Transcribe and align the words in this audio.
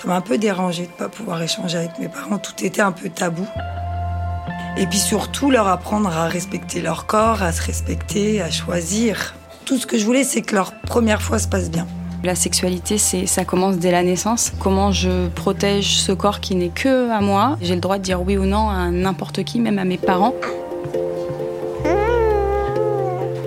Ça 0.00 0.06
m'a 0.06 0.14
un 0.14 0.20
peu 0.20 0.38
dérangé 0.38 0.84
de 0.84 0.92
ne 0.92 0.92
pas 0.92 1.08
pouvoir 1.08 1.42
échanger 1.42 1.76
avec 1.76 1.98
mes 1.98 2.06
parents. 2.06 2.38
Tout 2.38 2.64
était 2.64 2.80
un 2.80 2.92
peu 2.92 3.08
tabou. 3.08 3.44
Et 4.76 4.86
puis 4.86 4.98
surtout, 4.98 5.50
leur 5.50 5.66
apprendre 5.66 6.08
à 6.16 6.28
respecter 6.28 6.80
leur 6.80 7.06
corps, 7.06 7.42
à 7.42 7.50
se 7.50 7.60
respecter, 7.60 8.40
à 8.40 8.48
choisir. 8.48 9.34
Tout 9.64 9.76
ce 9.76 9.88
que 9.88 9.98
je 9.98 10.04
voulais, 10.04 10.22
c'est 10.22 10.42
que 10.42 10.54
leur 10.54 10.70
première 10.82 11.20
fois 11.20 11.40
se 11.40 11.48
passe 11.48 11.68
bien. 11.68 11.84
La 12.22 12.36
sexualité, 12.36 12.96
c'est, 12.96 13.26
ça 13.26 13.44
commence 13.44 13.78
dès 13.78 13.90
la 13.90 14.04
naissance. 14.04 14.52
Comment 14.60 14.92
je 14.92 15.26
protège 15.30 15.98
ce 15.98 16.12
corps 16.12 16.38
qui 16.38 16.54
n'est 16.54 16.68
que 16.68 17.10
à 17.10 17.20
moi? 17.20 17.58
J'ai 17.60 17.74
le 17.74 17.80
droit 17.80 17.98
de 17.98 18.04
dire 18.04 18.22
oui 18.22 18.36
ou 18.36 18.44
non 18.44 18.70
à 18.70 18.90
n'importe 18.90 19.42
qui, 19.42 19.58
même 19.58 19.80
à 19.80 19.84
mes 19.84 19.98
parents. 19.98 20.34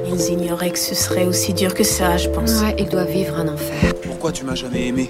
Ils 0.06 0.34
ignoraient 0.34 0.72
que 0.72 0.80
ce 0.80 0.96
serait 0.96 1.24
aussi 1.24 1.54
dur 1.54 1.74
que 1.74 1.86
ça, 1.86 2.18
je 2.18 2.28
pense. 2.28 2.62
Ouais, 2.62 2.76
ils 2.78 2.90
doivent 2.90 3.10
vivre 3.10 3.40
un 3.40 3.48
enfer. 3.48 3.94
Pourquoi 4.04 4.34
tu 4.34 4.44
m'as 4.44 4.56
jamais 4.56 4.88
aimé? 4.88 5.10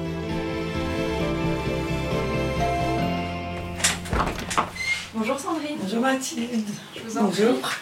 Bonjour 5.23 5.39
Sandrine, 5.39 5.77
Bonjour 5.79 5.99
Mathilde. 6.01 6.65
je 6.95 7.01
vous 7.07 7.17
en 7.19 7.25
Bonjour. 7.25 7.59
prie. 7.59 7.75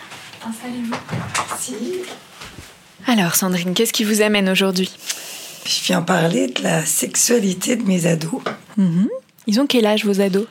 Installez-vous. 0.45 0.94
Si, 1.58 1.73
Alors 3.08 3.33
Sandrine, 3.33 3.73
qu'est-ce 3.73 3.94
qui 3.94 4.04
vous 4.04 4.22
amène 4.22 4.50
aujourd'hui? 4.50 4.92
Je 5.66 5.86
viens 5.86 6.02
parler 6.02 6.48
de 6.48 6.61
la 6.61 6.86
sexualité 6.86 7.78
de 7.78 7.83
mes 7.83 8.08
ados. 8.08 8.42
Ils 9.48 9.61
ont 9.61 9.67
quel 9.67 9.86
âge 9.86 10.04
vos 10.04 10.20
ados? 10.20 10.48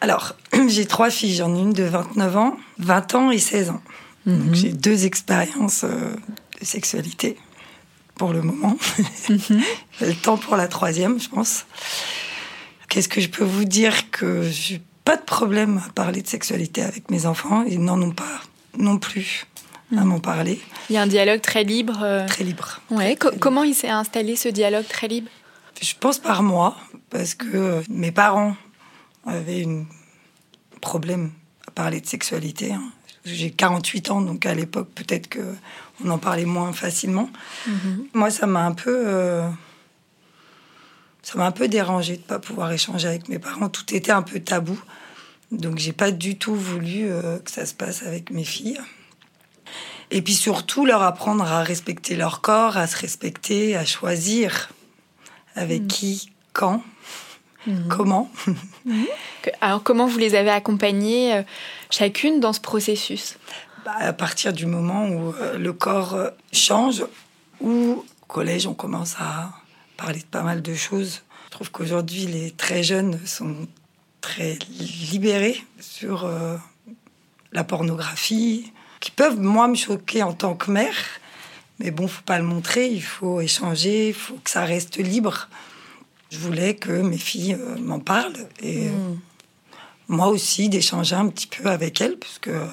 Alors, 0.00 0.36
j'ai 0.68 0.86
trois 0.86 1.10
filles. 1.10 1.34
J'en 1.34 1.52
ai 1.56 1.58
une 1.58 1.72
de 1.72 1.82
29 1.82 2.36
ans, 2.36 2.56
20 2.78 3.14
ans 3.16 3.30
et 3.32 3.38
16 3.38 3.70
ans. 3.70 3.82
Donc, 4.26 4.54
j'ai 4.54 4.68
deux 4.70 5.06
expériences 5.06 5.82
euh, 5.82 6.14
de 6.60 6.64
sexualité 6.64 7.36
pour 8.14 8.32
le 8.32 8.42
moment. 8.42 8.76
J'ai 9.98 10.06
le 10.06 10.14
temps 10.14 10.36
pour 10.36 10.54
la 10.54 10.68
troisième, 10.68 11.18
je 11.18 11.28
pense. 11.28 11.66
Qu'est-ce 12.88 13.08
que 13.08 13.20
je 13.20 13.28
peux 13.28 13.44
vous 13.44 13.64
dire 13.64 14.10
Que 14.12 14.48
j'ai 14.48 14.80
pas 15.08 15.16
de 15.16 15.22
problème 15.22 15.80
à 15.86 15.90
parler 15.92 16.20
de 16.20 16.28
sexualité 16.28 16.82
avec 16.82 17.10
mes 17.10 17.24
enfants. 17.24 17.62
Ils 17.62 17.82
n'en 17.82 18.00
ont 18.02 18.10
pas 18.10 18.40
non 18.76 18.98
plus 18.98 19.46
à 19.96 20.04
m'en 20.04 20.20
parler. 20.20 20.60
Il 20.90 20.94
y 20.96 20.98
a 20.98 21.02
un 21.02 21.06
dialogue 21.06 21.40
très 21.40 21.64
libre. 21.64 22.00
euh, 22.02 22.26
Très 22.26 22.44
libre. 22.44 22.80
Ouais, 22.90 23.16
co- 23.16 23.30
comment 23.40 23.62
il 23.62 23.74
s'est 23.74 23.88
installé 23.88 24.36
ce 24.36 24.50
dialogue 24.50 24.86
très 24.86 25.08
libre? 25.08 25.30
Je 25.80 25.94
pense 25.98 26.18
par 26.18 26.42
moi, 26.42 26.76
parce 27.08 27.34
que 27.34 27.46
euh, 27.56 27.82
mes 27.88 28.12
parents 28.12 28.54
avaient 29.24 29.64
un 29.64 29.86
problème 30.82 31.30
à 31.66 31.70
parler 31.70 32.00
de 32.02 32.06
sexualité. 32.06 32.72
hein. 32.74 32.82
J'ai 33.24 33.50
48 33.50 34.10
ans, 34.10 34.20
donc 34.20 34.44
à 34.44 34.54
l'époque, 34.54 34.88
peut-être 34.94 35.28
que 35.28 35.40
on 36.04 36.10
en 36.10 36.18
parlait 36.18 36.44
moins 36.44 36.72
facilement. 36.74 37.30
Moi, 38.12 38.30
ça 38.30 38.46
m'a 38.46 38.64
un 38.66 38.72
peu... 38.72 39.04
euh, 39.06 39.48
ça 41.30 41.36
m'a 41.36 41.44
un 41.44 41.52
peu 41.52 41.68
dérangé 41.68 42.16
de 42.16 42.22
pas 42.22 42.38
pouvoir 42.38 42.72
échanger 42.72 43.06
avec 43.06 43.28
mes 43.28 43.38
parents. 43.38 43.68
Tout 43.68 43.94
était 43.94 44.12
un 44.12 44.22
peu 44.22 44.40
tabou. 44.40 44.80
Donc, 45.52 45.76
j'ai 45.76 45.92
pas 45.92 46.10
du 46.10 46.38
tout 46.38 46.54
voulu 46.54 47.10
euh, 47.10 47.38
que 47.40 47.50
ça 47.50 47.66
se 47.66 47.74
passe 47.74 48.02
avec 48.02 48.30
mes 48.30 48.44
filles. 48.44 48.80
Et 50.10 50.22
puis 50.22 50.32
surtout, 50.32 50.86
leur 50.86 51.02
apprendre 51.02 51.44
à 51.44 51.62
respecter 51.62 52.16
leur 52.16 52.40
corps, 52.40 52.78
à 52.78 52.86
se 52.86 52.96
respecter, 52.96 53.76
à 53.76 53.84
choisir 53.84 54.70
avec 55.54 55.86
qui, 55.86 56.30
quand, 56.54 56.82
comment. 57.90 58.30
Que- 59.42 59.50
Alors 59.60 59.82
comment 59.82 60.06
vous 60.06 60.16
les 60.18 60.34
avez 60.34 60.48
accompagnées 60.50 61.34
euh, 61.34 61.42
chacune 61.90 62.40
dans 62.40 62.54
ce 62.54 62.60
processus? 62.60 63.36
Bah, 63.84 63.92
à 63.98 64.12
partir 64.14 64.54
du 64.54 64.64
moment 64.64 65.06
où 65.08 65.34
euh, 65.34 65.58
le 65.58 65.72
corps 65.74 66.16
change, 66.54 67.04
où 67.60 68.02
au 68.20 68.26
collège 68.26 68.66
on 68.66 68.72
commence 68.74 69.14
à 69.20 69.50
parler 69.98 70.20
de 70.20 70.24
pas 70.24 70.42
mal 70.42 70.62
de 70.62 70.74
choses. 70.74 71.20
Je 71.46 71.50
trouve 71.50 71.70
qu'aujourd'hui 71.70 72.24
les 72.26 72.50
très 72.52 72.82
jeunes 72.82 73.20
sont 73.26 73.68
très 74.22 74.58
libérés 75.12 75.62
sur 75.80 76.24
euh, 76.24 76.56
la 77.52 77.64
pornographie, 77.64 78.72
qui 79.00 79.10
peuvent 79.10 79.38
moi 79.38 79.68
me 79.68 79.74
choquer 79.74 80.22
en 80.22 80.32
tant 80.32 80.54
que 80.54 80.70
mère. 80.70 80.96
Mais 81.78 81.90
bon, 81.90 82.08
faut 82.08 82.22
pas 82.22 82.38
le 82.38 82.44
montrer, 82.44 82.88
il 82.88 83.02
faut 83.02 83.40
échanger, 83.40 84.08
il 84.08 84.14
faut 84.14 84.38
que 84.42 84.50
ça 84.50 84.64
reste 84.64 84.96
libre. 84.96 85.48
Je 86.30 86.38
voulais 86.38 86.74
que 86.74 86.90
mes 86.90 87.18
filles 87.18 87.54
euh, 87.54 87.78
m'en 87.78 88.00
parlent 88.00 88.48
et 88.60 88.88
euh, 88.88 89.14
moi 90.08 90.28
aussi 90.28 90.68
d'échanger 90.68 91.14
un 91.14 91.28
petit 91.28 91.46
peu 91.46 91.68
avec 91.68 92.00
elles, 92.00 92.18
puisque 92.18 92.48
euh, 92.48 92.66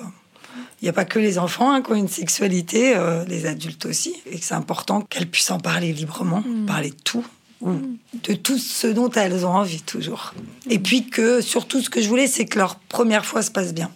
il 0.82 0.86
n'y 0.86 0.90
a 0.90 0.94
pas 0.94 1.06
que 1.06 1.20
les 1.20 1.38
enfants 1.40 1.72
hein, 1.72 1.82
qui 1.82 1.92
ont 1.92 1.96
une 1.96 2.08
sexualité, 2.10 2.96
euh, 2.96 3.24
les 3.26 3.46
adultes 3.46 3.86
aussi, 3.86 4.14
et 4.30 4.40
que 4.40 4.46
c'est 4.46 4.54
important 4.54 5.02
qu'elles 5.02 5.28
puissent 5.30 5.52
en 5.52 5.60
parler 5.60 5.94
librement, 5.94 6.44
parler 6.68 6.90
de 6.92 7.02
tout, 7.04 7.26
ou 7.62 7.80
de 8.24 8.34
tout 8.34 8.58
ce 8.58 8.88
dont 8.88 9.10
elles 9.12 9.46
ont 9.46 9.54
envie 9.56 9.82
toujours. 9.82 10.34
Et 10.70 10.78
puis 10.80 11.08
que 11.10 11.42
surtout 11.42 11.82
ce 11.82 11.90
que 11.90 12.02
je 12.02 12.10
voulais, 12.10 12.28
c'est 12.28 12.46
que 12.46 12.60
leur 12.60 12.76
première 12.76 13.26
fois 13.26 13.42
se 13.42 13.52
passe 13.52 13.74
bien. 13.74 13.90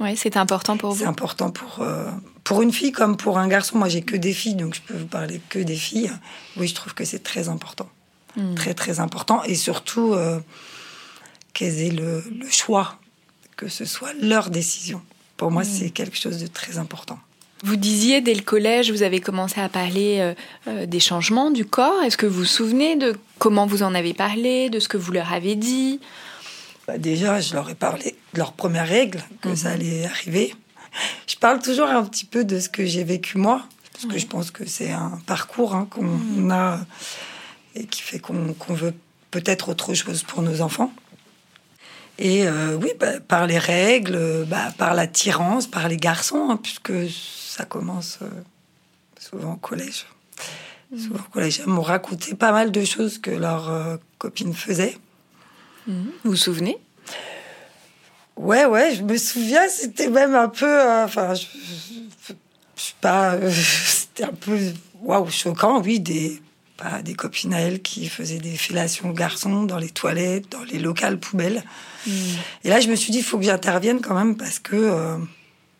Ouais, 0.00 0.14
c'est 0.16 0.36
important 0.36 0.76
pour 0.76 0.94
C'est 0.96 1.04
vous. 1.04 1.10
important 1.10 1.50
pour, 1.50 1.80
euh, 1.80 2.10
pour 2.44 2.62
une 2.62 2.72
fille 2.72 2.92
comme 2.92 3.16
pour 3.16 3.38
un 3.38 3.48
garçon. 3.48 3.78
Moi, 3.78 3.88
j'ai 3.88 4.02
que 4.02 4.16
des 4.16 4.34
filles, 4.34 4.54
donc 4.56 4.74
je 4.74 4.80
peux 4.82 4.96
vous 4.96 5.06
parler 5.06 5.40
que 5.48 5.58
des 5.58 5.76
filles. 5.76 6.10
Oui, 6.56 6.66
je 6.68 6.74
trouve 6.74 6.94
que 6.94 7.04
c'est 7.04 7.22
très 7.22 7.48
important. 7.48 7.88
Très, 8.54 8.74
très 8.74 9.00
important. 9.00 9.42
Et 9.44 9.54
surtout, 9.54 10.12
euh, 10.12 10.38
qu'elles 11.54 11.80
aient 11.80 11.90
le, 11.90 12.22
le 12.38 12.50
choix, 12.50 12.98
que 13.56 13.68
ce 13.68 13.86
soit 13.86 14.12
leur 14.20 14.50
décision. 14.50 15.00
Pour 15.36 15.50
moi, 15.50 15.64
c'est 15.64 15.90
quelque 15.90 16.16
chose 16.16 16.38
de 16.38 16.46
très 16.46 16.78
important. 16.78 17.18
Vous 17.64 17.76
disiez 17.76 18.20
dès 18.20 18.34
le 18.34 18.42
collège, 18.42 18.90
vous 18.90 19.02
avez 19.02 19.20
commencé 19.20 19.60
à 19.60 19.68
parler 19.68 20.18
euh, 20.20 20.34
euh, 20.68 20.86
des 20.86 21.00
changements 21.00 21.50
du 21.50 21.64
corps. 21.64 22.02
Est-ce 22.02 22.16
que 22.16 22.26
vous 22.26 22.40
vous 22.40 22.44
souvenez 22.44 22.96
de 22.96 23.16
comment 23.38 23.66
vous 23.66 23.82
en 23.82 23.94
avez 23.94 24.12
parlé, 24.12 24.68
de 24.68 24.78
ce 24.78 24.88
que 24.88 24.98
vous 24.98 25.10
leur 25.10 25.32
avez 25.32 25.56
dit? 25.56 26.00
Bah, 26.86 26.98
déjà, 26.98 27.40
je 27.40 27.54
leur 27.54 27.68
ai 27.70 27.74
parlé 27.74 28.14
de 28.34 28.38
leur 28.38 28.52
première 28.52 28.86
règle, 28.86 29.22
que 29.40 29.54
ça 29.54 29.70
allait 29.70 30.04
arriver. 30.04 30.54
Je 31.26 31.36
parle 31.36 31.60
toujours 31.60 31.88
un 31.88 32.04
petit 32.04 32.26
peu 32.26 32.44
de 32.44 32.60
ce 32.60 32.68
que 32.68 32.84
j'ai 32.84 33.04
vécu 33.04 33.38
moi, 33.38 33.62
parce 33.92 34.06
que 34.06 34.18
je 34.18 34.26
pense 34.26 34.50
que 34.50 34.66
c'est 34.66 34.92
un 34.92 35.18
parcours 35.26 35.74
hein, 35.74 35.88
qu'on 35.90 36.50
a 36.50 36.80
et 37.74 37.86
qui 37.86 38.02
fait 38.02 38.18
qu'on 38.18 38.54
qu'on 38.54 38.74
veut 38.74 38.94
peut-être 39.30 39.70
autre 39.70 39.94
chose 39.94 40.22
pour 40.22 40.42
nos 40.42 40.60
enfants. 40.60 40.92
Et 42.18 42.46
euh, 42.46 42.76
oui, 42.80 42.90
bah, 42.98 43.20
par 43.20 43.46
les 43.46 43.58
règles, 43.58 44.44
bah, 44.48 44.72
par 44.78 44.94
l'attirance, 44.94 45.66
par 45.66 45.88
les 45.88 45.96
garçons, 45.98 46.48
hein, 46.50 46.56
puisque 46.56 46.92
ça 47.10 47.64
commence 47.64 48.18
euh, 48.22 48.28
souvent 49.18 49.52
au 49.54 49.56
collège. 49.56 50.06
Souvent 50.96 51.18
au 51.18 51.30
collège, 51.30 51.60
elles 51.60 51.66
m'ont 51.66 51.82
raconté 51.82 52.34
pas 52.34 52.52
mal 52.52 52.70
de 52.72 52.84
choses 52.84 53.18
que 53.18 53.30
leurs 53.30 53.68
euh, 53.70 53.96
copines 54.18 54.54
faisaient. 54.54 54.96
Vous 56.24 56.30
vous 56.30 56.36
souvenez? 56.36 56.78
Ouais, 58.36 58.64
ouais, 58.66 58.94
je 58.94 59.02
me 59.02 59.16
souviens, 59.16 59.68
c'était 59.68 60.08
même 60.10 60.34
un 60.34 60.48
peu. 60.48 60.66
euh, 60.66 61.04
Enfin, 61.04 61.34
je, 61.34 61.42
je, 61.42 62.32
je 62.76 62.82
sais 62.82 62.94
pas. 63.00 63.36
c'était 63.50 64.24
un 64.24 64.32
peu. 64.32 64.58
Waouh, 65.02 65.28
choquant, 65.30 65.80
oui, 65.82 66.00
des. 66.00 66.40
Des 67.04 67.14
copines 67.14 67.54
à 67.54 67.60
elle 67.60 67.80
qui 67.80 68.06
faisaient 68.06 68.38
des 68.38 68.54
fellations 68.54 69.10
de 69.10 69.16
garçons 69.16 69.62
dans 69.62 69.78
les 69.78 69.88
toilettes, 69.88 70.50
dans 70.52 70.62
les 70.64 70.78
locales 70.78 71.18
poubelles. 71.18 71.64
Et 72.64 72.68
là, 72.68 72.80
je 72.80 72.88
me 72.88 72.96
suis 72.96 73.12
dit, 73.12 73.18
il 73.18 73.24
faut 73.24 73.38
que 73.38 73.44
j'intervienne 73.44 74.00
quand 74.00 74.14
même 74.14 74.36
parce 74.36 74.58
que 74.58 74.76
euh, 74.76 75.16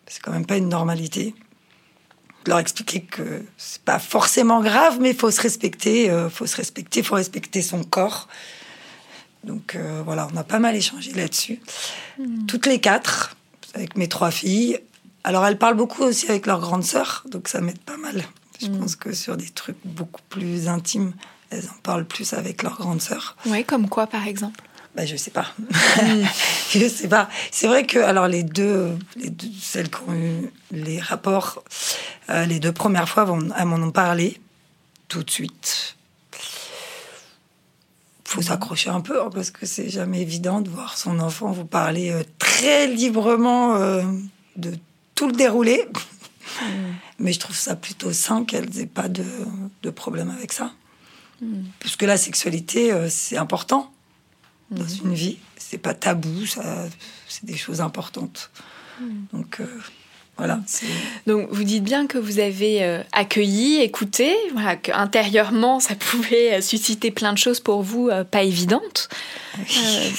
c'est 0.06 0.20
quand 0.22 0.32
même 0.32 0.46
pas 0.46 0.56
une 0.56 0.68
normalité. 0.68 1.34
Leur 2.46 2.58
expliquer 2.58 3.00
que 3.00 3.44
c'est 3.56 3.82
pas 3.82 3.98
forcément 3.98 4.62
grave, 4.62 4.98
mais 5.00 5.10
il 5.10 5.16
faut 5.16 5.30
se 5.30 5.40
respecter, 5.40 6.10
euh, 6.10 6.30
faut 6.30 6.46
se 6.46 6.56
respecter, 6.56 7.02
faut 7.02 7.16
respecter 7.16 7.60
son 7.62 7.82
corps. 7.82 8.28
Donc 9.42 9.74
euh, 9.74 10.02
voilà, 10.04 10.28
on 10.32 10.36
a 10.36 10.44
pas 10.44 10.58
mal 10.58 10.76
échangé 10.76 11.12
là-dessus. 11.12 11.60
Toutes 12.46 12.66
les 12.66 12.80
quatre, 12.80 13.36
avec 13.74 13.96
mes 13.96 14.08
trois 14.08 14.30
filles. 14.30 14.80
Alors 15.24 15.44
elles 15.44 15.58
parlent 15.58 15.76
beaucoup 15.76 16.02
aussi 16.02 16.28
avec 16.28 16.46
leur 16.46 16.60
grande 16.60 16.84
sœur, 16.84 17.24
donc 17.28 17.48
ça 17.48 17.60
m'aide 17.60 17.80
pas 17.80 17.96
mal. 17.96 18.22
Je 18.60 18.68
pense 18.68 18.96
que 18.96 19.12
sur 19.12 19.36
des 19.36 19.50
trucs 19.50 19.76
beaucoup 19.84 20.22
plus 20.28 20.68
intimes, 20.68 21.12
elles 21.50 21.68
en 21.68 21.80
parlent 21.82 22.06
plus 22.06 22.32
avec 22.32 22.62
leur 22.62 22.76
grande 22.78 23.02
sœur. 23.02 23.36
Oui, 23.46 23.64
comme 23.64 23.88
quoi 23.88 24.06
par 24.06 24.26
exemple 24.26 24.62
Bah, 24.96 25.04
je 25.04 25.14
sais 25.16 25.30
pas. 25.30 25.46
je 26.70 26.88
sais 26.88 27.08
pas. 27.08 27.28
C'est 27.50 27.66
vrai 27.66 27.84
que, 27.84 27.98
alors, 27.98 28.28
les 28.28 28.42
deux, 28.42 28.96
les 29.16 29.28
deux, 29.28 29.46
celles 29.60 29.90
qui 29.90 29.98
ont 30.08 30.14
eu 30.14 30.50
les 30.72 30.98
rapports, 31.00 31.62
euh, 32.30 32.46
les 32.46 32.60
deux 32.60 32.72
premières 32.72 33.06
fois, 33.08 33.24
vont- 33.24 33.46
elles 33.58 33.66
m'en 33.66 33.76
ont 33.76 33.90
parlé 33.90 34.40
tout 35.08 35.22
de 35.22 35.30
suite. 35.30 35.96
Faut 38.24 38.40
s'accrocher 38.42 38.88
un 38.90 39.02
peu, 39.02 39.22
hein, 39.22 39.28
parce 39.32 39.50
que 39.50 39.66
c'est 39.66 39.88
jamais 39.90 40.22
évident 40.22 40.60
de 40.62 40.70
voir 40.70 40.96
son 40.96 41.20
enfant 41.20 41.52
vous 41.52 41.66
parler 41.66 42.10
euh, 42.10 42.22
très 42.38 42.86
librement 42.88 43.76
euh, 43.76 44.02
de 44.56 44.74
tout 45.14 45.26
le 45.26 45.32
déroulé. 45.34 45.86
Mais 47.18 47.32
je 47.34 47.38
trouve 47.38 47.56
ça 47.56 47.76
plutôt 47.76 48.12
sain 48.14 48.44
qu'elles 48.44 48.70
n'aient 48.70 48.86
pas 48.86 49.08
de, 49.08 49.24
de 49.82 49.90
problème 49.90 50.30
avec 50.30 50.52
ça. 50.52 50.72
Parce 51.80 51.96
que 51.96 52.06
la 52.06 52.16
sexualité, 52.16 52.92
c'est 53.10 53.36
important 53.36 53.92
dans 54.70 54.86
une 54.86 55.14
vie. 55.14 55.38
C'est 55.56 55.78
pas 55.78 55.94
tabou, 55.94 56.46
ça, 56.46 56.86
c'est 57.28 57.44
des 57.44 57.56
choses 57.56 57.80
importantes. 57.80 58.50
Donc 59.32 59.60
euh, 59.60 59.66
voilà. 60.36 60.60
Donc 61.26 61.48
vous 61.50 61.64
dites 61.64 61.82
bien 61.82 62.06
que 62.06 62.18
vous 62.18 62.40
avez 62.40 62.82
euh, 62.82 63.02
accueilli, 63.12 63.80
écouté, 63.80 64.36
voilà, 64.52 64.76
qu'intérieurement 64.76 65.80
ça 65.80 65.94
pouvait 65.98 66.54
euh, 66.54 66.60
susciter 66.60 67.10
plein 67.10 67.32
de 67.32 67.38
choses 67.38 67.60
pour 67.60 67.82
vous 67.82 68.10
euh, 68.10 68.22
pas 68.22 68.42
évidentes, 68.42 69.08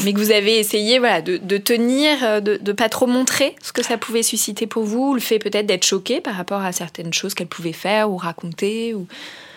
mais 0.04 0.14
que 0.14 0.18
vous 0.18 0.32
avez 0.32 0.58
essayé 0.58 0.98
voilà, 0.98 1.22
de, 1.22 1.38
de 1.38 1.58
tenir, 1.58 2.42
de 2.42 2.60
ne 2.66 2.72
pas 2.72 2.90
trop 2.90 3.06
montrer 3.06 3.56
ce 3.62 3.72
que 3.72 3.84
ça 3.84 4.00
pouvait 4.00 4.24
susciter 4.24 4.66
pour 4.66 4.86
vous, 4.86 5.14
le 5.14 5.20
fait 5.20 5.38
peut-être 5.38 5.68
d'être 5.68 5.86
choqué 5.86 6.20
par 6.20 6.34
rapport 6.34 6.62
à 6.62 6.72
certaines 6.72 7.14
choses 7.14 7.36
qu'elle 7.36 7.48
pouvait 7.48 7.72
faire 7.74 8.10
ou 8.10 8.18
raconter. 8.18 8.96
Ou... 8.96 9.08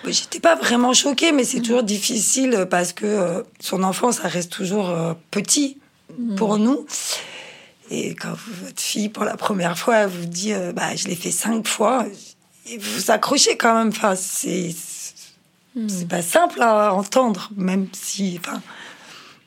J'étais 0.07 0.41
pas 0.41 0.55
vraiment 0.57 0.93
choquée, 0.95 1.33
mais 1.33 1.45
c'est 1.45 1.61
toujours 1.61 1.83
difficile 1.83 2.67
parce 2.71 2.93
que 2.93 3.05
euh, 3.07 3.43
son 3.61 3.83
enfant, 3.83 4.13
ça 4.13 4.29
reste 4.29 4.51
toujours 4.53 4.89
euh, 4.89 5.13
petit 5.31 5.79
pour 6.37 6.59
nous. 6.59 6.87
Et 7.91 8.15
quand 8.15 8.31
vous- 8.33 8.67
votre 8.67 8.81
fille, 8.81 9.09
pour 9.09 9.25
la 9.25 9.37
première 9.37 9.77
fois, 9.79 9.97
elle 9.97 10.09
vous 10.09 10.27
dit 10.27 10.53
euh, 10.53 10.73
bah, 10.73 10.95
Je 10.97 11.07
l'ai 11.09 11.17
fait 11.17 11.31
cinq 11.31 11.67
fois, 11.67 12.07
et 12.67 12.79
vous 12.79 12.93
vous 12.97 13.11
accrochez 13.11 13.57
quand 13.57 13.75
même. 13.75 13.89
Enfin, 13.89 14.15
c'est 14.17 14.75
c'est 15.89 16.09
pas 16.09 16.23
simple 16.23 16.63
à 16.63 16.93
entendre, 16.95 17.51
même 17.57 17.87
si. 17.93 18.39
Enfin, 18.41 18.61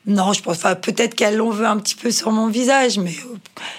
non, 0.06 0.32
je 0.32 0.42
pense 0.42 0.58
pas. 0.58 0.74
Peut-être 0.74 1.14
qu'elle 1.14 1.36
l'en 1.36 1.50
veut 1.50 1.66
un 1.66 1.76
petit 1.78 1.94
peu 1.96 2.10
sur 2.10 2.30
mon 2.32 2.48
visage, 2.48 2.98
mais 2.98 3.12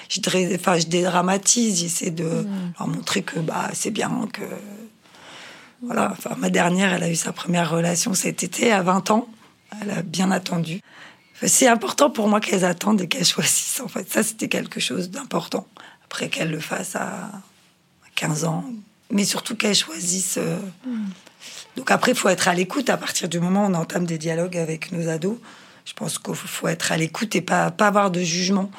je, 0.09 0.19
enfin, 0.55 0.77
je 0.77 0.85
dédramatise. 0.87 1.79
J'essaie 1.79 2.11
de 2.11 2.45
leur 2.79 2.87
montrer 2.87 3.21
que 3.23 3.39
bah, 3.39 3.69
c'est 3.73 3.91
bien, 3.91 4.11
que 4.31 4.41
voilà, 5.85 6.11
enfin, 6.11 6.35
ma 6.37 6.49
dernière, 6.49 6.93
elle 6.93 7.03
a 7.03 7.09
eu 7.09 7.15
sa 7.15 7.31
première 7.33 7.69
relation 7.69 8.13
cet 8.13 8.43
été 8.43 8.71
à 8.71 8.81
20 8.81 9.11
ans. 9.11 9.27
Elle 9.81 9.91
a 9.91 10.01
bien 10.01 10.31
attendu. 10.31 10.81
Enfin, 11.35 11.47
C'est 11.47 11.67
important 11.67 12.09
pour 12.09 12.27
moi 12.27 12.39
qu'elles 12.39 12.65
attendent 12.65 13.01
et 13.01 13.07
qu'elles 13.07 13.25
choisissent. 13.25 13.81
En 13.83 13.87
fait, 13.87 14.09
ça, 14.11 14.23
c'était 14.23 14.47
quelque 14.49 14.79
chose 14.79 15.09
d'important. 15.09 15.67
Après 16.05 16.29
qu'elles 16.29 16.51
le 16.51 16.59
fassent 16.59 16.95
à 16.95 17.29
15 18.15 18.45
ans, 18.45 18.63
mais 19.11 19.25
surtout 19.25 19.55
qu'elles 19.55 19.75
choisissent. 19.75 20.37
euh, 20.37 20.57
Donc 21.75 21.91
après, 21.91 22.11
il 22.11 22.17
faut 22.17 22.29
être 22.29 22.47
à 22.47 22.53
l'écoute. 22.53 22.89
À 22.89 22.97
partir 22.97 23.27
du 23.27 23.39
moment 23.39 23.65
où 23.65 23.69
on 23.69 23.73
entame 23.73 24.05
des 24.05 24.17
dialogues 24.17 24.57
avec 24.57 24.91
nos 24.91 25.09
ados, 25.09 25.37
je 25.85 25.93
pense 25.93 26.17
qu'il 26.17 26.33
faut 26.35 26.67
être 26.67 26.91
à 26.91 26.97
l'écoute 26.97 27.35
et 27.35 27.41
pas, 27.41 27.69
pas 27.71 27.87
avoir 27.87 28.11
de 28.11 28.21
jugement. 28.21 28.71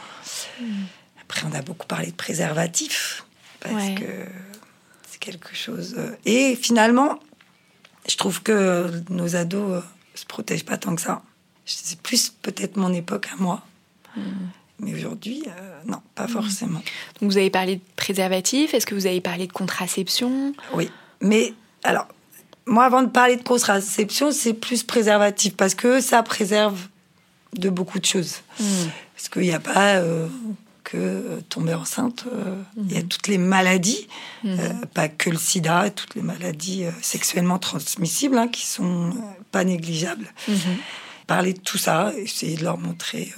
Après, 1.23 1.43
on 1.51 1.55
a 1.55 1.63
beaucoup 1.63 1.87
parlé 1.87 2.07
de 2.09 2.17
préservatifs 2.17 3.25
parce 3.61 3.75
Ouais. 3.75 3.95
que 3.95 4.56
c'est 5.17 5.33
quelque 5.33 5.55
chose. 5.55 5.95
euh, 5.97 6.11
Et 6.27 6.57
finalement, 6.57 7.19
je 8.09 8.17
trouve 8.17 8.43
que 8.43 8.91
nos 9.09 9.35
ados 9.35 9.77
euh, 9.77 9.81
se 10.15 10.27
protègent 10.27 10.65
pas 10.65 10.77
tant 10.77 10.95
que 10.95 11.01
ça. 11.01 11.23
C'est 11.65 12.01
plus 12.01 12.31
peut-être 12.43 12.77
mon 12.77 12.93
époque 12.93 13.29
à 13.33 13.37
moi. 13.43 13.63
Mais 14.79 14.95
aujourd'hui, 14.95 15.43
euh, 15.47 15.81
non, 15.87 16.01
pas 16.15 16.29
forcément. 16.29 16.81
Donc 17.21 17.31
vous 17.31 17.37
avez 17.39 17.51
parlé 17.51 17.77
de 17.77 17.81
préservatif, 17.97 18.73
est-ce 18.73 18.87
que 18.87 18.95
vous 18.95 19.07
avez 19.07 19.21
parlé 19.21 19.47
de 19.47 19.53
contraception? 19.53 20.55
Oui. 20.75 20.91
Mais 21.21 21.55
alors, 21.83 22.07
moi, 22.67 22.85
avant 22.85 23.03
de 23.03 23.09
parler 23.09 23.37
de 23.37 23.43
contraception, 23.43 24.33
c'est 24.33 24.55
plus 24.55 24.83
préservatif 24.85 25.57
parce 25.57 25.75
que 25.75 26.01
ça 26.01 26.23
préserve 26.23 26.89
de 27.55 27.69
beaucoup 27.71 27.99
de 27.99 28.05
choses. 28.05 28.43
Parce 29.15 29.29
qu'il 29.31 29.43
n'y 29.43 29.53
a 29.53 29.61
pas 29.61 29.97
euh, 29.97 30.29
que 30.87 30.97
euh, 30.97 31.41
tomber 31.49 31.75
enceinte, 31.75 32.27
euh, 32.33 32.55
il 32.79 32.93
y 32.93 32.97
a 32.97 33.03
toutes 33.03 33.27
les 33.27 33.39
maladies, 33.39 34.07
euh, 34.45 34.73
pas 34.95 35.09
que 35.09 35.31
le 35.31 35.37
sida, 35.37 35.91
toutes 35.91 36.15
les 36.15 36.23
maladies 36.23 36.85
sexuellement 37.03 37.59
transmissibles 37.59 38.39
hein, 38.39 38.47
qui 38.47 38.65
sont 38.65 39.11
pas 39.51 39.65
négligeables. 39.65 40.33
Parler 41.27 41.55
de 41.55 41.59
tout 41.61 41.77
ça, 41.77 42.13
essayer 42.17 42.57
de 42.57 42.63
leur 42.63 42.79
montrer 42.79 43.33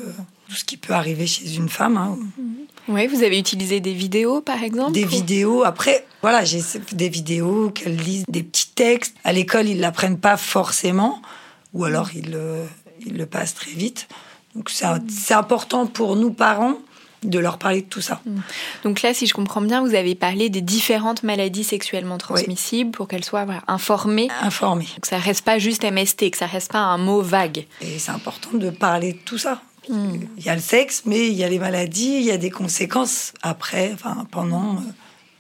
tout 0.49 0.55
ce 0.55 0.65
qui 0.65 0.77
peut 0.77 0.93
arriver 0.93 1.27
chez 1.27 1.55
une 1.57 1.71
femme. 1.71 1.97
hein. 1.97 2.19
Oui, 2.87 3.07
vous 3.07 3.23
avez 3.23 3.39
utilisé 3.39 3.81
des 3.81 3.95
vidéos 3.95 4.43
par 4.43 4.63
exemple 4.63 4.93
Des 4.93 5.07
vidéos. 5.07 5.65
Après, 5.65 6.07
voilà, 6.21 6.45
j'ai 6.45 6.61
des 6.93 7.09
vidéos 7.09 7.71
qu'elles 7.71 7.97
lisent, 7.97 8.25
des 8.29 8.43
petits 8.43 8.73
textes. 8.75 9.15
À 9.25 9.33
l'école, 9.33 9.69
ils 9.69 9.81
l'apprennent 9.81 10.19
pas 10.21 10.37
forcément, 10.37 11.23
ou 11.73 11.85
alors 11.85 12.11
ils 12.15 12.31
le, 12.31 12.65
ils 13.07 13.17
le 13.17 13.25
passent 13.25 13.55
très 13.55 13.73
vite. 13.73 14.07
Donc 14.55 14.69
c'est 14.71 15.35
important 15.35 15.87
pour 15.87 16.15
nous 16.17 16.31
parents 16.33 16.77
de 17.25 17.39
leur 17.39 17.59
parler 17.59 17.83
de 17.83 17.87
tout 17.89 18.01
ça. 18.01 18.21
Donc 18.85 19.03
là, 19.03 19.13
si 19.15 19.27
je 19.27 19.35
comprends 19.35 19.61
bien, 19.61 19.81
vous 19.87 19.95
avez 19.95 20.15
parlé 20.15 20.51
des 20.51 20.61
différentes 20.61 21.23
maladies 21.23 21.65
sexuellement 21.65 22.19
transmissibles 22.19 22.91
pour 22.93 23.09
qu'elles 23.09 23.25
soient 23.25 23.45
voilà, 23.45 23.63
informées. 23.69 24.29
Informer. 24.43 24.87
Que 25.03 25.09
ça 25.09 25.19
reste 25.19 25.45
pas 25.45 25.59
juste 25.59 25.83
MST, 25.85 26.31
que 26.31 26.37
ça 26.39 26.47
reste 26.47 26.71
pas 26.73 26.79
un 26.79 26.99
mot 26.99 27.21
vague. 27.23 27.67
Et 27.81 27.99
c'est 27.99 28.13
important 28.13 28.51
de 28.57 28.71
parler 28.71 29.15
de 29.15 29.19
tout 29.19 29.39
ça. 29.39 29.63
Il 29.91 30.45
y 30.45 30.51
a 30.51 30.55
le 30.55 30.61
sexe, 30.61 31.03
mais 31.07 31.29
il 31.29 31.33
y 31.35 31.45
a 31.45 31.49
les 31.49 31.59
maladies, 31.59 32.17
il 32.19 32.25
y 32.25 32.31
a 32.31 32.37
des 32.37 32.51
conséquences 32.51 33.33
après, 33.43 33.91
enfin 33.95 34.27
pendant. 34.31 34.75
euh, 34.75 34.81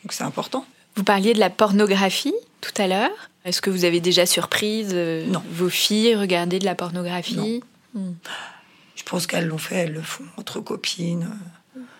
Donc 0.02 0.12
c'est 0.12 0.24
important. 0.24 0.64
Vous 0.96 1.04
parliez 1.04 1.34
de 1.34 1.38
la 1.38 1.50
pornographie 1.50 2.34
tout 2.62 2.72
à 2.82 2.86
l'heure. 2.86 3.10
Est-ce 3.44 3.60
que 3.60 3.68
vous 3.70 3.84
avez 3.84 4.00
déjà 4.00 4.24
surprise 4.26 4.90
euh, 4.94 5.26
Non. 5.26 5.42
vos 5.52 5.68
filles 5.68 6.16
regarder 6.16 6.58
de 6.58 6.64
la 6.64 6.74
pornographie? 6.74 7.62
Je 7.94 9.02
pense 9.04 9.26
qu'elles 9.26 9.46
l'ont 9.46 9.58
fait, 9.58 9.76
elles 9.76 9.92
le 9.92 10.02
font 10.02 10.24
entre 10.38 10.60
copines. 10.60 11.28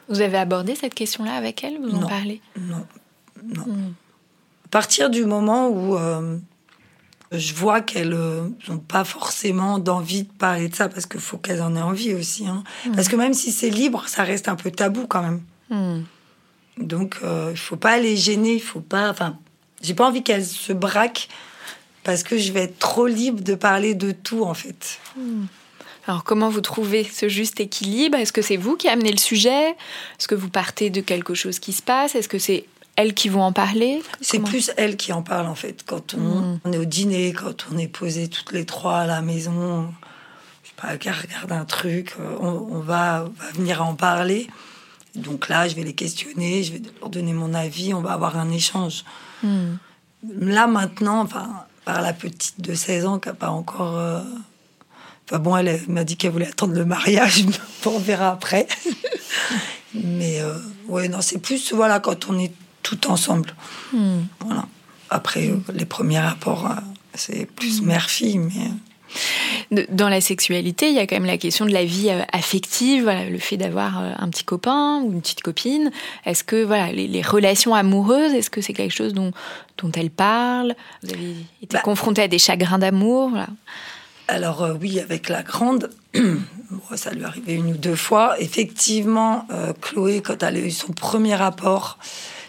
Vous 0.09 0.21
avez 0.21 0.39
abordé 0.39 0.75
cette 0.75 0.95
question-là 0.95 1.35
avec 1.35 1.63
elles 1.65 1.79
Vous 1.81 1.95
en 1.95 2.07
parlez? 2.07 2.41
Non, 2.59 2.87
non. 3.45 3.65
À 4.65 4.69
partir 4.71 5.11
du 5.11 5.25
moment 5.25 5.69
où 5.69 5.97
euh, 5.97 6.39
je 7.33 7.55
vois 7.55 7.81
qu'elles 7.81 8.11
n'ont 8.69 8.79
pas 8.79 9.05
forcément 9.05 9.79
d'envie 9.79 10.25
de 10.25 10.33
parler 10.33 10.69
de 10.69 10.75
ça, 10.75 10.89
parce 10.89 11.07
qu'il 11.07 11.21
faut 11.21 11.39
qu'elles 11.39 11.63
en 11.63 11.75
aient 11.77 11.83
envie 11.83 12.15
aussi. 12.15 12.47
hein. 12.47 12.65
Parce 12.95 13.09
que 13.09 13.17
même 13.17 13.35
si 13.35 13.53
c'est 13.53 13.71
libre, 13.71 14.09
ça 14.09 14.25
reste 14.25 14.49
un 14.49 14.57
peu 14.57 14.71
tabou 14.71 15.07
quand 15.07 15.23
même. 15.23 15.41
Hmm. 15.71 16.03
Donc 16.79 17.19
euh, 17.23 17.49
il 17.51 17.59
faut 17.59 17.77
pas 17.77 17.99
les 17.99 18.17
gêner, 18.17 18.55
il 18.55 18.63
faut 18.63 18.81
pas. 18.81 19.11
Enfin, 19.11 19.39
j'ai 19.83 19.95
pas 19.95 20.07
envie 20.07 20.23
qu'elles 20.23 20.47
se 20.47 20.73
braquent 20.73 21.29
parce 22.05 22.23
que 22.23 22.39
je 22.39 22.53
vais 22.53 22.63
être 22.65 22.79
trop 22.79 23.07
libre 23.07 23.43
de 23.43 23.55
parler 23.55 23.95
de 23.95 24.13
tout 24.13 24.45
en 24.45 24.55
fait. 24.55 24.99
Alors 26.09 26.25
comment 26.25 26.49
vous 26.49 26.63
trouvez 26.63 27.05
ce 27.05 27.29
juste 27.29 27.61
équilibre? 27.61 28.17
Est-ce 28.17 28.33
que 28.33 28.41
c'est 28.43 28.57
vous 28.57 28.77
qui 28.77 28.89
amenez 28.89 29.13
le 29.13 29.19
sujet? 29.19 29.71
Est-ce 29.71 30.27
que 30.27 30.35
vous 30.35 30.49
partez 30.49 30.89
de 30.89 31.03
quelque 31.03 31.35
chose 31.35 31.59
qui 31.59 31.75
se 31.75 31.83
passe? 31.83 32.15
Est-ce 32.15 32.29
que 32.31 32.39
c'est 32.39 32.65
elles 32.97 33.13
qui 33.13 33.29
vont 33.29 33.43
en 33.43 33.53
parler? 33.53 34.03
C'est 34.23 34.41
plus 34.41 34.73
elle 34.79 34.97
qui 34.97 35.13
en 35.13 35.23
parle 35.23 35.47
en 35.47 35.55
fait. 35.55 35.85
Quand 35.87 36.15
on, 36.15 36.19
Mm. 36.19 36.61
on 36.65 36.73
est 36.73 36.79
au 36.79 36.87
dîner, 36.87 37.33
quand 37.35 37.67
on 37.71 37.77
est 37.79 37.89
posé 37.89 38.29
toutes 38.29 38.53
les 38.53 38.65
trois 38.65 39.01
à 39.01 39.07
la 39.07 39.21
maison, 39.21 39.93
je 40.65 40.69
sais 40.71 40.75
pas, 40.81 40.97
qu'elle 40.97 41.13
regarde 41.15 41.53
un 41.53 41.67
truc, 41.67 42.15
euh, 42.19 42.37
on, 42.41 42.77
on 42.77 42.81
va, 42.81 43.27
on 43.27 43.43
va 43.45 43.51
venir 43.53 43.85
en 43.87 43.95
parler. 43.95 44.49
Donc 45.15 45.49
là, 45.49 45.69
je 45.69 45.75
vais 45.75 45.83
les 45.83 45.95
questionner, 45.95 46.63
je 46.63 46.73
vais 46.73 46.83
leur 47.01 47.11
donner 47.11 47.35
mon 47.35 47.53
avis, 47.53 47.93
on 47.93 48.01
va 48.01 48.13
avoir 48.13 48.39
un 48.39 48.51
échange. 48.51 49.05
Hmm. 49.43 49.75
Là 50.41 50.67
maintenant, 50.67 51.21
enfin, 51.21 51.49
par 51.85 52.01
la 52.01 52.13
petite 52.15 52.61
de 52.63 52.75
16 52.75 53.05
ans 53.07 53.19
qui 53.19 53.29
n'a 53.29 53.35
pas 53.35 53.51
encore 53.51 53.97
euh, 53.99 54.21
Enfin 55.31 55.39
bon, 55.39 55.57
elle, 55.57 55.81
m'a 55.89 56.05
dit 56.05 56.17
qu'elle 56.17 56.33
voulait 56.33 56.49
attendre 56.49 56.75
le 56.75 56.85
mariage, 56.85 57.45
on 57.87 57.99
verra 57.99 58.31
après. 58.31 58.67
Mais 59.95 60.41
euh, 60.41 60.55
ouais, 60.89 61.09
non, 61.09 61.21
c'est 61.21 61.39
plus 61.39 61.73
voilà 61.73 62.01
quand 62.01 62.29
on 62.29 62.39
est 62.39 62.53
tout 62.83 63.11
ensemble. 63.11 63.55
Hmm. 63.93 64.21
Voilà. 64.41 64.67
Après, 65.11 65.49
euh, 65.49 65.59
les 65.75 65.87
premiers 65.87 66.21
rapports, 66.21 66.67
euh, 66.67 66.75
c'est 67.15 67.47
plus 67.47 67.83
mère-fille, 67.83 68.39
mais 68.39 68.71
dans 69.91 70.09
la 70.09 70.21
sexualité, 70.21 70.89
il 70.89 70.95
y 70.95 70.99
a 70.99 71.07
quand 71.07 71.17
même 71.17 71.25
la 71.25 71.39
question 71.39 71.67
de 71.67 71.73
la 71.73 71.85
vie 71.85 72.11
euh, 72.11 72.23
affective, 72.33 73.03
voilà, 73.03 73.25
le 73.29 73.39
fait 73.39 73.57
d'avoir 73.57 74.01
euh, 74.01 74.13
un 74.17 74.29
petit 74.29 74.45
copain 74.45 75.01
ou 75.03 75.13
une 75.13 75.21
petite 75.21 75.43
copine. 75.43 75.91
Est-ce 76.25 76.45
que 76.45 76.65
voilà, 76.65 76.93
les, 76.93 77.23
relations 77.23 77.75
amoureuses, 77.75 78.33
est-ce 78.33 78.51
que 78.51 78.61
c'est 78.61 78.73
quelque 78.73 78.95
chose 78.95 79.15
dont, 79.15 79.33
dont 79.79 79.93
elle 79.93 80.11
parle? 80.11 80.75
Vous 81.03 81.13
avez 81.13 81.31
été 81.63 81.77
bah, 81.77 81.81
confronté 81.81 82.23
à 82.23 82.29
des 82.29 82.39
chagrins 82.39 82.79
d'amour 82.79 83.33
Alors 84.29 84.63
euh, 84.63 84.75
oui, 84.81 85.01
avec 85.01 85.29
la 85.29 85.43
grande, 85.43 85.91
ça 86.95 87.11
lui 87.11 87.25
arrivé 87.25 87.55
une 87.55 87.73
ou 87.73 87.77
deux 87.77 87.97
fois. 87.97 88.41
Effectivement, 88.41 89.47
Chloé, 89.81 90.21
quand 90.21 90.43
elle 90.43 90.57
a 90.57 90.61
eu 90.61 90.71
son 90.71 90.93
premier 90.93 91.35
rapport, 91.35 91.99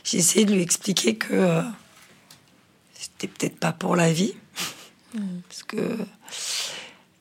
j'ai 0.03 0.17
essayé 0.17 0.45
de 0.45 0.53
lui 0.53 0.61
expliquer 0.61 1.15
que 1.15 1.61
c'était 2.93 3.27
peut-être 3.27 3.59
pas 3.59 3.71
pour 3.71 3.95
la 3.95 4.11
vie. 4.11 4.35
Hmm. 5.13 5.39
Parce 5.47 5.63
que 5.63 5.97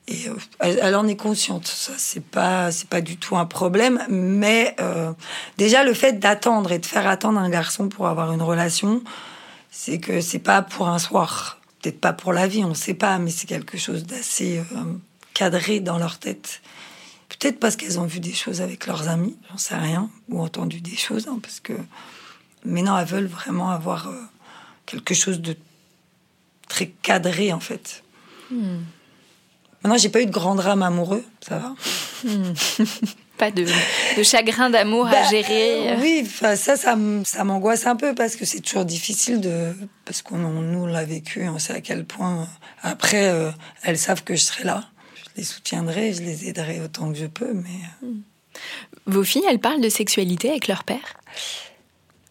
et 0.09 0.27
euh, 0.27 0.33
elle, 0.59 0.95
en 0.95 1.07
est 1.07 1.15
consciente. 1.15 1.67
Ça, 1.67 1.93
c'est 1.97 2.23
pas, 2.23 2.71
c'est 2.71 2.89
pas 2.89 3.01
du 3.01 3.17
tout 3.17 3.37
un 3.37 3.45
problème. 3.45 4.03
Mais 4.09 4.75
euh, 4.79 5.13
déjà, 5.57 5.83
le 5.83 5.93
fait 5.93 6.13
d'attendre 6.13 6.71
et 6.71 6.79
de 6.79 6.85
faire 6.85 7.07
attendre 7.07 7.39
un 7.39 7.49
garçon 7.49 7.89
pour 7.89 8.07
avoir 8.07 8.33
une 8.33 8.41
relation, 8.41 9.03
c'est 9.69 9.99
que 9.99 10.19
c'est 10.19 10.39
pas 10.39 10.63
pour 10.63 10.89
un 10.89 10.97
soir. 10.97 11.58
Peut-être 11.81 11.99
pas 11.99 12.13
pour 12.13 12.33
la 12.33 12.47
vie, 12.47 12.63
on 12.63 12.73
sait 12.73 12.93
pas, 12.93 13.19
mais 13.19 13.31
c'est 13.31 13.47
quelque 13.47 13.77
chose 13.77 14.05
d'assez 14.05 14.59
euh, 14.59 14.83
cadré 15.33 15.79
dans 15.79 15.97
leur 15.97 16.19
tête. 16.19 16.61
Peut-être 17.29 17.59
parce 17.59 17.75
qu'elles 17.75 17.99
ont 17.99 18.05
vu 18.05 18.19
des 18.19 18.33
choses 18.33 18.61
avec 18.61 18.85
leurs 18.87 19.07
amis, 19.07 19.37
j'en 19.49 19.57
sais 19.57 19.75
rien, 19.75 20.09
ou 20.29 20.41
entendu 20.41 20.81
des 20.81 20.97
choses, 20.97 21.27
hein, 21.27 21.39
parce 21.41 21.59
que. 21.59 21.73
Mais 22.65 22.81
non, 22.81 22.97
elles 22.97 23.07
veulent 23.07 23.27
vraiment 23.27 23.69
avoir 23.69 24.11
quelque 24.85 25.13
chose 25.13 25.39
de 25.39 25.55
très 26.67 26.87
cadré, 26.87 27.53
en 27.53 27.61
fait. 27.61 28.03
Hmm. 28.51 28.79
Maintenant, 29.83 29.97
j'ai 29.97 30.09
pas 30.09 30.21
eu 30.21 30.25
de 30.25 30.31
grand 30.31 30.55
drame 30.55 30.83
amoureux, 30.83 31.23
ça 31.41 31.59
va. 31.59 31.75
Hmm. 32.25 32.53
pas 33.39 33.51
de, 33.51 33.65
chagrin 34.21 34.69
d'amour 34.69 35.07
à 35.07 35.11
bah, 35.11 35.29
gérer. 35.29 35.95
oui, 35.99 36.29
ça, 36.29 36.57
ça, 36.57 36.75
ça 36.75 37.43
m'angoisse 37.45 37.87
un 37.87 37.95
peu 37.95 38.13
parce 38.13 38.35
que 38.35 38.45
c'est 38.45 38.59
toujours 38.59 38.85
difficile 38.85 39.39
de. 39.39 39.73
Parce 40.05 40.21
qu'on 40.21 40.37
nous 40.37 40.85
l'a 40.85 41.05
vécu, 41.05 41.47
on 41.47 41.57
sait 41.57 41.73
à 41.73 41.81
quel 41.81 42.05
point. 42.05 42.47
Après, 42.83 43.29
euh, 43.29 43.49
elles 43.81 43.97
savent 43.97 44.23
que 44.23 44.35
je 44.35 44.41
serai 44.41 44.65
là. 44.65 44.83
Je 45.15 45.29
les 45.37 45.43
soutiendrai, 45.43 46.13
je 46.13 46.21
les 46.21 46.49
aiderai 46.49 46.81
autant 46.81 47.11
que 47.11 47.17
je 47.17 47.25
peux, 47.25 47.53
mais. 47.53 47.79
Euh. 48.03 48.07
Hmm. 48.07 48.21
Vos 49.05 49.23
filles, 49.23 49.45
elles 49.49 49.59
parlent 49.59 49.81
de 49.81 49.89
sexualité 49.89 50.49
avec 50.49 50.67
leur 50.67 50.83
père? 50.83 51.17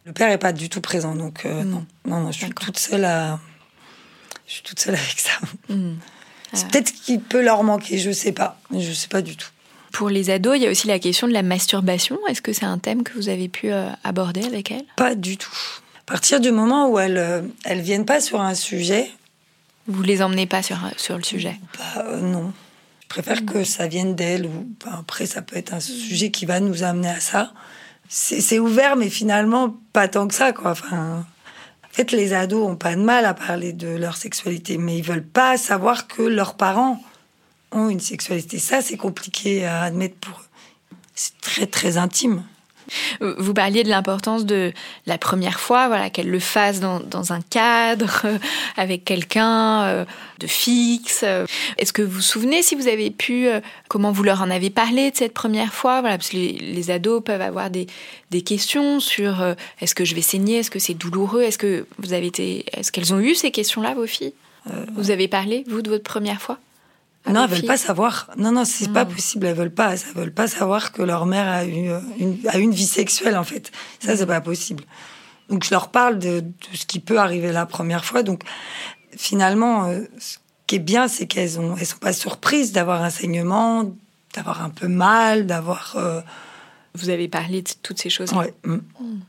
Le 0.05 0.13
père 0.13 0.31
est 0.31 0.39
pas 0.39 0.53
du 0.53 0.69
tout 0.69 0.83
présent, 0.83 1.15
donc 1.15 1.47
euh, 1.47 1.63
hmm. 1.63 1.71
non. 1.71 1.87
non. 2.05 2.21
Non, 2.21 2.33
je 2.33 2.39
suis 2.39 2.51
toute 2.51 2.79
seule 2.79 3.07
à. 3.07 3.41
Je 4.47 4.53
suis 4.53 4.63
toute 4.63 4.79
seule 4.79 4.95
avec 4.95 5.19
ça. 5.19 5.33
C'est 6.53 6.69
peut-être 6.69 6.93
qu'il 6.93 7.21
peut 7.21 7.43
leur 7.43 7.63
manquer, 7.63 7.99
je 7.99 8.11
sais 8.11 8.33
pas. 8.33 8.61
Je 8.73 8.93
sais 8.93 9.09
pas 9.09 9.23
du 9.23 9.37
tout. 9.37 9.49
Pour 9.93 10.09
les 10.09 10.31
ados, 10.31 10.57
il 10.57 10.63
y 10.63 10.67
a 10.67 10.71
aussi 10.71 10.87
la 10.87 10.99
question 10.99 11.27
de 11.27 11.33
la 11.33 11.43
masturbation. 11.43 12.19
Est-ce 12.29 12.43
que 12.43 12.53
c'est 12.53 12.67
un 12.67 12.79
thème 12.79 13.03
que 13.03 13.13
vous 13.15 13.29
avez 13.29 13.49
pu 13.49 13.71
euh, 13.71 13.89
aborder 14.05 14.45
avec 14.45 14.71
elles 14.71 14.85
Pas 14.97 15.15
du 15.15 15.37
tout. 15.37 15.57
À 16.01 16.11
partir 16.11 16.41
du 16.41 16.51
moment 16.51 16.89
où 16.91 16.99
elles 16.99 17.19
euh, 17.19 17.43
elles 17.65 17.81
viennent 17.81 18.07
pas 18.07 18.21
sur 18.21 18.41
un 18.41 18.55
sujet, 18.55 19.11
vous 19.87 20.03
les 20.03 20.23
emmenez 20.23 20.47
pas 20.47 20.63
sur 20.63 20.79
sur 20.97 21.17
le 21.17 21.25
sujet? 21.25 21.59
Bah, 21.79 22.05
euh, 22.07 22.21
Non. 22.21 22.53
Je 23.03 23.09
préfère 23.09 23.47
que 23.47 23.65
ça 23.65 23.87
vienne 23.87 24.15
d'elles 24.15 24.47
ou 24.47 24.69
bah, 24.85 24.99
après 25.01 25.25
ça 25.25 25.41
peut 25.41 25.57
être 25.57 25.73
un 25.73 25.81
sujet 25.81 26.31
qui 26.31 26.45
va 26.45 26.61
nous 26.61 26.83
amener 26.83 27.09
à 27.09 27.21
ça. 27.21 27.53
C'est 28.11 28.59
ouvert, 28.59 28.97
mais 28.97 29.11
finalement 29.11 29.77
pas 29.93 30.09
tant 30.09 30.29
que 30.29 30.35
ça 30.35 30.53
quoi. 30.53 30.71
Enfin, 30.71 31.27
fait, 31.99 32.13
les 32.13 32.33
ados 32.33 32.65
ont 32.65 32.77
pas 32.77 32.95
de 32.95 33.01
mal 33.01 33.25
à 33.25 33.35
parler 33.35 33.73
de 33.73 33.89
leur 33.89 34.17
sexualité, 34.17 34.79
mais 34.79 34.99
ils 34.99 35.03
veulent 35.03 35.27
pas 35.27 35.57
savoir 35.57 36.07
que 36.07 36.23
leurs 36.23 36.55
parents 36.55 37.03
ont 37.73 37.89
une 37.89 38.01
sexualité. 38.01 38.59
Ça, 38.59 38.81
c'est 38.83 38.97
compliqué 38.97 39.65
à 39.65 39.83
admettre 39.83 40.17
pour 40.17 40.39
eux. 40.39 40.45
C'est 41.15 41.41
très, 41.41 41.67
très 41.67 41.99
intime. 41.99 42.45
Vous 43.21 43.53
parliez 43.53 43.83
de 43.85 43.89
l'importance 43.89 44.47
de 44.47 44.73
la 45.07 45.19
première 45.19 45.61
fois, 45.61 45.89
voilà, 45.89 46.11
qu'elle 46.11 46.31
le 46.31 46.39
fasse 46.39 46.81
dans, 46.81 47.33
un 47.33 47.41
cadre, 47.41 48.27
avec 48.77 49.05
quelqu'un 49.05 49.83
euh, 49.83 50.05
de 50.39 50.47
fixe. 50.47 51.25
Est-ce 51.77 51.93
que 51.93 52.03
vous 52.03 52.17
vous 52.19 52.21
souvenez 52.23 52.63
si 52.63 52.75
vous 52.75 52.89
avez 52.89 53.11
pu, 53.11 53.47
euh, 53.47 53.61
comment 53.89 54.13
vous 54.13 54.23
leur 54.23 54.43
en 54.43 54.51
avez 54.51 54.71
parlé 54.71 55.11
de 55.11 55.17
cette 55.17 55.35
première 55.35 55.75
fois 55.75 56.01
Voilà, 56.01 56.17
parce 56.17 56.31
que 56.31 56.37
les, 56.37 56.91
ados 56.91 57.23
peuvent 57.23 57.43
avoir 57.43 57.71
des, 57.71 57.87
questions 58.43 59.01
sur 59.01 59.43
euh, 59.43 59.55
est-ce 59.81 59.95
que 59.95 60.05
je 60.05 60.15
vais 60.15 60.23
saigner, 60.23 60.59
est-ce 60.59 60.71
que 60.71 60.79
c'est 60.79 60.95
douloureux, 60.95 61.43
est-ce 61.43 61.59
que 61.59 61.87
vous 61.99 62.13
avez 62.13 62.27
été, 62.27 62.65
est-ce 62.73 62.93
qu'elles 62.93 63.13
ont 63.13 63.21
eu 63.21 63.35
ces 63.35 63.51
questions-là, 63.51 63.95
vos 63.95 64.07
filles? 64.07 64.33
Vous 64.97 65.11
avez 65.11 65.29
parlé, 65.29 65.65
vous, 65.67 65.81
de 65.81 65.89
votre 65.89 66.05
première 66.05 66.43
fois? 66.43 66.59
Non, 67.27 67.45
elles 67.45 67.51
veulent 67.51 67.67
pas 67.67 67.77
savoir. 67.77 68.31
Non, 68.37 68.53
non, 68.53 68.65
c'est 68.65 68.93
pas 68.93 69.05
hmm. 69.05 69.15
possible. 69.15 69.47
Elles 69.47 69.57
veulent 69.57 69.71
pas. 69.71 69.93
Elles 69.93 70.01
veulent 70.15 70.33
pas 70.33 70.49
savoir 70.49 70.93
que 70.93 71.03
leur 71.03 71.27
mère 71.27 71.49
a 71.49 71.65
eu 71.65 71.91
une, 72.19 72.39
a 72.49 72.59
une 72.59 72.73
vie 72.73 72.87
sexuelle 72.87 73.37
en 73.37 73.45
fait. 73.45 73.71
Ça, 74.01 74.17
c'est 74.17 74.27
pas 74.27 74.41
possible. 74.41 74.85
Donc 75.49 75.65
je 75.65 75.71
leur 75.71 75.89
parle 75.89 76.19
de, 76.19 76.45
ce 76.75 76.87
qui 76.87 77.01
peut 77.01 77.19
arriver 77.19 77.53
la 77.53 77.67
première 77.67 78.05
fois. 78.05 78.23
Donc 78.23 78.43
finalement, 79.17 79.87
euh, 79.87 80.01
ce 80.19 80.39
qui 80.67 80.77
est 80.77 80.81
bien, 80.81 81.09
c'est 81.09 81.27
qu'elles 81.27 81.59
ont, 81.59 81.77
elles 81.77 81.87
sont 81.87 81.99
pas 81.99 82.13
surprises 82.13 82.73
d'avoir 82.73 83.03
un 83.03 83.11
saignement, 83.11 83.91
d'avoir 84.35 84.63
un 84.63 84.71
peu 84.71 84.89
mal, 84.89 85.47
d'avoir 85.47 85.95
euh, 85.97 86.21
vous 86.99 87.11
avez 87.11 87.29
parlé 87.29 87.63
de 87.63 87.71
toutes 87.83 87.99
ces 87.99 88.11
choses. 88.11 88.31
Oui. 88.35 88.47
Mm. 88.65 88.79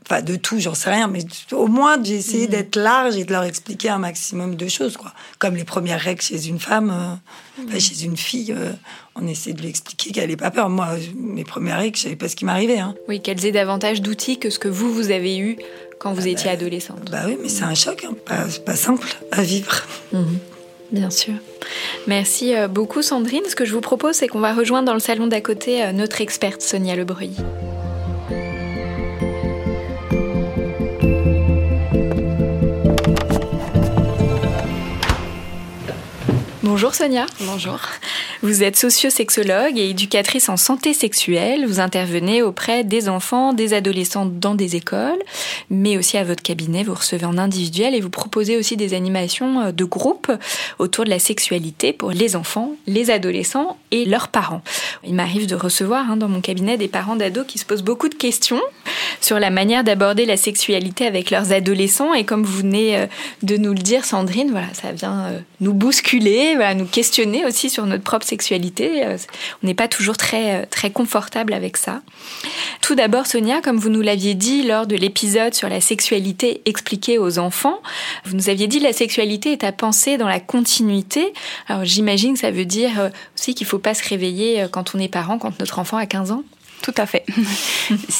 Enfin, 0.04 0.22
de 0.22 0.36
tout, 0.36 0.58
j'en 0.58 0.74
sais 0.74 0.90
rien, 0.90 1.08
mais 1.08 1.24
au 1.52 1.66
moins 1.66 2.02
j'ai 2.02 2.16
essayé 2.16 2.46
mm. 2.46 2.50
d'être 2.50 2.76
large 2.76 3.16
et 3.16 3.24
de 3.24 3.32
leur 3.32 3.44
expliquer 3.44 3.88
un 3.88 3.98
maximum 3.98 4.56
de 4.56 4.68
choses, 4.68 4.96
quoi. 4.96 5.12
Comme 5.38 5.56
les 5.56 5.64
premières 5.64 6.00
règles 6.00 6.22
chez 6.22 6.48
une 6.48 6.58
femme, 6.58 6.90
euh, 6.90 7.62
mm. 7.62 7.80
chez 7.80 8.04
une 8.04 8.16
fille, 8.16 8.52
euh, 8.52 8.72
on 9.14 9.26
essaie 9.26 9.52
de 9.52 9.60
lui 9.60 9.68
expliquer 9.68 10.12
qu'elle 10.12 10.30
n'ait 10.30 10.36
pas 10.36 10.50
peur. 10.50 10.68
Moi, 10.68 10.88
mes 11.16 11.44
premières 11.44 11.78
règles, 11.78 11.96
je 11.96 12.02
savais 12.02 12.16
pas 12.16 12.28
ce 12.28 12.36
qui 12.36 12.44
m'arrivait. 12.44 12.78
Hein. 12.78 12.94
Oui, 13.08 13.20
qu'elles 13.20 13.44
aient 13.46 13.52
davantage 13.52 14.02
d'outils 14.02 14.38
que 14.38 14.50
ce 14.50 14.58
que 14.58 14.68
vous, 14.68 14.92
vous 14.92 15.10
avez 15.10 15.38
eu 15.38 15.56
quand 15.98 16.12
vous 16.12 16.26
ah 16.26 16.30
étiez 16.30 16.46
bah, 16.46 16.52
adolescente. 16.52 17.10
Bah 17.10 17.22
oui, 17.26 17.36
mais 17.40 17.48
c'est 17.48 17.64
un 17.64 17.74
choc, 17.74 18.04
hein. 18.04 18.14
pas, 18.24 18.46
pas, 18.64 18.76
simple 18.76 19.08
à 19.32 19.42
vivre. 19.42 19.86
Bien 20.92 21.10
sûr. 21.10 21.34
Merci 22.06 22.56
euh, 22.56 22.66
beaucoup 22.66 23.02
Sandrine. 23.02 23.42
Ce 23.48 23.54
que 23.54 23.64
je 23.64 23.72
vous 23.72 23.80
propose, 23.80 24.16
c'est 24.16 24.26
qu'on 24.26 24.40
va 24.40 24.52
rejoindre 24.52 24.86
dans 24.86 24.94
le 24.94 25.00
salon 25.00 25.28
d'à 25.28 25.40
côté 25.40 25.84
euh, 25.84 25.92
notre 25.92 26.20
experte 26.20 26.62
Sonia 26.62 26.96
Lebreuil. 26.96 27.32
Bonjour 36.62 36.94
Sonia. 36.94 37.26
Bonjour. 37.40 37.80
Vous 38.42 38.62
êtes 38.62 38.76
sociosexologue 38.76 39.76
et 39.76 39.90
éducatrice 39.90 40.48
en 40.48 40.56
santé 40.56 40.94
sexuelle. 40.94 41.66
Vous 41.66 41.78
intervenez 41.78 42.42
auprès 42.42 42.84
des 42.84 43.10
enfants, 43.10 43.52
des 43.52 43.74
adolescents 43.74 44.24
dans 44.24 44.54
des 44.54 44.76
écoles, 44.76 45.18
mais 45.68 45.98
aussi 45.98 46.16
à 46.16 46.24
votre 46.24 46.42
cabinet. 46.42 46.82
Vous 46.82 46.94
recevez 46.94 47.26
en 47.26 47.36
individuel 47.36 47.94
et 47.94 48.00
vous 48.00 48.08
proposez 48.08 48.56
aussi 48.56 48.78
des 48.78 48.94
animations 48.94 49.60
euh, 49.60 49.72
de 49.72 49.84
groupe 49.84 50.32
autour 50.78 51.04
de 51.04 51.10
la 51.10 51.18
sexualité 51.18 51.92
pour 51.92 52.12
les 52.12 52.34
enfants, 52.34 52.76
les 52.86 53.10
adolescents 53.10 53.76
et 53.90 54.06
leurs 54.06 54.28
parents. 54.28 54.62
Il 55.04 55.14
m'arrive 55.14 55.46
de 55.46 55.54
recevoir 55.54 56.10
hein, 56.10 56.16
dans 56.16 56.28
mon 56.28 56.40
cabinet 56.40 56.78
des 56.78 56.88
parents 56.88 57.16
d'ados 57.16 57.44
qui 57.46 57.58
se 57.58 57.66
posent 57.66 57.82
beaucoup 57.82 58.08
de 58.08 58.14
questions 58.14 58.62
sur 59.20 59.38
la 59.38 59.50
manière 59.50 59.84
d'aborder 59.84 60.24
la 60.24 60.38
sexualité 60.38 61.06
avec 61.06 61.30
leurs 61.30 61.52
adolescents. 61.52 62.14
Et 62.14 62.24
comme 62.24 62.44
vous 62.44 62.60
venez 62.60 62.96
euh, 62.96 63.06
de 63.42 63.58
nous 63.58 63.74
le 63.74 63.80
dire, 63.82 64.06
Sandrine, 64.06 64.50
voilà, 64.50 64.72
ça 64.72 64.92
vient 64.92 65.26
euh, 65.26 65.38
nous 65.60 65.74
bousculer, 65.74 66.54
voilà, 66.54 66.74
nous 66.74 66.86
questionner 66.86 67.44
aussi 67.44 67.68
sur 67.68 67.84
notre 67.84 68.02
propre 68.02 68.29
Euh, 68.32 69.16
on 69.62 69.66
n'est 69.66 69.74
pas 69.74 69.88
toujours 69.88 70.16
très, 70.16 70.66
très 70.66 70.90
confortable 70.90 71.52
avec 71.52 71.76
ça. 71.76 72.02
Tout 72.80 72.94
d'abord, 72.94 73.26
Sonia, 73.26 73.60
comme 73.60 73.78
vous 73.78 73.88
nous 73.88 74.00
l'aviez 74.00 74.34
dit 74.34 74.62
lors 74.62 74.86
de 74.86 74.96
l'épisode 74.96 75.54
sur 75.54 75.68
la 75.68 75.80
sexualité 75.80 76.62
expliquée 76.64 77.18
aux 77.18 77.38
enfants, 77.38 77.80
vous 78.24 78.36
nous 78.36 78.48
aviez 78.48 78.66
dit 78.66 78.80
la 78.80 78.92
sexualité 78.92 79.52
est 79.52 79.64
à 79.64 79.72
penser 79.72 80.16
dans 80.16 80.28
la 80.28 80.40
continuité. 80.40 81.32
Alors 81.68 81.84
j'imagine 81.84 82.34
que 82.34 82.40
ça 82.40 82.50
veut 82.50 82.64
dire 82.64 83.10
aussi 83.36 83.54
qu'il 83.54 83.66
ne 83.66 83.70
faut 83.70 83.78
pas 83.78 83.94
se 83.94 84.08
réveiller 84.08 84.66
quand 84.70 84.94
on 84.94 84.98
est 84.98 85.08
parent, 85.08 85.38
quand 85.38 85.58
notre 85.60 85.78
enfant 85.78 85.96
a 85.96 86.06
15 86.06 86.32
ans. 86.32 86.44
Tout 86.82 86.94
à 86.96 87.04
fait. 87.04 87.26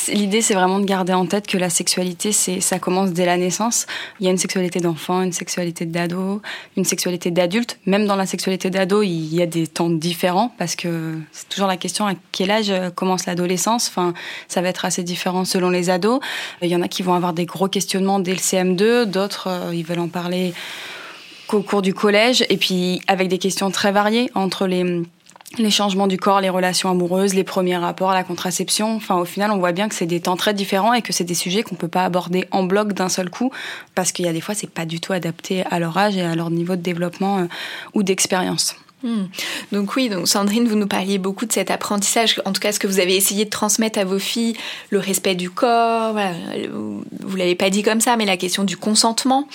L'idée, 0.08 0.42
c'est 0.42 0.52
vraiment 0.54 0.80
de 0.80 0.84
garder 0.84 1.14
en 1.14 1.24
tête 1.24 1.46
que 1.46 1.56
la 1.56 1.70
sexualité, 1.70 2.30
c'est, 2.32 2.60
ça 2.60 2.78
commence 2.78 3.12
dès 3.12 3.24
la 3.24 3.38
naissance. 3.38 3.86
Il 4.20 4.26
y 4.26 4.28
a 4.28 4.30
une 4.30 4.38
sexualité 4.38 4.80
d'enfant, 4.80 5.22
une 5.22 5.32
sexualité 5.32 5.86
d'ado, 5.86 6.42
une 6.76 6.84
sexualité 6.84 7.30
d'adulte. 7.30 7.78
Même 7.86 8.06
dans 8.06 8.16
la 8.16 8.26
sexualité 8.26 8.68
d'ado, 8.68 9.02
il 9.02 9.34
y 9.34 9.40
a 9.40 9.46
des 9.46 9.66
temps 9.66 9.88
différents 9.88 10.52
parce 10.58 10.76
que 10.76 11.18
c'est 11.32 11.48
toujours 11.48 11.68
la 11.68 11.78
question 11.78 12.06
à 12.06 12.12
quel 12.32 12.50
âge 12.50 12.72
commence 12.94 13.24
l'adolescence? 13.24 13.88
Enfin, 13.88 14.12
ça 14.48 14.60
va 14.60 14.68
être 14.68 14.84
assez 14.84 15.02
différent 15.02 15.46
selon 15.46 15.70
les 15.70 15.88
ados. 15.88 16.20
Il 16.60 16.68
y 16.68 16.76
en 16.76 16.82
a 16.82 16.88
qui 16.88 17.02
vont 17.02 17.14
avoir 17.14 17.32
des 17.32 17.46
gros 17.46 17.68
questionnements 17.68 18.18
dès 18.18 18.32
le 18.32 18.38
CM2, 18.38 19.04
d'autres, 19.04 19.48
euh, 19.48 19.74
ils 19.74 19.84
veulent 19.84 20.00
en 20.00 20.08
parler 20.08 20.52
qu'au 21.46 21.62
cours 21.62 21.82
du 21.82 21.94
collège. 21.94 22.44
Et 22.50 22.58
puis, 22.58 23.00
avec 23.06 23.28
des 23.28 23.38
questions 23.38 23.70
très 23.70 23.90
variées 23.92 24.30
entre 24.34 24.66
les 24.66 25.02
les 25.58 25.70
changements 25.70 26.06
du 26.06 26.16
corps, 26.16 26.40
les 26.40 26.48
relations 26.48 26.90
amoureuses, 26.90 27.34
les 27.34 27.44
premiers 27.44 27.76
rapports, 27.76 28.12
la 28.12 28.24
contraception. 28.24 28.94
Enfin, 28.94 29.16
au 29.16 29.24
final, 29.24 29.50
on 29.50 29.58
voit 29.58 29.72
bien 29.72 29.88
que 29.88 29.94
c'est 29.94 30.06
des 30.06 30.20
temps 30.20 30.36
très 30.36 30.54
différents 30.54 30.92
et 30.92 31.02
que 31.02 31.12
c'est 31.12 31.24
des 31.24 31.34
sujets 31.34 31.62
qu'on 31.62 31.74
peut 31.74 31.88
pas 31.88 32.04
aborder 32.04 32.46
en 32.50 32.62
bloc 32.62 32.92
d'un 32.92 33.08
seul 33.08 33.30
coup 33.30 33.50
parce 33.94 34.12
qu'il 34.12 34.24
y 34.24 34.28
a 34.28 34.32
des 34.32 34.40
fois, 34.40 34.54
c'est 34.54 34.70
pas 34.70 34.86
du 34.86 35.00
tout 35.00 35.12
adapté 35.12 35.64
à 35.70 35.78
leur 35.78 35.96
âge 35.98 36.16
et 36.16 36.22
à 36.22 36.34
leur 36.34 36.50
niveau 36.50 36.76
de 36.76 36.82
développement 36.82 37.38
euh, 37.38 37.44
ou 37.94 38.02
d'expérience. 38.02 38.76
Hmm. 39.02 39.24
Donc 39.72 39.96
oui, 39.96 40.08
donc 40.08 40.28
Sandrine, 40.28 40.68
vous 40.68 40.76
nous 40.76 40.86
parliez 40.86 41.18
beaucoup 41.18 41.46
de 41.46 41.52
cet 41.52 41.70
apprentissage, 41.70 42.40
en 42.44 42.52
tout 42.52 42.60
cas 42.60 42.72
ce 42.72 42.78
que 42.78 42.86
vous 42.86 43.00
avez 43.00 43.16
essayé 43.16 43.46
de 43.46 43.50
transmettre 43.50 43.98
à 43.98 44.04
vos 44.04 44.18
filles, 44.18 44.56
le 44.90 44.98
respect 44.98 45.34
du 45.34 45.48
corps, 45.48 46.12
voilà, 46.12 46.32
vous 46.68 47.36
l'avez 47.36 47.54
pas 47.54 47.70
dit 47.70 47.82
comme 47.82 48.00
ça, 48.00 48.16
mais 48.16 48.26
la 48.26 48.36
question 48.36 48.64
du 48.64 48.76
consentement. 48.76 49.48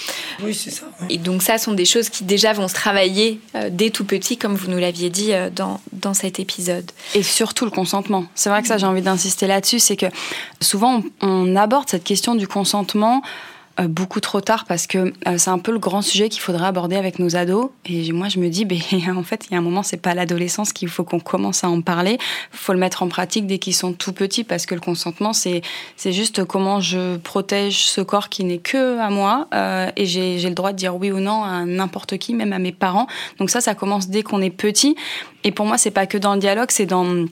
Oui, 0.43 0.53
c'est 0.53 0.71
ça. 0.71 0.85
Et 1.09 1.17
donc 1.17 1.43
ça 1.43 1.57
sont 1.57 1.73
des 1.73 1.85
choses 1.85 2.09
qui 2.09 2.23
déjà 2.23 2.53
vont 2.53 2.67
se 2.67 2.73
travailler 2.73 3.39
euh, 3.55 3.69
dès 3.71 3.91
tout 3.91 4.05
petit, 4.05 4.37
comme 4.37 4.55
vous 4.55 4.71
nous 4.71 4.79
l'aviez 4.79 5.09
dit 5.09 5.33
euh, 5.33 5.49
dans, 5.49 5.79
dans 5.93 6.13
cet 6.15 6.39
épisode. 6.39 6.89
Et 7.13 7.21
surtout 7.21 7.65
le 7.65 7.71
consentement. 7.71 8.25
C'est 8.33 8.49
vrai 8.49 8.61
que 8.61 8.67
ça, 8.67 8.77
j'ai 8.77 8.87
envie 8.87 9.01
d'insister 9.01 9.45
là-dessus, 9.45 9.79
c'est 9.79 9.95
que 9.95 10.07
souvent 10.59 11.03
on 11.21 11.55
aborde 11.55 11.89
cette 11.89 12.03
question 12.03 12.33
du 12.33 12.47
consentement 12.47 13.21
beaucoup 13.83 14.21
trop 14.21 14.41
tard 14.41 14.65
parce 14.65 14.87
que 14.87 15.13
euh, 15.27 15.37
c'est 15.37 15.49
un 15.49 15.59
peu 15.59 15.71
le 15.71 15.79
grand 15.79 16.01
sujet 16.01 16.29
qu'il 16.29 16.41
faudrait 16.41 16.67
aborder 16.67 16.95
avec 16.95 17.19
nos 17.19 17.35
ados. 17.35 17.69
Et 17.85 18.11
moi, 18.13 18.29
je 18.29 18.39
me 18.39 18.49
dis, 18.49 18.65
ben, 18.65 18.79
en 19.15 19.23
fait, 19.23 19.45
il 19.47 19.53
y 19.53 19.55
a 19.55 19.59
un 19.59 19.61
moment, 19.61 19.83
c'est 19.83 19.97
pas 19.97 20.13
l'adolescence 20.13 20.73
qu'il 20.73 20.87
faut 20.87 21.03
qu'on 21.03 21.19
commence 21.19 21.63
à 21.63 21.69
en 21.69 21.81
parler. 21.81 22.17
Faut 22.51 22.73
le 22.73 22.79
mettre 22.79 23.03
en 23.03 23.07
pratique 23.07 23.47
dès 23.47 23.57
qu'ils 23.57 23.75
sont 23.75 23.93
tout 23.93 24.13
petits 24.13 24.43
parce 24.43 24.65
que 24.65 24.75
le 24.75 24.81
consentement, 24.81 25.33
c'est 25.33 25.61
c'est 25.97 26.13
juste 26.13 26.45
comment 26.45 26.79
je 26.79 27.17
protège 27.17 27.85
ce 27.85 28.01
corps 28.01 28.29
qui 28.29 28.43
n'est 28.43 28.59
que 28.59 28.99
à 28.99 29.09
moi 29.09 29.47
euh, 29.53 29.89
et 29.95 30.05
j'ai 30.05 30.39
le 30.41 30.55
droit 30.55 30.71
de 30.71 30.77
dire 30.77 30.95
oui 30.95 31.11
ou 31.11 31.19
non 31.19 31.43
à 31.43 31.65
n'importe 31.65 32.17
qui, 32.17 32.33
même 32.33 32.53
à 32.53 32.59
mes 32.59 32.71
parents. 32.71 33.07
Donc 33.39 33.49
ça, 33.49 33.61
ça 33.61 33.75
commence 33.75 34.07
dès 34.07 34.23
qu'on 34.23 34.41
est 34.41 34.49
petit. 34.49 34.95
Et 35.43 35.51
pour 35.51 35.65
moi, 35.65 35.77
c'est 35.77 35.91
pas 35.91 36.07
que 36.07 36.17
dans 36.17 36.33
le 36.33 36.39
dialogue, 36.39 36.69
c'est 36.71 36.85
dans 36.85 37.25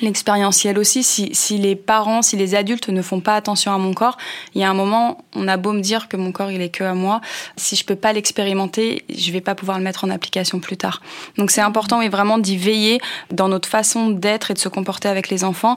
l'expérientiel 0.00 0.78
aussi. 0.78 1.02
Si, 1.02 1.30
si, 1.34 1.58
les 1.58 1.76
parents, 1.76 2.22
si 2.22 2.36
les 2.36 2.54
adultes 2.54 2.88
ne 2.88 3.02
font 3.02 3.20
pas 3.20 3.36
attention 3.36 3.72
à 3.72 3.78
mon 3.78 3.94
corps, 3.94 4.16
il 4.54 4.60
y 4.60 4.64
a 4.64 4.70
un 4.70 4.74
moment, 4.74 5.24
on 5.34 5.48
a 5.48 5.56
beau 5.56 5.72
me 5.72 5.80
dire 5.80 6.08
que 6.08 6.16
mon 6.16 6.32
corps 6.32 6.50
il 6.50 6.60
est 6.60 6.70
que 6.70 6.84
à 6.84 6.94
moi, 6.94 7.20
si 7.56 7.76
je 7.76 7.84
peux 7.84 7.96
pas 7.96 8.12
l'expérimenter, 8.12 9.04
je 9.08 9.32
vais 9.32 9.40
pas 9.40 9.54
pouvoir 9.54 9.78
le 9.78 9.84
mettre 9.84 10.04
en 10.04 10.10
application 10.10 10.60
plus 10.60 10.76
tard. 10.76 11.02
Donc 11.38 11.50
c'est 11.50 11.60
important, 11.60 12.00
et 12.00 12.08
vraiment 12.08 12.38
d'y 12.38 12.56
veiller 12.56 13.00
dans 13.30 13.48
notre 13.48 13.68
façon 13.68 14.10
d'être 14.10 14.50
et 14.50 14.54
de 14.54 14.58
se 14.58 14.68
comporter 14.68 15.08
avec 15.08 15.28
les 15.28 15.44
enfants 15.44 15.76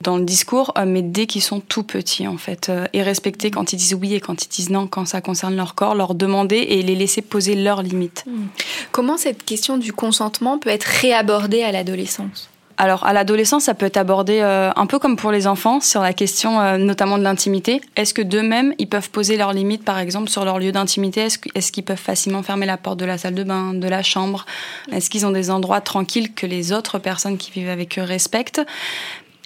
dans 0.00 0.18
le 0.18 0.24
discours, 0.24 0.72
euh, 0.76 0.84
mais 0.86 1.02
dès 1.02 1.26
qu'ils 1.26 1.42
sont 1.42 1.60
tout 1.60 1.82
petits 1.82 2.28
en 2.28 2.36
fait, 2.36 2.68
euh, 2.68 2.86
et 2.92 3.02
respecter 3.02 3.50
quand 3.50 3.72
ils 3.72 3.76
disent 3.76 3.94
oui 3.94 4.14
et 4.14 4.20
quand 4.20 4.44
ils 4.44 4.48
disent 4.48 4.70
non, 4.70 4.86
quand 4.86 5.06
ça 5.06 5.20
concerne 5.20 5.56
leur 5.56 5.74
corps, 5.74 5.94
leur 5.94 6.14
demander 6.14 6.56
et 6.56 6.82
les 6.82 6.94
laisser 6.94 7.22
poser 7.22 7.54
leurs 7.54 7.82
limites. 7.82 8.24
Hmm. 8.26 8.46
Comment 8.92 9.16
cette 9.16 9.44
question 9.44 9.78
du 9.78 9.92
consentement 9.92 10.58
peut 10.58 10.70
être 10.70 10.84
réabordée 10.84 11.62
à 11.62 11.72
l'adolescence? 11.72 12.50
Alors, 12.76 13.06
à 13.06 13.12
l'adolescence, 13.12 13.64
ça 13.64 13.74
peut 13.74 13.86
être 13.86 13.96
abordé 13.96 14.40
euh, 14.40 14.70
un 14.74 14.86
peu 14.86 14.98
comme 14.98 15.16
pour 15.16 15.30
les 15.30 15.46
enfants, 15.46 15.80
sur 15.80 16.02
la 16.02 16.12
question 16.12 16.60
euh, 16.60 16.76
notamment 16.76 17.18
de 17.18 17.22
l'intimité. 17.22 17.80
Est-ce 17.94 18.12
que 18.12 18.22
d'eux-mêmes, 18.22 18.74
ils 18.78 18.88
peuvent 18.88 19.10
poser 19.10 19.36
leurs 19.36 19.52
limites, 19.52 19.84
par 19.84 19.98
exemple, 19.98 20.28
sur 20.28 20.44
leur 20.44 20.58
lieu 20.58 20.72
d'intimité? 20.72 21.28
Est-ce 21.54 21.72
qu'ils 21.72 21.84
peuvent 21.84 21.96
facilement 21.96 22.42
fermer 22.42 22.66
la 22.66 22.76
porte 22.76 22.98
de 22.98 23.04
la 23.04 23.16
salle 23.16 23.34
de 23.34 23.44
bain, 23.44 23.74
de 23.74 23.88
la 23.88 24.02
chambre? 24.02 24.44
Est-ce 24.90 25.08
qu'ils 25.08 25.24
ont 25.24 25.30
des 25.30 25.50
endroits 25.50 25.80
tranquilles 25.80 26.34
que 26.34 26.46
les 26.46 26.72
autres 26.72 26.98
personnes 26.98 27.38
qui 27.38 27.52
vivent 27.52 27.70
avec 27.70 27.98
eux 27.98 28.02
respectent? 28.02 28.60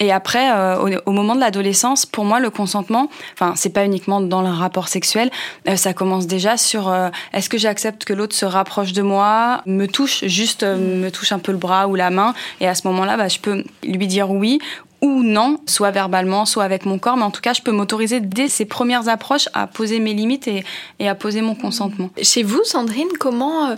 Et 0.01 0.13
après, 0.13 0.53
euh, 0.53 1.01
au, 1.07 1.13
moment 1.13 1.35
de 1.35 1.41
l'adolescence, 1.41 2.07
pour 2.07 2.25
moi, 2.25 2.39
le 2.39 2.51
consentement, 2.51 3.11
enfin, 3.35 3.55
c'est 3.57 3.73
pas 3.73 3.85
uniquement 3.85 4.21
dans 4.21 4.43
le 4.43 4.49
rapport 4.49 4.89
sexuel, 4.89 5.31
euh, 5.69 5.77
ça 5.77 5.93
commence 5.93 6.27
déjà 6.27 6.57
sur 6.57 6.89
euh, 6.89 7.09
est-ce 7.33 7.49
que 7.49 7.59
j'accepte 7.59 8.05
que 8.05 8.13
l'autre 8.13 8.35
se 8.35 8.45
rapproche 8.45 8.93
de 8.93 9.03
moi, 9.03 9.63
me 9.67 9.87
touche, 9.87 10.25
juste 10.25 10.63
me 10.63 11.11
touche 11.11 11.33
un 11.33 11.41
peu 11.41 11.53
le 11.53 11.59
bras 11.59 11.89
ou 11.89 11.97
la 11.97 12.11
main, 12.11 12.35
et 12.61 12.69
à 12.69 12.75
ce 12.75 12.87
moment-là, 12.89 13.17
bah, 13.17 13.29
je 13.29 13.39
peux 13.39 13.65
lui 13.83 14.07
dire 14.07 14.31
oui 14.31 14.61
ou 15.01 15.23
non, 15.23 15.61
soit 15.67 15.91
verbalement, 15.91 16.47
soit 16.47 16.65
avec 16.65 16.85
mon 16.87 16.99
corps, 16.99 17.17
mais 17.17 17.23
en 17.23 17.31
tout 17.31 17.41
cas, 17.41 17.53
je 17.53 17.63
peux 17.63 17.73
m'autoriser 17.73 18.21
dès 18.21 18.49
ces 18.49 18.65
premières 18.65 19.09
approches 19.09 19.49
à 19.55 19.67
poser 19.67 20.01
mes 20.01 20.15
limites 20.15 20.49
et, 20.49 20.65
et, 20.99 21.09
à 21.09 21.15
poser 21.15 21.41
mon 21.41 21.55
consentement. 21.55 22.11
Chez 22.21 22.43
vous, 22.43 22.63
Sandrine, 22.65 23.09
comment 23.19 23.77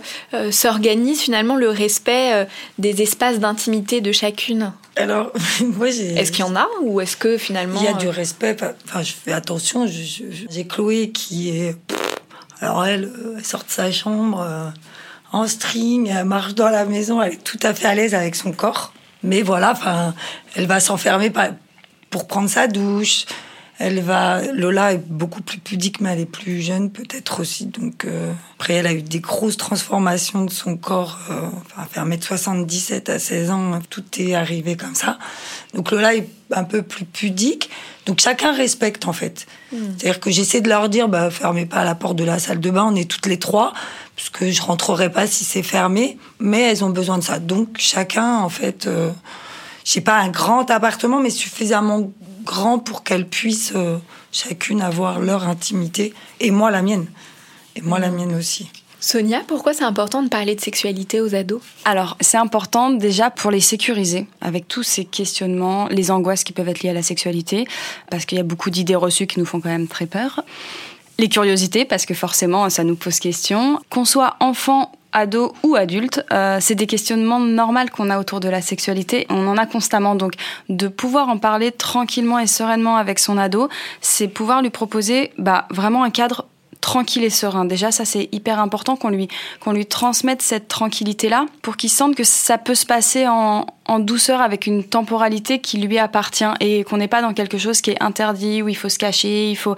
s'organise 0.49 1.21
finalement 1.21 1.55
le 1.55 1.69
respect 1.69 2.47
des 2.79 3.01
espaces 3.01 3.39
d'intimité 3.39 4.01
de 4.01 4.11
chacune? 4.11 4.71
Alors, 4.95 5.31
moi, 5.77 5.89
j'ai. 5.89 6.13
Est-ce 6.13 6.31
qu'il 6.31 6.45
y 6.45 6.47
en 6.47 6.55
a 6.55 6.67
ou 6.81 7.01
est-ce 7.01 7.17
que 7.17 7.37
finalement. 7.37 7.79
Il 7.79 7.85
y 7.85 7.87
a 7.87 7.93
du 7.93 8.07
euh, 8.07 8.11
respect. 8.11 8.55
Enfin, 8.85 9.01
je 9.01 9.13
fais 9.13 9.31
attention. 9.31 9.87
J'ai 9.87 10.67
Chloé 10.67 11.11
qui 11.11 11.49
est. 11.49 11.75
Alors, 12.59 12.85
elle, 12.85 13.05
euh, 13.05 13.35
elle 13.37 13.45
sort 13.45 13.63
de 13.63 13.71
sa 13.71 13.91
chambre 13.91 14.41
euh, 14.41 14.69
en 15.31 15.47
string, 15.47 16.07
elle 16.07 16.25
marche 16.25 16.53
dans 16.53 16.69
la 16.69 16.85
maison, 16.85 17.21
elle 17.21 17.33
est 17.33 17.43
tout 17.43 17.57
à 17.63 17.73
fait 17.73 17.87
à 17.87 17.95
l'aise 17.95 18.13
avec 18.13 18.35
son 18.35 18.51
corps. 18.51 18.93
Mais 19.23 19.41
voilà, 19.41 19.71
enfin, 19.71 20.13
elle 20.55 20.67
va 20.67 20.79
s'enfermer 20.79 21.31
pour 22.09 22.27
prendre 22.27 22.49
sa 22.49 22.67
douche. 22.67 23.25
Elle 23.83 23.99
va, 23.99 24.43
Lola 24.53 24.93
est 24.93 25.03
beaucoup 25.07 25.41
plus 25.41 25.57
pudique, 25.57 26.01
mais 26.01 26.13
elle 26.13 26.19
est 26.19 26.25
plus 26.27 26.61
jeune 26.61 26.91
peut-être 26.91 27.39
aussi. 27.39 27.65
Donc 27.65 28.05
euh, 28.05 28.31
après, 28.55 28.75
elle 28.75 28.85
a 28.85 28.93
eu 28.93 29.01
des 29.01 29.19
grosses 29.19 29.57
transformations 29.57 30.45
de 30.45 30.51
son 30.51 30.77
corps. 30.77 31.17
Euh, 31.31 31.47
enfin, 31.65 31.87
faire 31.89 32.05
1m77 32.05 33.09
à 33.09 33.17
16 33.17 33.49
ans, 33.49 33.79
tout 33.89 34.03
est 34.19 34.35
arrivé 34.35 34.75
comme 34.75 34.93
ça. 34.93 35.17
Donc 35.73 35.89
Lola 35.89 36.13
est 36.13 36.29
un 36.51 36.63
peu 36.63 36.83
plus 36.83 37.05
pudique. 37.05 37.71
Donc 38.05 38.19
chacun 38.19 38.53
respecte 38.53 39.07
en 39.07 39.13
fait. 39.13 39.47
Hmm. 39.71 39.77
C'est-à-dire 39.97 40.19
que 40.19 40.29
j'essaie 40.29 40.61
de 40.61 40.69
leur 40.69 40.87
dire, 40.87 41.07
bah 41.07 41.31
fermez 41.31 41.65
pas 41.65 41.83
la 41.83 41.95
porte 41.95 42.17
de 42.17 42.23
la 42.23 42.37
salle 42.37 42.59
de 42.59 42.69
bain. 42.69 42.87
On 42.91 42.95
est 42.95 43.09
toutes 43.09 43.25
les 43.25 43.39
trois, 43.39 43.73
parce 44.21 44.29
que 44.29 44.51
je 44.51 44.61
rentrerai 44.61 45.11
pas 45.11 45.25
si 45.25 45.43
c'est 45.43 45.63
fermé. 45.63 46.19
Mais 46.39 46.61
elles 46.61 46.83
ont 46.83 46.91
besoin 46.91 47.17
de 47.17 47.23
ça. 47.23 47.39
Donc 47.39 47.77
chacun 47.79 48.37
en 48.37 48.49
fait. 48.49 48.85
Euh, 48.85 49.09
j'ai 49.83 50.01
pas 50.01 50.19
un 50.19 50.29
grand 50.29 50.69
appartement, 50.69 51.19
mais 51.19 51.31
suffisamment 51.31 52.11
grand 52.43 52.77
pour 52.77 53.03
qu'elles 53.03 53.27
puissent 53.27 53.73
euh, 53.75 53.97
chacune 54.31 54.79
avoir 54.83 55.19
leur 55.19 55.47
intimité 55.47 56.13
et 56.39 56.51
moi 56.51 56.69
la 56.69 56.83
mienne. 56.83 57.07
Et 57.75 57.81
moi 57.81 57.97
la 57.97 58.11
mm. 58.11 58.15
mienne 58.15 58.35
aussi. 58.35 58.69
Sonia, 58.99 59.41
pourquoi 59.47 59.73
c'est 59.73 59.83
important 59.83 60.21
de 60.21 60.29
parler 60.29 60.53
de 60.53 60.61
sexualité 60.61 61.19
aux 61.19 61.33
ados? 61.33 61.59
Alors, 61.85 62.15
c'est 62.21 62.37
important 62.37 62.91
déjà 62.91 63.31
pour 63.31 63.49
les 63.49 63.59
sécuriser 63.59 64.27
avec 64.41 64.67
tous 64.67 64.83
ces 64.83 65.05
questionnements, 65.05 65.87
les 65.87 66.11
angoisses 66.11 66.43
qui 66.43 66.53
peuvent 66.53 66.69
être 66.69 66.83
liées 66.83 66.91
à 66.91 66.93
la 66.93 67.01
sexualité, 67.01 67.65
parce 68.11 68.25
qu'il 68.25 68.37
y 68.37 68.41
a 68.41 68.43
beaucoup 68.43 68.69
d'idées 68.69 68.93
reçues 68.93 69.25
qui 69.25 69.39
nous 69.39 69.47
font 69.47 69.59
quand 69.59 69.69
même 69.69 69.87
très 69.87 70.05
peur. 70.05 70.43
Les 71.21 71.29
curiosités, 71.29 71.85
parce 71.85 72.07
que 72.07 72.15
forcément, 72.15 72.67
ça 72.71 72.83
nous 72.83 72.95
pose 72.95 73.19
question. 73.19 73.79
Qu'on 73.91 74.05
soit 74.05 74.37
enfant 74.39 74.91
ado 75.11 75.53
ou 75.61 75.75
adulte, 75.75 76.25
euh, 76.33 76.57
c'est 76.59 76.73
des 76.73 76.87
questionnements 76.87 77.39
normaux 77.39 77.85
qu'on 77.93 78.09
a 78.09 78.17
autour 78.17 78.39
de 78.39 78.49
la 78.49 78.59
sexualité. 78.59 79.27
On 79.29 79.45
en 79.45 79.55
a 79.55 79.67
constamment. 79.67 80.15
Donc, 80.15 80.33
de 80.69 80.87
pouvoir 80.87 81.29
en 81.29 81.37
parler 81.37 81.71
tranquillement 81.71 82.39
et 82.39 82.47
sereinement 82.47 82.97
avec 82.97 83.19
son 83.19 83.37
ado, 83.37 83.69
c'est 84.01 84.29
pouvoir 84.29 84.63
lui 84.63 84.71
proposer 84.71 85.31
bah, 85.37 85.67
vraiment 85.69 86.03
un 86.03 86.09
cadre 86.09 86.47
tranquille 86.79 87.23
et 87.23 87.29
serein. 87.29 87.65
Déjà, 87.65 87.91
ça 87.91 88.03
c'est 88.03 88.27
hyper 88.31 88.59
important 88.59 88.95
qu'on 88.95 89.09
lui 89.09 89.27
lui 89.67 89.85
transmette 89.85 90.41
cette 90.41 90.67
tranquillité 90.67 91.29
là 91.29 91.45
pour 91.61 91.77
qu'il 91.77 91.91
sente 91.91 92.15
que 92.15 92.23
ça 92.23 92.57
peut 92.57 92.73
se 92.73 92.87
passer 92.87 93.27
en, 93.27 93.67
en 93.85 93.99
douceur 93.99 94.41
avec 94.41 94.65
une 94.65 94.83
temporalité 94.83 95.59
qui 95.59 95.77
lui 95.77 95.99
appartient 95.99 96.51
et 96.59 96.83
qu'on 96.83 96.97
n'est 96.97 97.07
pas 97.07 97.21
dans 97.21 97.35
quelque 97.35 97.59
chose 97.59 97.81
qui 97.81 97.91
est 97.91 98.01
interdit 98.01 98.63
où 98.63 98.69
il 98.69 98.75
faut 98.75 98.89
se 98.89 98.97
cacher, 98.97 99.51
il 99.51 99.55
faut 99.55 99.75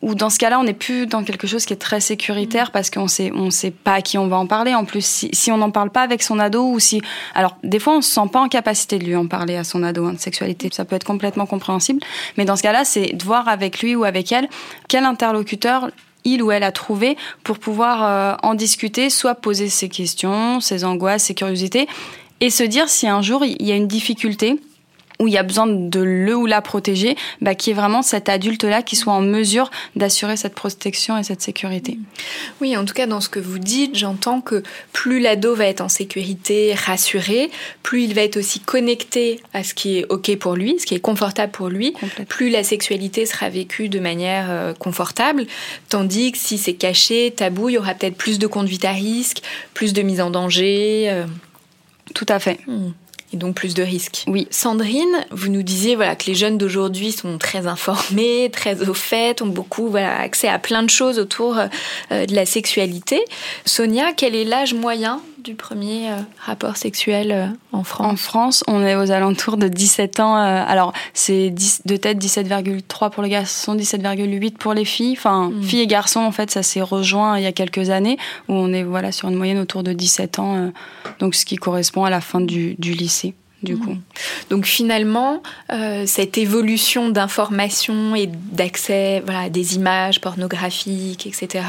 ou 0.00 0.14
dans 0.14 0.30
ce 0.30 0.38
cas-là, 0.38 0.60
on 0.60 0.64
n'est 0.64 0.74
plus 0.74 1.06
dans 1.06 1.24
quelque 1.24 1.46
chose 1.48 1.64
qui 1.64 1.72
est 1.72 1.76
très 1.76 2.00
sécuritaire 2.00 2.70
parce 2.70 2.88
qu'on 2.88 3.08
sait, 3.08 3.32
on 3.34 3.50
sait 3.50 3.72
pas 3.72 3.94
à 3.94 4.02
qui 4.02 4.16
on 4.16 4.28
va 4.28 4.36
en 4.36 4.46
parler. 4.46 4.74
En 4.74 4.84
plus, 4.84 5.04
si, 5.04 5.28
si 5.32 5.50
on 5.50 5.56
n'en 5.56 5.72
parle 5.72 5.90
pas 5.90 6.02
avec 6.02 6.22
son 6.22 6.38
ado 6.38 6.70
ou 6.70 6.78
si, 6.78 7.02
alors 7.34 7.56
des 7.64 7.80
fois, 7.80 7.96
on 7.96 8.00
se 8.00 8.10
sent 8.10 8.28
pas 8.32 8.40
en 8.40 8.48
capacité 8.48 8.98
de 8.98 9.04
lui 9.04 9.16
en 9.16 9.26
parler 9.26 9.56
à 9.56 9.64
son 9.64 9.82
ado 9.82 10.06
hein, 10.06 10.12
de 10.12 10.18
sexualité. 10.18 10.68
Ça 10.72 10.84
peut 10.84 10.94
être 10.94 11.04
complètement 11.04 11.46
compréhensible, 11.46 12.00
mais 12.36 12.44
dans 12.44 12.54
ce 12.54 12.62
cas-là, 12.62 12.84
c'est 12.84 13.12
de 13.12 13.24
voir 13.24 13.48
avec 13.48 13.80
lui 13.80 13.96
ou 13.96 14.04
avec 14.04 14.30
elle 14.30 14.48
quel 14.86 15.04
interlocuteur 15.04 15.90
il 16.24 16.42
ou 16.42 16.52
elle 16.52 16.62
a 16.62 16.72
trouvé 16.72 17.16
pour 17.42 17.58
pouvoir 17.58 18.04
euh, 18.04 18.36
en 18.42 18.54
discuter, 18.54 19.10
soit 19.10 19.34
poser 19.34 19.68
ses 19.68 19.88
questions, 19.88 20.60
ses 20.60 20.84
angoisses, 20.84 21.24
ses 21.24 21.34
curiosités, 21.34 21.88
et 22.40 22.50
se 22.50 22.62
dire 22.62 22.88
si 22.88 23.08
un 23.08 23.22
jour 23.22 23.44
il 23.44 23.66
y 23.66 23.72
a 23.72 23.76
une 23.76 23.88
difficulté 23.88 24.60
où 25.18 25.26
il 25.26 25.34
y 25.34 25.38
a 25.38 25.42
besoin 25.42 25.66
de 25.66 26.00
le 26.00 26.34
ou 26.36 26.46
la 26.46 26.60
protéger, 26.60 27.16
bah, 27.40 27.54
qui 27.54 27.70
est 27.70 27.74
vraiment 27.74 28.02
cet 28.02 28.28
adulte-là 28.28 28.82
qui 28.82 28.96
soit 28.96 29.12
en 29.12 29.20
mesure 29.20 29.70
d'assurer 29.96 30.36
cette 30.36 30.54
protection 30.54 31.18
et 31.18 31.22
cette 31.22 31.42
sécurité. 31.42 31.98
Oui, 32.60 32.76
en 32.76 32.84
tout 32.84 32.94
cas, 32.94 33.06
dans 33.06 33.20
ce 33.20 33.28
que 33.28 33.40
vous 33.40 33.58
dites, 33.58 33.96
j'entends 33.96 34.40
que 34.40 34.62
plus 34.92 35.20
l'ado 35.20 35.54
va 35.54 35.66
être 35.66 35.80
en 35.80 35.88
sécurité, 35.88 36.74
rassuré, 36.74 37.50
plus 37.82 38.04
il 38.04 38.14
va 38.14 38.22
être 38.22 38.36
aussi 38.36 38.60
connecté 38.60 39.40
à 39.52 39.64
ce 39.64 39.74
qui 39.74 39.98
est 39.98 40.06
OK 40.08 40.36
pour 40.36 40.54
lui, 40.54 40.78
ce 40.78 40.86
qui 40.86 40.94
est 40.94 41.00
confortable 41.00 41.52
pour 41.52 41.68
lui, 41.68 41.94
plus 42.28 42.50
la 42.50 42.62
sexualité 42.62 43.26
sera 43.26 43.48
vécue 43.48 43.88
de 43.88 43.98
manière 43.98 44.46
euh, 44.50 44.74
confortable, 44.74 45.46
tandis 45.88 46.32
que 46.32 46.38
si 46.38 46.58
c'est 46.58 46.74
caché, 46.74 47.32
tabou, 47.34 47.68
il 47.68 47.74
y 47.74 47.78
aura 47.78 47.94
peut-être 47.94 48.16
plus 48.16 48.38
de 48.38 48.46
conduite 48.46 48.84
à 48.84 48.92
risque, 48.92 49.42
plus 49.74 49.92
de 49.92 50.02
mise 50.02 50.20
en 50.20 50.30
danger. 50.30 51.06
Euh. 51.08 51.26
Tout 52.14 52.26
à 52.28 52.38
fait. 52.38 52.58
Hmm 52.66 52.90
et 53.32 53.36
donc 53.36 53.54
plus 53.54 53.74
de 53.74 53.82
risques. 53.82 54.24
Oui. 54.26 54.46
Sandrine, 54.50 55.26
vous 55.30 55.48
nous 55.48 55.62
disiez 55.62 55.96
voilà 55.96 56.16
que 56.16 56.26
les 56.26 56.34
jeunes 56.34 56.58
d'aujourd'hui 56.58 57.12
sont 57.12 57.38
très 57.38 57.66
informés, 57.66 58.50
très 58.52 58.88
au 58.88 58.94
fait, 58.94 59.42
ont 59.42 59.46
beaucoup 59.46 59.88
voilà, 59.88 60.18
accès 60.18 60.48
à 60.48 60.58
plein 60.58 60.82
de 60.82 60.90
choses 60.90 61.18
autour 61.18 61.58
euh, 61.58 62.26
de 62.26 62.34
la 62.34 62.46
sexualité. 62.46 63.20
Sonia, 63.64 64.12
quel 64.16 64.34
est 64.34 64.44
l'âge 64.44 64.74
moyen 64.74 65.20
du 65.48 65.54
premier 65.54 66.10
rapport 66.38 66.76
sexuel 66.76 67.56
en 67.72 67.82
France 67.82 68.06
En 68.06 68.16
France, 68.16 68.64
on 68.68 68.84
est 68.84 68.96
aux 68.96 69.10
alentours 69.10 69.56
de 69.56 69.66
17 69.66 70.20
ans. 70.20 70.34
alors, 70.34 70.92
c'est 71.14 71.50
de 71.50 71.96
tête 71.96 72.18
17,3 72.18 73.10
pour 73.10 73.22
les 73.22 73.30
garçons, 73.30 73.74
17,8 73.74 74.58
pour 74.58 74.74
les 74.74 74.84
filles. 74.84 75.14
Enfin, 75.16 75.50
mm. 75.50 75.62
filles 75.62 75.80
et 75.80 75.86
garçons, 75.86 76.20
en 76.20 76.32
fait, 76.32 76.50
ça 76.50 76.62
s'est 76.62 76.82
rejoint 76.82 77.38
il 77.38 77.44
y 77.44 77.46
a 77.46 77.52
quelques 77.52 77.88
années, 77.88 78.18
où 78.48 78.52
on 78.52 78.74
est 78.74 78.82
voilà, 78.82 79.10
sur 79.10 79.30
une 79.30 79.36
moyenne 79.36 79.58
autour 79.58 79.82
de 79.82 79.94
17 79.94 80.38
ans, 80.38 80.70
donc 81.18 81.34
ce 81.34 81.46
qui 81.46 81.56
correspond 81.56 82.04
à 82.04 82.10
la 82.10 82.20
fin 82.20 82.42
du, 82.42 82.74
du 82.78 82.92
lycée 82.92 83.34
du 83.62 83.76
coup. 83.76 83.90
Mhm. 83.90 84.02
Donc 84.50 84.66
finalement, 84.66 85.42
euh, 85.72 86.04
cette 86.06 86.38
évolution 86.38 87.08
d'information 87.08 88.14
et 88.14 88.26
d'accès 88.26 89.22
voilà, 89.24 89.42
à 89.42 89.48
des 89.50 89.76
images 89.76 90.20
pornographiques, 90.20 91.26
etc., 91.26 91.64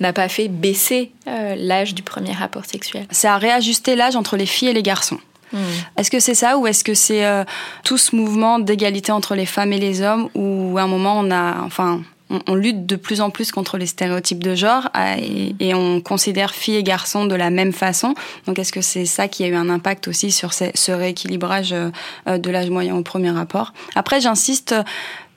n'a 0.00 0.12
pas 0.12 0.28
fait 0.28 0.48
baisser 0.48 1.10
euh, 1.26 1.54
l'âge 1.56 1.94
du 1.94 2.02
premier 2.02 2.32
rapport 2.32 2.64
sexuel. 2.64 3.06
Ça 3.10 3.34
a 3.34 3.38
réajusté 3.38 3.96
l'âge 3.96 4.16
entre 4.16 4.36
les 4.36 4.46
filles 4.46 4.68
et 4.68 4.74
les 4.74 4.82
garçons. 4.82 5.18
Mhm. 5.52 5.60
Est-ce 5.98 6.10
que 6.10 6.20
c'est 6.20 6.34
ça 6.34 6.58
ou 6.58 6.66
est-ce 6.66 6.84
que 6.84 6.94
c'est 6.94 7.26
euh, 7.26 7.44
tout 7.84 7.98
ce 7.98 8.16
mouvement 8.16 8.58
d'égalité 8.58 9.12
entre 9.12 9.34
les 9.34 9.46
femmes 9.46 9.72
et 9.72 9.78
les 9.78 10.00
hommes 10.00 10.28
où 10.34 10.78
à 10.78 10.82
un 10.82 10.86
moment 10.86 11.18
on 11.18 11.30
a, 11.30 11.60
enfin, 11.62 12.02
on, 12.46 12.54
lutte 12.54 12.86
de 12.86 12.96
plus 12.96 13.20
en 13.20 13.30
plus 13.30 13.50
contre 13.52 13.78
les 13.78 13.86
stéréotypes 13.86 14.42
de 14.42 14.54
genre 14.54 14.88
euh, 14.96 15.16
et, 15.58 15.74
on 15.74 16.00
considère 16.00 16.54
filles 16.54 16.76
et 16.76 16.82
garçons 16.82 17.26
de 17.26 17.34
la 17.34 17.50
même 17.50 17.72
façon. 17.72 18.14
Donc 18.46 18.58
est-ce 18.58 18.72
que 18.72 18.80
c'est 18.80 19.06
ça 19.06 19.28
qui 19.28 19.44
a 19.44 19.48
eu 19.48 19.54
un 19.54 19.68
impact 19.68 20.08
aussi 20.08 20.30
sur 20.30 20.52
ce, 20.52 20.92
rééquilibrage 20.92 21.72
euh, 21.72 22.38
de 22.38 22.50
l'âge 22.50 22.70
moyen 22.70 22.96
au 22.96 23.02
premier 23.02 23.30
rapport? 23.30 23.72
Après, 23.94 24.20
j'insiste 24.20 24.74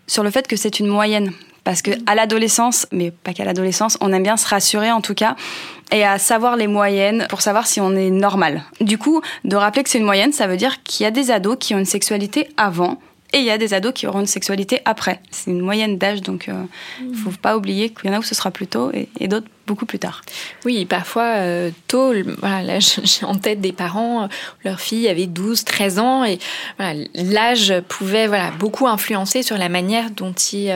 sur 0.08 0.24
le 0.24 0.32
fait 0.32 0.48
que 0.48 0.56
c'est 0.56 0.80
une 0.80 0.88
moyenne. 0.88 1.32
Parce 1.64 1.82
que 1.82 1.92
à 2.06 2.14
l'adolescence, 2.14 2.86
mais 2.92 3.10
pas 3.10 3.34
qu'à 3.34 3.44
l'adolescence, 3.44 3.98
on 4.00 4.14
aime 4.14 4.22
bien 4.22 4.38
se 4.38 4.48
rassurer 4.48 4.92
en 4.92 5.02
tout 5.02 5.16
cas 5.16 5.36
et 5.92 6.04
à 6.04 6.20
savoir 6.20 6.58
les 6.58 6.68
moyennes 6.68 7.26
pour 7.28 7.42
savoir 7.42 7.66
si 7.66 7.82
on 7.82 7.96
est 7.96 8.12
normal. 8.12 8.64
Du 8.82 9.00
coup, 9.00 9.22
de 9.46 9.56
rappeler 9.56 9.84
que 9.84 9.90
c'est 9.90 9.98
une 9.98 10.06
moyenne, 10.06 10.32
ça 10.32 10.46
veut 10.46 10.58
dire 10.58 10.84
qu'il 10.84 11.04
y 11.04 11.08
a 11.08 11.12
des 11.12 11.32
ados 11.32 11.58
qui 11.60 11.74
ont 11.74 11.80
une 11.80 11.86
sexualité 11.86 12.50
avant 12.56 13.00
et 13.34 13.40
il 13.40 13.44
y 13.44 13.52
a 13.52 13.58
des 13.58 13.74
ados 13.74 13.94
qui 13.94 14.08
auront 14.08 14.22
une 14.22 14.28
sexualité 14.28 14.82
après. 14.86 15.20
C'est 15.32 15.52
une 15.52 15.60
moyenne 15.60 15.98
d'âge, 15.98 16.22
donc 16.22 16.46
il 16.48 16.54
euh, 16.54 17.10
ne 17.10 17.16
faut 17.16 17.32
pas 17.32 17.58
oublier 17.58 17.90
qu'il 17.90 18.10
y 18.10 18.14
en 18.14 18.16
a 18.16 18.20
où 18.20 18.24
ce 18.24 18.36
sera 18.36 18.52
plus 18.52 18.68
tôt 18.68 18.92
et, 18.94 19.28
d'autres 19.28 19.48
beaucoup 19.68 19.86
plus 19.86 19.98
tard. 19.98 20.22
Oui, 20.64 20.86
parfois 20.86 21.38
euh, 21.38 21.72
tôt, 21.88 22.14
voilà, 22.40 22.62
là 22.62 22.80
j'ai 23.04 23.26
en 23.26 23.36
tête 23.36 23.60
des 23.60 23.74
parents, 23.74 24.24
euh, 24.24 24.28
leur 24.64 24.80
fille 24.80 25.08
avait 25.08 25.26
12, 25.26 25.66
13 25.66 26.00
ans 26.00 26.24
et 26.24 26.40
voilà, 26.78 27.04
l'âge 27.16 27.74
pouvait 27.90 28.28
voilà, 28.28 28.52
beaucoup 28.52 28.88
influencer 28.88 29.44
sur 29.44 29.58
la 29.58 29.70
manière 29.70 30.12
dont 30.12 30.34
ils 30.54 30.72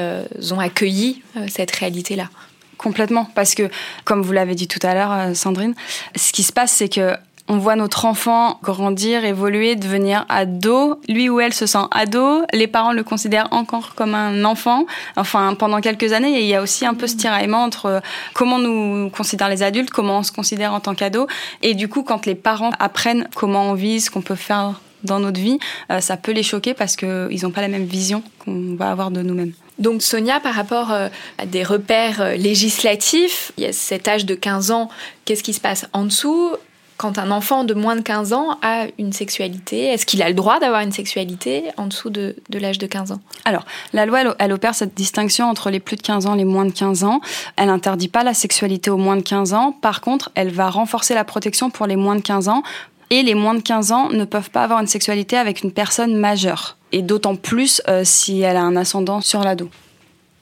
ont 0.52 0.60
accueilli 0.60 1.22
cette 1.48 1.74
réalité-là. 1.76 2.30
Complètement, 2.78 3.26
parce 3.36 3.56
que 3.56 3.70
comme 4.06 4.22
vous 4.22 4.32
l'avez 4.32 4.56
dit 4.56 4.68
tout 4.68 4.80
à 4.84 4.94
l'heure, 4.94 5.36
Sandrine, 5.36 5.76
ce 6.16 6.32
qui 6.32 6.44
se 6.44 6.54
passe, 6.54 6.72
c'est 6.72 6.90
que 6.90 7.14
on 7.50 7.58
voit 7.58 7.76
notre 7.76 8.06
enfant 8.06 8.60
grandir, 8.62 9.26
évoluer, 9.26 9.76
devenir 9.76 10.26
ado. 10.30 11.02
Lui 11.10 11.30
ou 11.30 11.40
elle 11.40 11.54
se 11.54 11.66
sent 11.66 11.80
ado. 11.90 12.44
Les 12.54 12.68
parents 12.68 12.94
le 12.94 13.04
considèrent 13.04 13.48
encore 13.52 13.96
comme 13.96 14.14
un 14.14 14.46
enfant. 14.46 14.86
Enfin, 15.16 15.56
pendant 15.56 15.82
quelques 15.82 16.14
années, 16.14 16.40
il 16.40 16.46
y 16.46 16.54
a 16.54 16.62
aussi 16.62 16.86
un 16.86 16.94
peu 16.94 17.08
ce 17.08 17.18
tiraillement 17.18 17.64
entre 17.64 17.86
euh, 17.88 18.00
comment 18.36 18.60
nous 18.60 19.10
considèrent 19.10 19.50
les 19.50 19.64
adultes, 19.64 19.90
comment 19.90 20.20
on 20.20 20.24
se 20.24 20.32
considère 20.32 20.74
en 20.74 20.80
tant 20.80 20.94
qu'ado. 20.94 21.28
Et 21.64 21.74
du 21.74 21.88
coup, 21.88 22.04
quand 22.04 22.28
les 22.28 22.36
parents 22.36 22.70
apprennent 22.78 23.28
comment 23.36 23.72
on 23.72 23.74
vit, 23.74 24.00
ce 24.00 24.12
qu'on 24.12 24.22
peut 24.22 24.36
faire 24.36 24.80
dans 25.04 25.20
notre 25.20 25.40
vie, 25.40 25.58
euh, 25.92 26.02
ça 26.02 26.18
peut 26.18 26.34
les 26.34 26.44
choquer 26.44 26.76
parce 26.76 26.96
qu'ils 26.96 27.40
n'ont 27.42 27.52
pas 27.52 27.62
la 27.62 27.68
même 27.68 27.86
vision 27.86 28.22
qu'on 28.46 28.76
va 28.76 28.92
avoir 28.92 29.10
de 29.10 29.24
nous-mêmes. 29.24 29.54
Donc 29.80 30.04
Sonia, 30.04 30.40
par 30.40 30.54
rapport 30.54 30.92
euh, 30.92 31.08
à 31.40 31.48
des 31.48 31.64
repères 31.64 32.36
législatifs, 32.38 33.54
il 33.58 33.64
y 33.64 33.68
a 33.68 33.74
cet 33.74 34.08
âge 34.08 34.26
de 34.26 34.36
15 34.36 34.70
ans, 34.70 34.90
qu'est-ce 35.26 35.42
qui 35.42 35.54
se 35.54 35.62
passe 35.62 35.88
en 35.94 36.04
dessous? 36.04 36.52
Quand 37.00 37.18
un 37.18 37.32
enfant 37.32 37.64
de 37.64 37.74
moins 37.74 37.96
de 37.96 38.02
15 38.02 38.34
ans 38.34 38.58
a 38.62 38.88
une 39.00 39.14
sexualité 39.14 39.86
Est-ce 39.86 40.06
qu'il 40.06 40.22
a 40.22 40.28
le 40.28 40.36
droit 40.36 40.60
d'avoir 40.60 40.82
une 40.82 40.92
sexualité 40.92 41.64
en 41.78 41.88
dessous 41.88 42.10
de, 42.10 42.36
l'âge 42.52 42.78
de 42.78 42.88
15 42.88 43.14
ans? 43.14 43.22
Alors, 43.46 43.64
la 43.94 44.06
loi, 44.06 44.36
elle, 44.38 44.52
opère 44.52 44.76
cette 44.76 44.96
distinction 44.96 45.50
entre 45.50 45.70
les 45.70 45.80
plus 45.80 45.96
de 45.96 46.02
15 46.02 46.26
ans 46.26 46.36
et 46.36 46.40
les 46.40 46.44
moins 46.44 46.66
de 46.66 46.74
15 46.74 47.06
ans. 47.06 47.22
Elle 47.56 47.68
n'interdit 47.68 48.10
pas 48.10 48.26
la 48.26 48.34
sexualité 48.34 48.90
aux 48.90 48.98
moins 48.98 49.16
de 49.16 49.22
15 49.22 49.54
ans. 49.54 49.72
Par 49.72 50.02
contre, 50.02 50.30
elle 50.36 50.52
va 50.52 50.70
renforcer 50.70 51.14
la 51.14 51.24
protection 51.24 51.70
pour 51.70 51.88
les 51.88 51.96
moins 51.96 52.18
de 52.18 52.22
15 52.22 52.50
ans. 52.50 52.64
Et 53.12 53.24
les 53.24 53.34
moins 53.34 53.56
de 53.56 53.62
15 53.62 53.94
ans 53.94 54.10
ne 54.10 54.26
peuvent 54.26 54.52
pas 54.52 54.64
avoir 54.64 54.82
une 54.82 54.88
sexualité 54.88 55.38
avec 55.38 55.64
une 55.64 55.72
personne 55.72 56.18
majeure. 56.18 56.76
Et 56.92 57.02
d'autant 57.02 57.38
plus 57.38 57.82
euh, 57.88 58.02
si 58.04 58.42
elle 58.42 58.58
a 58.58 58.62
un 58.62 58.76
ascendant 58.76 59.22
sur 59.22 59.42
l'ado. 59.42 59.70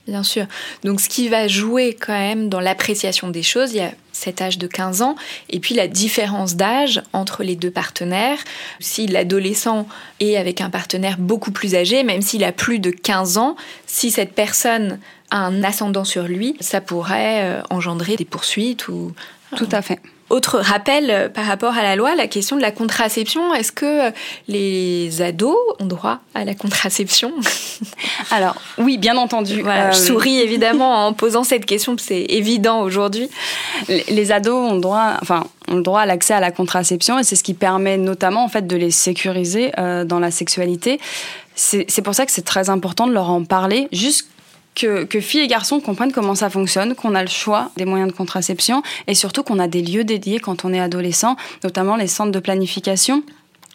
Bien 0.07 0.23
sûr. 0.23 0.45
Donc 0.85 1.01
ce 1.01 1.09
qui 1.09 1.27
va 1.27 1.49
jouer 1.49 1.93
quand 1.93 2.17
même 2.17 2.47
dans 2.47 2.61
l'appréciation 2.61 3.29
des 3.29 3.43
choses, 3.43 3.73
il 3.73 3.77
y 3.77 3.81
a 3.81 3.91
cet 4.13 4.41
âge 4.41 4.57
de 4.57 4.65
15 4.65 5.01
ans 5.01 5.15
et 5.49 5.59
puis 5.59 5.75
la 5.75 5.87
différence 5.87 6.55
d'âge 6.55 7.01
entre 7.11 7.43
les 7.43 7.57
deux 7.57 7.71
partenaires. 7.71 8.39
Si 8.79 9.05
l'adolescent 9.05 9.85
est 10.21 10.37
avec 10.37 10.61
un 10.61 10.69
partenaire 10.69 11.17
beaucoup 11.19 11.51
plus 11.51 11.75
âgé, 11.75 12.03
même 12.03 12.21
s'il 12.21 12.45
a 12.45 12.53
plus 12.53 12.79
de 12.79 12.89
15 12.89 13.37
ans, 13.37 13.57
si 13.85 14.09
cette 14.09 14.33
personne 14.33 14.99
a 15.29 15.39
un 15.39 15.61
ascendant 15.61 16.05
sur 16.05 16.23
lui, 16.23 16.55
ça 16.61 16.79
pourrait 16.79 17.43
euh, 17.43 17.61
engendrer 17.69 18.15
des 18.15 18.25
poursuites 18.25 18.87
ou... 18.87 19.13
Tout 19.55 19.69
à 19.71 19.81
fait. 19.81 19.99
Autre 20.29 20.59
rappel 20.59 21.09
euh, 21.09 21.29
par 21.29 21.45
rapport 21.45 21.77
à 21.77 21.83
la 21.83 21.95
loi, 21.95 22.13
la 22.13 22.27
question 22.27 22.57
de 22.57 22.61
la 22.61 22.71
contraception. 22.71 23.53
Est-ce 23.53 23.71
que 23.71 24.07
euh, 24.07 24.11
les 24.49 25.21
ados 25.21 25.55
ont 25.79 25.85
droit 25.85 26.19
à 26.35 26.43
la 26.43 26.53
contraception? 26.53 27.31
Alors 28.31 28.55
oui, 28.77 28.97
bien 28.97 29.15
entendu. 29.15 29.61
Voilà, 29.61 29.91
Je 29.91 29.99
euh, 29.99 30.05
souris 30.05 30.39
évidemment 30.39 31.05
en 31.07 31.13
posant 31.13 31.45
cette 31.45 31.65
question, 31.65 31.95
c'est 31.97 32.25
évident 32.27 32.81
aujourd'hui. 32.81 33.29
Les, 33.87 34.31
ados 34.33 34.73
ont 34.73 34.77
droit, 34.77 35.13
enfin, 35.21 35.45
ont 35.69 35.75
le 35.75 35.81
droit 35.81 36.01
à 36.01 36.05
l'accès 36.05 36.33
à 36.33 36.41
la 36.41 36.51
contraception 36.51 37.17
et 37.19 37.23
c'est 37.23 37.37
ce 37.37 37.43
qui 37.43 37.53
permet 37.53 37.97
notamment 37.97 38.43
en 38.43 38.49
fait 38.49 38.67
de 38.67 38.75
les 38.75 38.91
sécuriser 38.91 39.71
dans 39.77 40.19
la 40.19 40.31
sexualité. 40.31 40.99
C'est 41.55 42.01
pour 42.03 42.13
ça 42.13 42.25
que 42.25 42.31
c'est 42.31 42.45
très 42.45 42.69
important 42.69 43.07
de 43.07 43.13
leur 43.13 43.29
en 43.29 43.43
parler, 43.43 43.87
juste 43.91 44.27
que, 44.77 45.19
filles 45.19 45.41
et 45.41 45.47
garçons 45.47 45.79
comprennent 45.79 46.11
comment 46.11 46.35
ça 46.35 46.49
fonctionne, 46.49 46.95
qu'on 46.95 47.15
a 47.15 47.21
le 47.21 47.29
choix 47.29 47.71
des 47.77 47.85
moyens 47.85 48.11
de 48.11 48.15
contraception 48.15 48.83
et 49.07 49.15
surtout 49.15 49.43
qu'on 49.43 49.59
a 49.59 49.67
des 49.67 49.81
lieux 49.81 50.03
dédiés 50.03 50.39
quand 50.39 50.65
on 50.65 50.73
est 50.73 50.79
adolescent, 50.79 51.35
notamment 51.63 51.95
les 51.95 52.07
centres 52.07 52.31
de 52.31 52.39
planification 52.39 53.23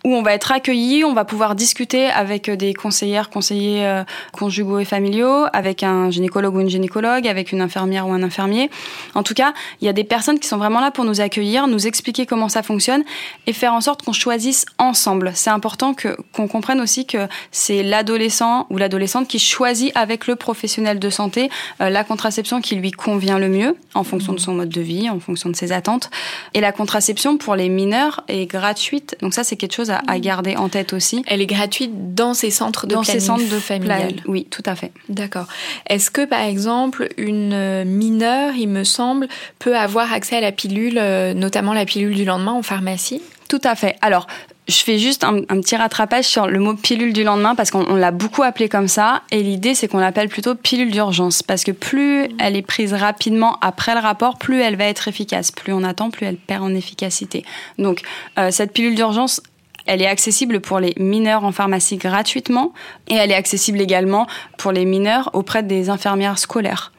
où 0.04 0.14
on 0.14 0.22
va 0.22 0.34
être 0.34 0.52
accueilli, 0.52 1.04
on 1.04 1.12
va 1.12 1.24
pouvoir 1.24 1.54
discuter 1.54 2.06
avec 2.06 2.48
euh, 2.48 2.56
des 2.56 2.74
conseillères, 2.74 3.30
conseillers 3.30 3.86
euh, 3.86 4.04
conjugaux 4.32 4.78
et 4.78 4.84
familiaux, 4.84 5.46
avec 5.52 5.82
un 5.82 6.10
gynécologue 6.10 6.56
ou 6.56 6.60
une 6.60 6.68
gynécologue, 6.68 7.26
avec 7.28 7.52
une 7.52 7.60
infirmière 7.60 8.08
ou 8.08 8.12
un 8.12 8.22
infirmier. 8.22 8.70
En 9.14 9.22
tout 9.22 9.34
cas, 9.34 9.52
il 9.80 9.86
y 9.86 9.88
a 9.88 9.92
des 9.92 10.04
personnes 10.04 10.38
qui 10.38 10.48
sont 10.48 10.56
vraiment 10.56 10.80
là 10.80 10.90
pour 10.90 11.04
nous 11.04 11.20
accueillir, 11.20 11.66
nous 11.68 11.86
expliquer 11.86 12.26
comment 12.26 12.48
ça 12.48 12.62
fonctionne 12.62 13.04
et 13.46 13.52
faire 13.52 13.74
en 13.74 13.80
sorte 13.80 14.02
qu'on 14.02 14.12
choisisse 14.12 14.66
ensemble. 14.78 15.32
C'est 15.34 15.50
important 15.50 15.94
que 15.94 16.16
qu'on 16.32 16.48
comprenne 16.48 16.80
aussi 16.80 17.06
que 17.06 17.28
c'est 17.50 17.82
l'adolescent 17.82 18.66
ou 18.70 18.78
l'adolescente 18.78 19.28
qui 19.28 19.38
choisit 19.38 19.92
avec 19.96 20.26
le 20.26 20.36
professionnel 20.36 20.98
de 20.98 21.10
santé 21.10 21.50
euh, 21.80 21.90
la 21.90 22.04
contraception 22.04 22.60
qui 22.60 22.74
lui 22.74 22.90
convient 22.90 23.38
le 23.38 23.48
mieux 23.48 23.76
en 23.94 24.04
fonction 24.04 24.32
de 24.32 24.40
son 24.40 24.54
mode 24.54 24.68
de 24.68 24.80
vie, 24.80 25.08
en 25.10 25.20
fonction 25.20 25.50
de 25.50 25.56
ses 25.56 25.72
attentes. 25.72 26.10
Et 26.54 26.60
la 26.60 26.72
contraception 26.72 27.36
pour 27.36 27.54
les 27.54 27.68
mineurs 27.68 28.24
est 28.28 28.46
gratuite. 28.46 29.16
Donc 29.20 29.34
ça, 29.34 29.44
c'est 29.44 29.56
quelque 29.56 29.74
chose 29.74 29.91
à, 29.92 30.18
garder 30.18 30.56
en 30.56 30.68
tête 30.68 30.92
aussi. 30.92 31.22
Elle 31.26 31.40
est 31.40 31.46
gratuite 31.46 32.14
dans 32.14 32.34
ces 32.34 32.50
centres 32.50 32.86
de 32.86 32.94
dans 32.94 33.02
ces 33.02 33.20
centres 33.20 33.48
de 33.48 33.58
familial. 33.58 34.14
Oui, 34.26 34.46
tout 34.50 34.62
à 34.66 34.74
fait. 34.74 34.92
D'accord. 35.08 35.46
Est-ce 35.86 36.10
que 36.10 36.24
par 36.24 36.40
exemple 36.40 37.08
une 37.16 37.84
mineure, 37.84 38.54
il 38.56 38.68
me 38.68 38.84
semble, 38.84 39.28
peut 39.58 39.76
avoir 39.76 40.12
accès 40.12 40.36
à 40.36 40.40
la 40.40 40.52
pilule, 40.52 40.98
euh, 40.98 41.34
notamment 41.34 41.72
la 41.72 41.84
pilule 41.84 42.14
du 42.14 42.24
lendemain 42.24 42.52
en 42.52 42.62
pharmacie? 42.62 43.20
Tout 43.48 43.60
à 43.64 43.74
fait. 43.74 43.96
Alors, 44.00 44.26
je 44.68 44.76
fais 44.76 44.98
juste 44.98 45.24
un, 45.24 45.42
petit 45.42 45.76
rattrapage 45.76 46.24
sur 46.24 46.46
le 46.46 46.58
mot 46.60 46.74
pilule 46.74 47.12
du 47.12 47.24
lendemain 47.24 47.54
parce 47.54 47.70
qu'on 47.70 47.94
l'a 47.96 48.12
beaucoup 48.12 48.42
appelé 48.42 48.68
comme 48.68 48.88
ça. 48.88 49.22
Et 49.30 49.42
l'idée, 49.42 49.74
c'est 49.74 49.88
qu'on 49.88 49.98
l'appelle 49.98 50.28
plutôt 50.28 50.54
pilule 50.54 50.90
d'urgence 50.90 51.42
parce 51.42 51.64
que 51.64 51.72
plus 51.72 52.28
elle 52.38 52.56
est 52.56 52.62
prise 52.62 52.94
rapidement 52.94 53.58
après 53.60 53.94
le 53.94 54.00
rapport, 54.00 54.38
plus 54.38 54.60
elle 54.60 54.76
va 54.76 54.84
être 54.84 55.08
efficace. 55.08 55.50
Plus 55.50 55.72
on 55.72 55.82
attend, 55.82 56.10
plus 56.10 56.26
elle 56.26 56.36
perd 56.36 56.62
en 56.62 56.74
efficacité. 56.74 57.44
Donc, 57.78 58.02
euh, 58.38 58.50
cette 58.50 58.72
pilule 58.72 58.94
d'urgence, 58.94 59.42
elle 59.86 60.02
est 60.02 60.06
accessible 60.06 60.60
pour 60.60 60.80
les 60.80 60.94
mineurs 60.98 61.44
en 61.44 61.52
pharmacie 61.52 61.96
gratuitement 61.96 62.72
et 63.08 63.14
elle 63.14 63.30
est 63.30 63.36
accessible 63.36 63.80
également 63.80 64.26
pour 64.58 64.72
les 64.72 64.84
mineurs 64.84 65.30
auprès 65.32 65.62
des 65.62 65.90
infirmières 65.90 66.38
scolaires. 66.38 66.92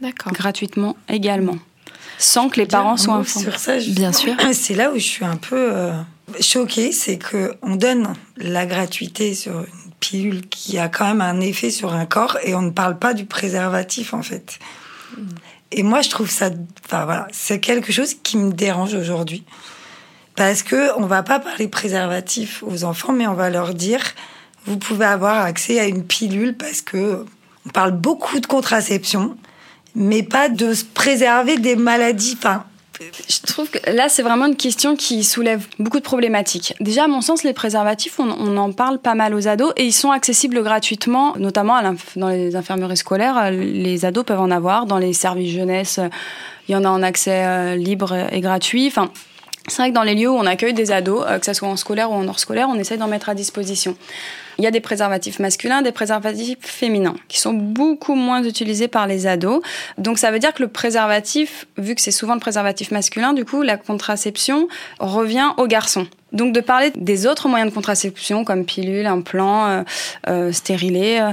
D'accord. 0.00 0.32
Gratuitement 0.32 0.96
également. 1.08 1.56
Sans 2.18 2.48
que 2.48 2.60
les 2.60 2.66
parents 2.66 2.96
soient 2.96 3.14
informés. 3.14 3.50
Sur 3.50 3.58
ça, 3.58 3.76
Bien 3.78 4.12
sûr. 4.12 4.34
C'est 4.52 4.74
là 4.74 4.90
où 4.90 4.94
je 4.94 5.04
suis 5.04 5.24
un 5.24 5.36
peu 5.36 5.72
euh, 5.74 5.92
choquée, 6.40 6.92
c'est 6.92 7.18
qu'on 7.18 7.76
donne 7.76 8.14
la 8.36 8.66
gratuité 8.66 9.34
sur 9.34 9.60
une 9.60 9.92
pilule 10.00 10.48
qui 10.48 10.78
a 10.78 10.88
quand 10.88 11.06
même 11.06 11.20
un 11.20 11.40
effet 11.40 11.70
sur 11.70 11.94
un 11.94 12.06
corps 12.06 12.38
et 12.42 12.54
on 12.54 12.62
ne 12.62 12.70
parle 12.70 12.98
pas 12.98 13.14
du 13.14 13.26
préservatif 13.26 14.14
en 14.14 14.22
fait. 14.22 14.58
Et 15.72 15.82
moi, 15.82 16.02
je 16.02 16.10
trouve 16.10 16.30
ça, 16.30 16.50
enfin 16.84 17.04
voilà, 17.04 17.26
c'est 17.32 17.60
quelque 17.60 17.92
chose 17.92 18.14
qui 18.22 18.36
me 18.36 18.52
dérange 18.52 18.94
aujourd'hui 18.94 19.44
parce 20.36 20.62
que 20.62 20.96
on 20.98 21.06
va 21.06 21.22
pas 21.22 21.40
parler 21.40 21.68
préservatif 21.68 22.62
aux 22.66 22.84
enfants, 22.84 23.12
mais 23.12 23.26
on 23.26 23.34
va 23.34 23.50
leur 23.50 23.74
dire 23.74 24.02
vous 24.66 24.78
pouvez 24.78 25.06
avoir 25.06 25.44
accès 25.44 25.78
à 25.78 25.86
une 25.86 26.04
pilule 26.04 26.54
parce 26.56 26.82
que 26.82 27.24
on 27.66 27.70
parle 27.70 27.92
beaucoup 27.92 28.38
de 28.40 28.46
contraception, 28.46 29.36
mais 29.94 30.22
pas 30.22 30.48
de 30.48 30.74
se 30.74 30.84
préserver 30.84 31.56
des 31.56 31.76
maladies. 31.76 32.34
Enfin, 32.38 32.64
je 33.00 33.40
trouve 33.46 33.70
que 33.70 33.78
là, 33.90 34.08
c'est 34.08 34.22
vraiment 34.22 34.46
une 34.46 34.56
question 34.56 34.96
qui 34.96 35.24
soulève 35.24 35.66
beaucoup 35.78 35.98
de 35.98 36.04
problématiques. 36.04 36.74
Déjà, 36.80 37.04
à 37.04 37.08
mon 37.08 37.20
sens, 37.20 37.42
les 37.42 37.52
préservatifs, 37.52 38.18
on, 38.18 38.56
en 38.56 38.72
parle 38.72 38.98
pas 38.98 39.14
mal 39.14 39.34
aux 39.34 39.48
ados 39.48 39.72
et 39.76 39.84
ils 39.84 39.92
sont 39.92 40.10
accessibles 40.10 40.62
gratuitement, 40.62 41.34
notamment 41.38 41.80
dans 42.16 42.28
les 42.28 42.56
infirmeries 42.56 42.96
scolaires. 42.96 43.50
Les 43.50 44.04
ados 44.04 44.24
peuvent 44.24 44.40
en 44.40 44.50
avoir. 44.50 44.86
Dans 44.86 44.98
les 44.98 45.12
services 45.12 45.52
jeunesse, 45.52 46.00
il 46.68 46.72
y 46.72 46.76
en 46.76 46.84
a 46.84 46.88
en 46.88 47.02
accès 47.02 47.44
euh, 47.44 47.76
libre 47.76 48.14
et 48.32 48.40
gratuit. 48.40 48.86
Enfin, 48.86 49.10
c'est 49.68 49.82
vrai 49.82 49.90
que 49.90 49.94
dans 49.94 50.02
les 50.02 50.14
lieux 50.14 50.30
où 50.30 50.36
on 50.36 50.46
accueille 50.46 50.74
des 50.74 50.92
ados, 50.92 51.24
euh, 51.26 51.38
que 51.38 51.46
ce 51.46 51.52
soit 51.52 51.68
en 51.68 51.76
scolaire 51.76 52.10
ou 52.10 52.14
en 52.14 52.28
hors 52.28 52.38
scolaire, 52.38 52.68
on 52.70 52.78
essaye 52.78 52.98
d'en 52.98 53.08
mettre 53.08 53.28
à 53.28 53.34
disposition. 53.34 53.96
Il 54.58 54.64
y 54.64 54.66
a 54.66 54.70
des 54.70 54.80
préservatifs 54.80 55.38
masculins, 55.38 55.82
des 55.82 55.92
préservatifs 55.92 56.58
féminins, 56.60 57.16
qui 57.28 57.38
sont 57.38 57.52
beaucoup 57.52 58.14
moins 58.14 58.42
utilisés 58.42 58.88
par 58.88 59.06
les 59.06 59.26
ados. 59.26 59.60
Donc 59.98 60.18
ça 60.18 60.30
veut 60.30 60.38
dire 60.38 60.54
que 60.54 60.62
le 60.62 60.68
préservatif, 60.68 61.66
vu 61.76 61.94
que 61.94 62.00
c'est 62.00 62.10
souvent 62.10 62.34
le 62.34 62.40
préservatif 62.40 62.90
masculin, 62.90 63.34
du 63.34 63.44
coup, 63.44 63.62
la 63.62 63.76
contraception 63.76 64.68
revient 64.98 65.50
aux 65.58 65.66
garçons. 65.66 66.06
Donc 66.32 66.52
de 66.52 66.60
parler 66.60 66.90
des 66.96 67.26
autres 67.26 67.48
moyens 67.48 67.70
de 67.70 67.74
contraception, 67.74 68.44
comme 68.44 68.64
pilule, 68.64 69.06
implant, 69.06 69.66
euh, 69.66 69.82
euh, 70.28 70.52
stérilet, 70.52 71.20
euh, 71.20 71.32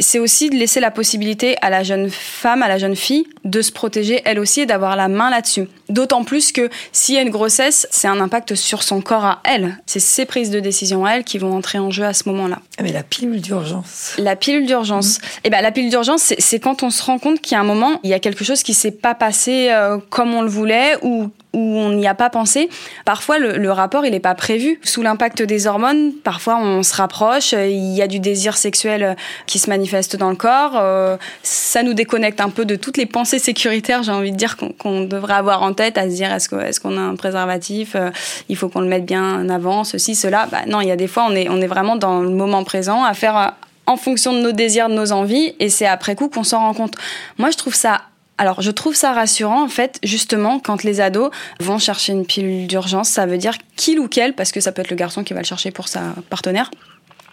c'est 0.00 0.18
aussi 0.18 0.50
de 0.50 0.56
laisser 0.56 0.80
la 0.80 0.90
possibilité 0.90 1.56
à 1.60 1.70
la 1.70 1.82
jeune 1.82 2.10
femme, 2.10 2.62
à 2.62 2.68
la 2.68 2.78
jeune 2.78 2.96
fille, 2.96 3.26
de 3.44 3.62
se 3.62 3.72
protéger 3.72 4.22
elle 4.24 4.38
aussi 4.38 4.60
et 4.60 4.66
d'avoir 4.66 4.96
la 4.96 5.08
main 5.08 5.30
là-dessus. 5.30 5.68
D'autant 5.88 6.24
plus 6.24 6.52
que 6.52 6.68
s'il 6.92 7.14
y 7.14 7.18
a 7.18 7.22
une 7.22 7.30
grossesse, 7.30 7.86
c'est 7.90 8.08
un 8.08 8.20
impact 8.20 8.54
sur 8.54 8.82
son 8.82 9.00
corps 9.00 9.24
à 9.24 9.40
elle. 9.44 9.78
C'est 9.86 10.00
ses 10.00 10.26
prises 10.26 10.50
de 10.50 10.60
décision 10.60 11.06
à 11.06 11.12
elle 11.12 11.24
qui 11.24 11.38
vont 11.38 11.56
entrer 11.56 11.78
en 11.78 11.90
jeu 11.90 12.04
à 12.04 12.12
ce 12.12 12.28
moment-là. 12.28 12.60
Ah, 12.78 12.82
mais 12.82 12.92
la 12.92 13.02
pilule 13.02 13.40
d'urgence. 13.40 14.14
La 14.18 14.36
pilule 14.36 14.66
d'urgence. 14.66 15.18
Mmh. 15.18 15.22
Eh 15.44 15.50
ben 15.50 15.60
la 15.62 15.72
pilule 15.72 15.90
d'urgence, 15.90 16.34
c'est 16.38 16.60
quand 16.60 16.82
on 16.82 16.90
se 16.90 17.02
rend 17.02 17.18
compte 17.18 17.40
qu'il 17.40 17.54
y 17.54 17.56
a 17.56 17.60
un 17.60 17.64
moment, 17.64 18.00
il 18.02 18.10
y 18.10 18.14
a 18.14 18.20
quelque 18.20 18.44
chose 18.44 18.62
qui 18.62 18.74
s'est 18.74 18.90
pas 18.90 19.14
passé 19.14 19.68
euh, 19.70 19.98
comme 20.10 20.34
on 20.34 20.42
le 20.42 20.48
voulait 20.48 20.96
ou 21.02 21.30
où 21.54 21.58
on 21.58 21.90
n'y 21.90 22.06
a 22.06 22.14
pas 22.14 22.30
pensé. 22.30 22.68
Parfois, 23.04 23.38
le, 23.38 23.70
rapport, 23.70 24.04
il 24.04 24.12
n'est 24.12 24.20
pas 24.20 24.34
prévu. 24.34 24.78
Sous 24.82 25.02
l'impact 25.02 25.42
des 25.42 25.66
hormones, 25.66 26.12
parfois, 26.12 26.58
on 26.58 26.82
se 26.82 26.94
rapproche, 26.94 27.52
il 27.52 27.94
y 27.94 28.02
a 28.02 28.06
du 28.06 28.20
désir 28.20 28.56
sexuel 28.56 29.02
euh, 29.02 29.14
qui 29.46 29.58
se 29.58 29.70
manifeste 29.70 30.16
dans 30.16 30.30
le 30.30 30.36
corps. 30.36 30.72
Euh, 30.74 31.16
ça 31.42 31.82
nous 31.82 31.94
déconnecte 31.94 32.40
un 32.40 32.50
peu 32.50 32.64
de 32.64 32.76
toutes 32.76 32.96
les 32.96 33.06
pensées 33.06 33.38
sécuritaires, 33.38 34.02
j'ai 34.02 34.12
envie 34.12 34.32
de 34.32 34.36
dire, 34.36 34.56
qu'on 34.56 35.02
devrait 35.02 35.34
avoir 35.34 35.62
en 35.62 35.72
tête, 35.72 35.96
à 35.96 36.04
se 36.04 36.14
dire, 36.14 36.32
est-ce 36.32 36.80
qu'on 36.80 36.96
a 36.98 37.00
un 37.00 37.16
préservatif 37.16 37.94
euh, 37.94 38.10
Il 38.48 38.56
faut 38.56 38.68
qu'on 38.68 38.80
le 38.80 38.88
mette 38.88 39.06
bien 39.06 39.40
en 39.40 39.48
avant, 39.48 39.84
ceci, 39.84 40.14
cela. 40.14 40.48
Bah, 40.50 40.62
non, 40.66 40.80
il 40.80 40.88
y 40.88 40.92
a 40.92 40.96
des 40.96 41.08
fois, 41.08 41.26
on 41.28 41.34
est, 41.34 41.48
on 41.48 41.60
est 41.60 41.66
vraiment 41.66 41.96
dans 41.96 42.20
le 42.20 42.30
moment 42.30 42.64
présent, 42.64 43.04
à 43.04 43.14
faire 43.14 43.54
en 43.86 43.96
fonction 43.96 44.34
de 44.34 44.40
nos 44.40 44.52
désirs, 44.52 44.90
de 44.90 44.94
nos 44.94 45.12
envies, 45.12 45.54
et 45.60 45.70
c'est 45.70 45.86
après 45.86 46.14
coup 46.14 46.28
qu'on 46.28 46.44
s'en 46.44 46.58
rend 46.58 46.74
compte. 46.74 46.94
Moi, 47.38 47.50
je 47.50 47.56
trouve 47.56 47.74
ça 47.74 48.02
alors, 48.38 48.62
je 48.62 48.70
trouve 48.70 48.94
ça 48.94 49.12
rassurant, 49.12 49.64
en 49.64 49.68
fait, 49.68 49.98
justement, 50.04 50.60
quand 50.60 50.84
les 50.84 51.00
ados 51.00 51.30
vont 51.58 51.78
chercher 51.78 52.12
une 52.12 52.24
pilule 52.24 52.68
d'urgence, 52.68 53.08
ça 53.08 53.26
veut 53.26 53.36
dire 53.36 53.54
qu'il 53.74 53.98
ou 53.98 54.06
quel, 54.06 54.32
parce 54.32 54.52
que 54.52 54.60
ça 54.60 54.70
peut 54.70 54.80
être 54.80 54.90
le 54.90 54.96
garçon 54.96 55.24
qui 55.24 55.34
va 55.34 55.40
le 55.40 55.46
chercher 55.46 55.72
pour 55.72 55.88
sa 55.88 56.14
partenaire, 56.30 56.70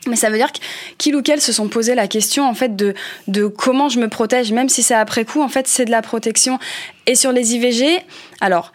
mais 0.08 0.16
ça 0.16 0.30
veut 0.30 0.38
dire 0.38 0.52
qu'il 0.98 1.16
ou 1.16 1.22
qu'elle 1.22 1.42
se 1.42 1.52
sont 1.52 1.68
posé 1.68 1.96
la 1.96 2.08
question 2.08 2.48
en 2.48 2.54
fait 2.54 2.76
de, 2.76 2.94
de 3.28 3.48
comment 3.48 3.90
je 3.90 4.00
me 4.00 4.08
protège, 4.08 4.52
même 4.52 4.70
si 4.70 4.84
c'est 4.84 4.94
après 4.94 5.26
coup, 5.26 5.42
en 5.42 5.48
fait 5.48 5.68
c'est 5.68 5.86
de 5.86 5.92
la 5.92 6.02
protection. 6.02 6.60
Et 7.08 7.16
sur 7.16 7.32
les 7.32 7.56
IVG, 7.56 8.00
alors 8.42 8.72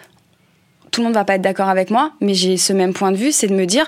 tout 0.91 1.01
le 1.01 1.07
monde 1.07 1.15
va 1.15 1.25
pas 1.25 1.37
être 1.37 1.43
d'accord 1.43 1.69
avec 1.69 1.91
moi, 1.91 2.13
mais 2.21 2.35
j'ai 2.35 2.57
ce 2.57 2.73
même 2.73 2.93
point 2.93 3.13
de 3.13 3.17
vue, 3.17 3.33
c'est 3.33 3.47
de 3.47 3.55
me 3.55 3.67
dire, 3.67 3.87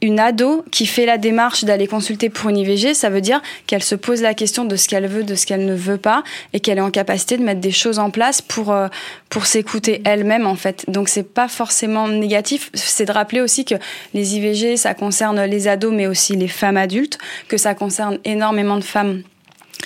une 0.00 0.20
ado 0.20 0.64
qui 0.70 0.86
fait 0.86 1.06
la 1.06 1.18
démarche 1.18 1.64
d'aller 1.64 1.86
consulter 1.86 2.30
pour 2.30 2.50
une 2.50 2.58
IVG, 2.58 2.94
ça 2.94 3.10
veut 3.10 3.20
dire 3.20 3.42
qu'elle 3.66 3.82
se 3.82 3.94
pose 3.94 4.22
la 4.22 4.34
question 4.34 4.64
de 4.64 4.76
ce 4.76 4.88
qu'elle 4.88 5.06
veut, 5.06 5.24
de 5.24 5.34
ce 5.34 5.46
qu'elle 5.46 5.64
ne 5.64 5.74
veut 5.74 5.98
pas, 5.98 6.22
et 6.52 6.60
qu'elle 6.60 6.78
est 6.78 6.82
en 6.82 6.90
capacité 6.90 7.36
de 7.36 7.42
mettre 7.42 7.60
des 7.60 7.70
choses 7.70 7.98
en 7.98 8.10
place 8.10 8.40
pour 8.40 8.72
euh, 8.72 8.88
pour 9.28 9.46
s'écouter 9.46 10.00
elle-même 10.04 10.46
en 10.46 10.54
fait. 10.54 10.84
Donc 10.88 11.08
c'est 11.08 11.22
pas 11.34 11.48
forcément 11.48 12.08
négatif, 12.08 12.70
c'est 12.74 13.06
de 13.06 13.12
rappeler 13.12 13.40
aussi 13.40 13.64
que 13.64 13.74
les 14.12 14.36
IVG, 14.36 14.76
ça 14.76 14.94
concerne 14.94 15.42
les 15.42 15.68
ados, 15.68 15.92
mais 15.92 16.06
aussi 16.06 16.36
les 16.36 16.48
femmes 16.48 16.76
adultes, 16.76 17.18
que 17.48 17.56
ça 17.56 17.74
concerne 17.74 18.18
énormément 18.24 18.76
de 18.76 18.84
femmes 18.84 19.22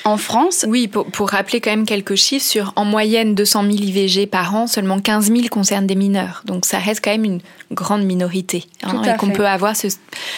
en 0.05 0.17
France 0.17 0.65
Oui, 0.69 0.89
pour, 0.89 1.29
rappeler 1.29 1.61
quand 1.61 1.71
même 1.71 1.87
quelques 1.87 2.15
chiffres, 2.15 2.45
sur 2.45 2.73
en 2.77 2.85
moyenne 2.85 3.35
200 3.35 3.63
000 3.65 3.75
IVG 3.75 4.27
par 4.27 4.55
an, 4.55 4.67
seulement 4.67 5.01
15 5.01 5.27
000 5.27 5.49
concernent 5.51 5.87
des 5.87 5.95
mineurs. 5.95 6.43
Donc 6.45 6.65
ça 6.65 6.79
reste 6.79 7.05
quand 7.05 7.11
même 7.11 7.25
une 7.25 7.41
grande 7.73 8.05
minorité. 8.05 8.65
Hein, 8.83 9.03
et 9.03 9.17
qu'on 9.17 9.31
peut 9.31 9.47
avoir 9.47 9.75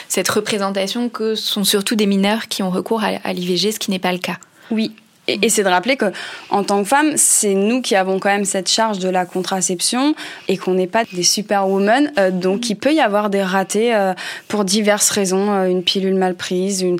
cette 0.08 0.28
représentation 0.28 1.08
que 1.08 1.34
ce 1.34 1.46
sont 1.46 1.64
surtout 1.64 1.94
des 1.94 2.06
mineurs 2.06 2.48
qui 2.48 2.62
ont 2.62 2.70
recours 2.70 3.02
à, 3.02 3.32
l'IVG, 3.32 3.72
ce 3.72 3.78
qui 3.78 3.90
n'est 3.90 3.98
pas 3.98 4.12
le 4.12 4.18
cas. 4.18 4.38
Oui, 4.70 4.92
et, 5.28 5.48
c'est 5.48 5.62
de 5.62 5.68
rappeler 5.68 5.96
que, 5.96 6.06
en 6.48 6.64
tant 6.64 6.82
que 6.82 6.88
femme, 6.88 7.12
c'est 7.16 7.54
nous 7.54 7.82
qui 7.82 7.94
avons 7.94 8.18
quand 8.18 8.30
même 8.30 8.44
cette 8.44 8.68
charge 8.68 8.98
de 8.98 9.08
la 9.08 9.26
contraception 9.26 10.14
et 10.48 10.56
qu'on 10.56 10.74
n'est 10.74 10.86
pas 10.86 11.04
des 11.04 11.22
superwomen. 11.22 12.12
Euh, 12.18 12.30
donc, 12.30 12.70
il 12.70 12.76
peut 12.76 12.92
y 12.92 13.00
avoir 13.00 13.30
des 13.30 13.42
ratés 13.42 13.94
euh, 13.94 14.14
pour 14.48 14.64
diverses 14.64 15.10
raisons. 15.10 15.52
Euh, 15.52 15.66
une 15.66 15.82
pilule 15.82 16.14
mal 16.14 16.34
prise, 16.34 16.82
une 16.82 16.98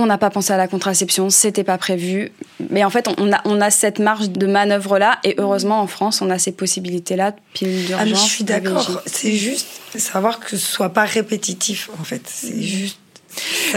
on 0.00 0.06
n'a 0.06 0.18
pas 0.18 0.30
pensé 0.30 0.52
à 0.52 0.56
la 0.56 0.68
contraception, 0.68 1.30
c'était 1.30 1.64
pas 1.64 1.78
prévu. 1.78 2.32
Mais 2.70 2.84
en 2.84 2.90
fait, 2.90 3.08
on 3.18 3.32
a, 3.32 3.40
on 3.44 3.60
a 3.60 3.70
cette 3.70 3.98
marge 3.98 4.30
de 4.30 4.46
manœuvre 4.46 4.98
là, 4.98 5.18
et 5.24 5.34
heureusement 5.38 5.80
en 5.80 5.86
France, 5.86 6.22
on 6.22 6.30
a 6.30 6.38
ces 6.38 6.52
possibilités 6.52 7.16
là. 7.16 7.34
Pilule 7.54 7.86
d'urgence. 7.86 8.00
Ah, 8.00 8.06
je 8.06 8.14
suis 8.14 8.44
d'accord. 8.44 9.02
C'est 9.06 9.32
juste 9.32 9.68
savoir 9.96 10.40
que 10.40 10.50
ce 10.50 10.56
soit 10.56 10.90
pas 10.90 11.04
répétitif. 11.04 11.90
En 12.00 12.04
fait, 12.04 12.22
c'est 12.26 12.62
juste 12.62 12.98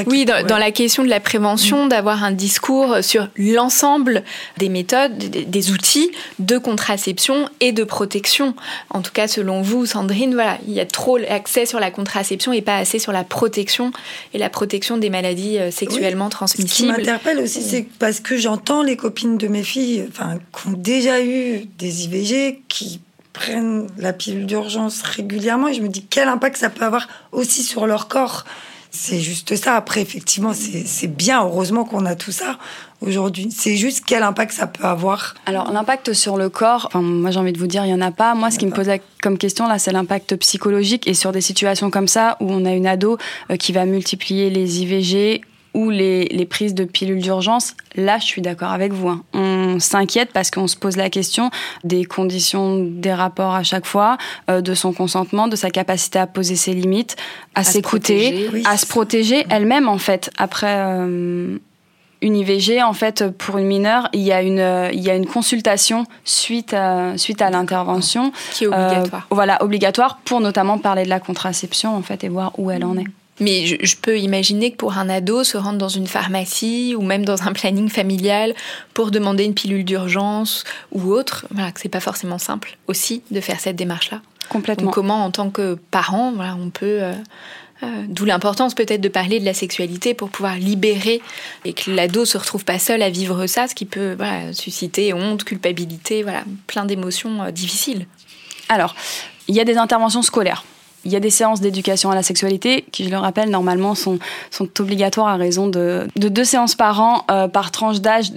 oui, 0.07 0.25
dans, 0.25 0.57
la 0.57 0.71
question 0.71 1.03
de 1.03 1.09
la 1.09 1.19
prévention, 1.19 1.85
mm. 1.85 1.89
d'avoir 1.89 2.23
un 2.23 2.31
discours 2.31 2.97
sur 3.01 3.29
l'ensemble 3.37 4.23
des 4.57 4.69
méthodes, 4.69 5.17
des, 5.17 5.71
outils 5.71 6.11
de 6.39 6.57
contraception 6.57 7.49
et 7.59 7.71
de 7.71 7.83
protection. 7.83 8.55
En 8.89 9.01
tout 9.01 9.11
cas, 9.11 9.27
selon 9.27 9.61
vous, 9.61 9.85
Sandrine, 9.85 10.33
voilà, 10.33 10.57
il 10.67 10.73
y 10.73 10.79
a 10.79 10.85
trop 10.85 11.17
accès 11.29 11.65
sur 11.65 11.79
la 11.79 11.91
contraception 11.91 12.53
et 12.53 12.61
pas 12.61 12.77
assez 12.77 12.99
sur 12.99 13.11
la 13.11 13.23
protection 13.23 13.91
et 14.33 14.37
la 14.37 14.49
protection 14.49 14.97
des 14.97 15.09
maladies 15.09 15.59
euh, 15.59 15.71
sexuellement 15.71 16.29
transmissibles. 16.29 16.69
Ce 16.69 16.75
qui 16.75 16.85
m'interpelle 16.87 17.39
aussi, 17.39 17.59
mm. 17.59 17.63
c'est 17.63 17.87
parce 17.99 18.19
que 18.19 18.37
j'entends 18.37 18.83
les 18.83 18.97
copines 18.97 19.37
de 19.37 19.47
mes 19.47 19.63
filles, 19.63 20.05
enfin, 20.09 20.37
qui 20.37 20.67
ont 20.67 20.73
déjà 20.73 21.23
eu 21.23 21.65
des 21.77 22.05
IVG, 22.05 22.61
qui 22.67 22.99
prennent 23.33 23.87
la 23.97 24.13
pilule 24.13 24.45
d'urgence 24.45 25.01
régulièrement, 25.01 25.67
et 25.67 25.73
je 25.73 25.81
me 25.81 25.89
dis 25.89 26.05
quel 26.07 26.27
impact 26.27 26.57
ça 26.57 26.69
peut 26.69 26.85
avoir 26.85 27.07
aussi 27.31 27.63
sur 27.63 27.87
leur 27.87 28.07
corps. 28.07 28.45
C'est 28.95 29.19
juste 29.19 29.55
ça. 29.55 29.75
Après, 29.75 30.01
effectivement, 30.01 30.51
c'est 30.53 31.07
bien. 31.07 31.43
Heureusement 31.43 31.83
qu'on 31.83 32.05
a 32.05 32.13
tout 32.13 32.31
ça 32.31 32.59
aujourd'hui. 33.01 33.49
C'est 33.51 33.75
juste 33.75 34.03
quel 34.05 34.21
impact 34.21 34.51
ça 34.53 34.67
peut 34.67 34.85
avoir. 34.85 35.33
Alors, 35.47 35.71
l'impact 35.71 36.13
sur 36.13 36.37
le 36.37 36.47
corps, 36.49 36.85
enfin, 36.87 37.01
moi 37.01 37.31
j'ai 37.31 37.39
envie 37.39 37.53
de 37.53 37.57
vous 37.57 37.65
dire, 37.65 37.83
il 37.85 37.87
n'y 37.87 37.93
en 37.93 38.05
a 38.05 38.11
pas. 38.11 38.35
Moi, 38.35 38.51
ce 38.51 38.59
qui 38.59 38.67
me 38.67 38.71
pose 38.71 38.87
comme 39.21 39.39
question 39.39 39.67
là, 39.67 39.79
c'est 39.79 39.91
l'impact 39.91 40.35
psychologique. 40.35 41.07
Et 41.07 41.15
sur 41.15 41.31
des 41.31 41.41
situations 41.41 41.89
comme 41.89 42.07
ça, 42.07 42.37
où 42.39 42.51
on 42.51 42.65
a 42.65 42.71
une 42.71 42.85
ado 42.85 43.17
euh, 43.49 43.57
qui 43.57 43.73
va 43.73 43.85
multiplier 43.85 44.51
les 44.51 44.83
IVG 44.83 45.41
ou 45.73 45.89
les, 45.89 46.25
les 46.25 46.45
prises 46.45 46.75
de 46.75 46.83
pilules 46.83 47.21
d'urgence, 47.21 47.75
là, 47.95 48.19
je 48.19 48.25
suis 48.25 48.43
d'accord 48.43 48.71
avec 48.71 48.93
vous. 48.93 49.09
Hein. 49.09 49.23
On 49.33 49.62
s'inquiète 49.79 50.29
parce 50.33 50.51
qu'on 50.51 50.67
se 50.67 50.75
pose 50.75 50.97
la 50.97 51.09
question 51.09 51.49
des 51.83 52.05
conditions 52.05 52.79
des 52.79 53.13
rapports 53.13 53.55
à 53.55 53.63
chaque 53.63 53.85
fois, 53.85 54.17
euh, 54.49 54.61
de 54.61 54.73
son 54.73 54.93
consentement, 54.93 55.47
de 55.47 55.55
sa 55.55 55.69
capacité 55.69 56.19
à 56.19 56.27
poser 56.27 56.55
ses 56.55 56.73
limites, 56.73 57.15
à, 57.55 57.63
s'écouter, 57.63 58.49
à 58.65 58.77
se 58.77 58.85
protéger 58.85 59.45
elle-même, 59.49 59.87
en 59.87 59.97
fait. 59.97 60.29
Après... 60.37 60.75
Euh, 60.77 61.57
une 62.23 62.37
IVG, 62.37 62.81
en 62.81 62.93
fait, 62.93 63.29
pour 63.37 63.57
une 63.57 63.67
mineure, 63.67 64.07
il 64.13 64.21
y 64.21 64.31
a 64.31 64.41
une, 64.41 64.89
il 64.93 65.01
y 65.01 65.09
a 65.09 65.15
une 65.15 65.25
consultation 65.25 66.05
suite 66.23 66.73
à, 66.73 67.17
suite 67.17 67.41
à 67.41 67.49
l'intervention. 67.49 68.31
Qui 68.53 68.63
est 68.63 68.67
obligatoire. 68.67 69.23
Euh, 69.23 69.35
voilà, 69.35 69.61
obligatoire 69.61 70.19
pour 70.23 70.39
notamment 70.39 70.77
parler 70.77 71.03
de 71.03 71.09
la 71.09 71.19
contraception, 71.19 71.93
en 71.93 72.01
fait, 72.01 72.23
et 72.23 72.29
voir 72.29 72.53
où 72.57 72.71
elle 72.71 72.85
en 72.85 72.97
est. 72.97 73.07
Mais 73.39 73.65
je, 73.65 73.95
peux 73.97 74.19
imaginer 74.19 74.71
que 74.71 74.77
pour 74.77 74.97
un 74.97 75.09
ado, 75.09 75.43
se 75.43 75.57
rendre 75.57 75.79
dans 75.79 75.89
une 75.89 76.07
pharmacie 76.07 76.95
ou 76.95 77.01
même 77.01 77.25
dans 77.25 77.43
un 77.43 77.53
planning 77.53 77.89
familial 77.89 78.53
pour 78.93 79.09
demander 79.09 79.43
une 79.43 79.55
pilule 79.55 79.83
d'urgence 79.83 80.63
ou 80.91 81.11
autre, 81.11 81.47
voilà, 81.49 81.71
que 81.71 81.79
c'est 81.79 81.89
pas 81.89 81.99
forcément 81.99 82.37
simple 82.37 82.77
aussi 82.87 83.23
de 83.31 83.41
faire 83.41 83.59
cette 83.59 83.75
démarche-là. 83.75 84.21
Complètement. 84.49 84.85
Donc 84.85 84.93
comment, 84.93 85.25
en 85.25 85.31
tant 85.31 85.49
que 85.49 85.79
parent, 85.89 86.31
voilà, 86.33 86.55
on 86.55 86.69
peut 86.69 87.01
euh, 87.01 87.13
euh, 87.83 88.03
D'où 88.07 88.25
l'importance 88.25 88.75
peut-être 88.75 89.01
de 89.01 89.09
parler 89.09 89.39
de 89.39 89.45
la 89.45 89.53
sexualité 89.53 90.13
pour 90.13 90.29
pouvoir 90.29 90.55
libérer 90.55 91.21
et 91.65 91.73
que 91.73 91.91
l'ado 91.91 92.25
se 92.25 92.37
retrouve 92.37 92.63
pas 92.63 92.79
seul 92.79 93.01
à 93.01 93.09
vivre 93.09 93.47
ça, 93.47 93.67
ce 93.67 93.75
qui 93.75 93.85
peut 93.85 94.13
voilà, 94.13 94.53
susciter 94.53 95.13
honte, 95.13 95.43
culpabilité, 95.43 96.23
voilà, 96.23 96.43
plein 96.67 96.85
d'émotions 96.85 97.43
euh, 97.43 97.51
difficiles. 97.51 98.05
Alors, 98.69 98.95
il 99.47 99.55
y 99.55 99.59
a 99.59 99.65
des 99.65 99.77
interventions 99.77 100.21
scolaires 100.21 100.63
il 101.05 101.11
y 101.11 101.15
a 101.15 101.19
des 101.19 101.29
séances 101.29 101.61
d'éducation 101.61 102.11
à 102.11 102.15
la 102.15 102.23
sexualité 102.23 102.85
qui, 102.91 103.03
je 103.05 103.09
le 103.09 103.17
rappelle, 103.17 103.49
normalement 103.49 103.95
sont, 103.95 104.19
sont 104.51 104.69
obligatoires 104.79 105.27
à 105.27 105.35
raison 105.35 105.67
de, 105.67 106.07
de 106.15 106.29
deux 106.29 106.43
séances 106.43 106.75
par 106.75 107.01
an 107.01 107.25
euh, 107.29 107.47
par 107.47 107.71
tranche 107.71 107.99
d'âge 107.99 108.31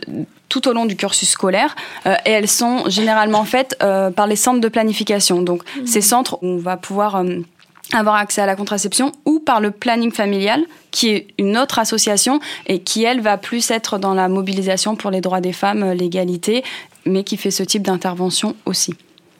tout 0.48 0.68
au 0.68 0.72
long 0.72 0.84
du 0.84 0.96
cursus 0.96 1.28
scolaire 1.28 1.76
euh, 2.06 2.14
et 2.24 2.30
elles 2.30 2.48
sont 2.48 2.88
généralement 2.88 3.44
faites 3.44 3.76
euh, 3.82 4.10
par 4.10 4.26
les 4.26 4.36
centres 4.36 4.60
de 4.60 4.68
planification. 4.68 5.42
Donc 5.42 5.62
mmh. 5.62 5.86
ces 5.86 6.00
centres 6.00 6.38
où 6.42 6.46
on 6.46 6.58
va 6.58 6.76
pouvoir 6.76 7.22
avoir 7.92 8.16
accès 8.16 8.42
à 8.42 8.46
la 8.46 8.56
contraception 8.56 9.12
ou 9.24 9.38
par 9.38 9.60
le 9.60 9.70
planning 9.70 10.10
familial 10.10 10.64
qui 10.90 11.10
est 11.10 11.28
une 11.38 11.56
autre 11.56 11.78
association 11.78 12.40
et 12.66 12.80
qui 12.80 13.04
elle 13.04 13.20
va 13.20 13.36
plus 13.38 13.70
être 13.70 13.98
dans 13.98 14.14
la 14.14 14.28
mobilisation 14.28 14.96
pour 14.96 15.10
les 15.10 15.20
droits 15.20 15.40
des 15.40 15.52
femmes, 15.52 15.92
l'égalité 15.92 16.64
mais 17.04 17.22
qui 17.22 17.36
fait 17.36 17.52
ce 17.52 17.62
type 17.62 17.82
d'intervention 17.82 18.56
aussi. 18.66 18.94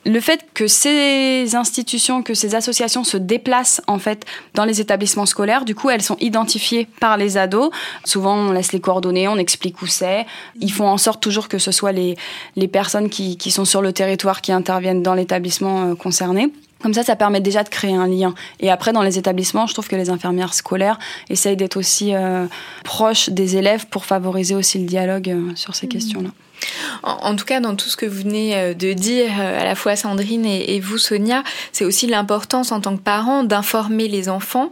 Le 0.07 0.21
fait 0.21 0.45
que 0.53 0.67
ces 0.67 1.55
institutions, 1.55 2.23
que 2.23 2.33
ces 2.33 2.55
associations 2.55 3.03
se 3.03 3.17
déplacent 3.17 3.81
en 3.87 3.99
fait 3.99 4.25
dans 4.53 4.63
les 4.63 4.79
établissements 4.79 5.25
scolaires, 5.25 5.65
du 5.65 5.75
coup, 5.75 5.89
elles 5.89 6.01
sont 6.01 6.15
identifiées 6.21 6.87
par 7.01 7.17
les 7.17 7.37
ados. 7.37 7.71
Souvent, 8.05 8.35
on 8.35 8.51
laisse 8.51 8.71
les 8.71 8.79
coordonnées, 8.79 9.27
on 9.27 9.37
explique 9.37 9.81
où 9.81 9.87
c'est. 9.87 10.25
Ils 10.61 10.71
font 10.71 10.87
en 10.87 10.97
sorte 10.97 11.21
toujours 11.21 11.49
que 11.49 11.57
ce 11.57 11.71
soit 11.71 11.91
les, 11.91 12.15
les 12.55 12.69
personnes 12.69 13.09
qui, 13.09 13.37
qui 13.37 13.51
sont 13.51 13.65
sur 13.65 13.81
le 13.81 13.91
territoire 13.91 14.41
qui 14.41 14.53
interviennent 14.53 15.03
dans 15.03 15.13
l'établissement 15.13 15.89
euh, 15.89 15.95
concerné. 15.95 16.51
Comme 16.81 16.93
ça, 16.93 17.03
ça 17.03 17.15
permet 17.15 17.41
déjà 17.41 17.63
de 17.63 17.69
créer 17.69 17.95
un 17.95 18.07
lien. 18.07 18.33
Et 18.61 18.69
après, 18.69 18.93
dans 18.93 19.01
les 19.01 19.17
établissements, 19.17 19.67
je 19.67 19.73
trouve 19.73 19.89
que 19.89 19.95
les 19.95 20.09
infirmières 20.09 20.53
scolaires 20.53 20.99
essayent 21.29 21.57
d'être 21.57 21.75
aussi 21.75 22.13
euh, 22.13 22.45
proches 22.85 23.29
des 23.29 23.57
élèves 23.57 23.87
pour 23.87 24.05
favoriser 24.05 24.55
aussi 24.55 24.79
le 24.79 24.85
dialogue 24.85 25.29
euh, 25.29 25.55
sur 25.55 25.75
ces 25.75 25.87
mmh. 25.87 25.89
questions-là. 25.89 26.29
En, 27.03 27.35
tout 27.35 27.45
cas, 27.45 27.59
dans 27.59 27.75
tout 27.75 27.89
ce 27.89 27.97
que 27.97 28.05
vous 28.05 28.21
venez 28.21 28.55
euh, 28.55 28.73
de 28.73 28.93
dire, 28.93 29.39
à 29.39 29.63
la 29.63 29.75
fois 29.75 29.95
Sandrine 29.95 30.45
et, 30.45 30.79
vous, 30.79 30.97
Sonia, 30.97 31.43
c'est 31.71 31.85
aussi 31.85 32.07
l'importance 32.07 32.71
en 32.71 32.81
tant 32.81 32.97
que 32.97 33.01
parent 33.01 33.43
d'informer 33.43 34.07
les 34.07 34.29
enfants, 34.29 34.71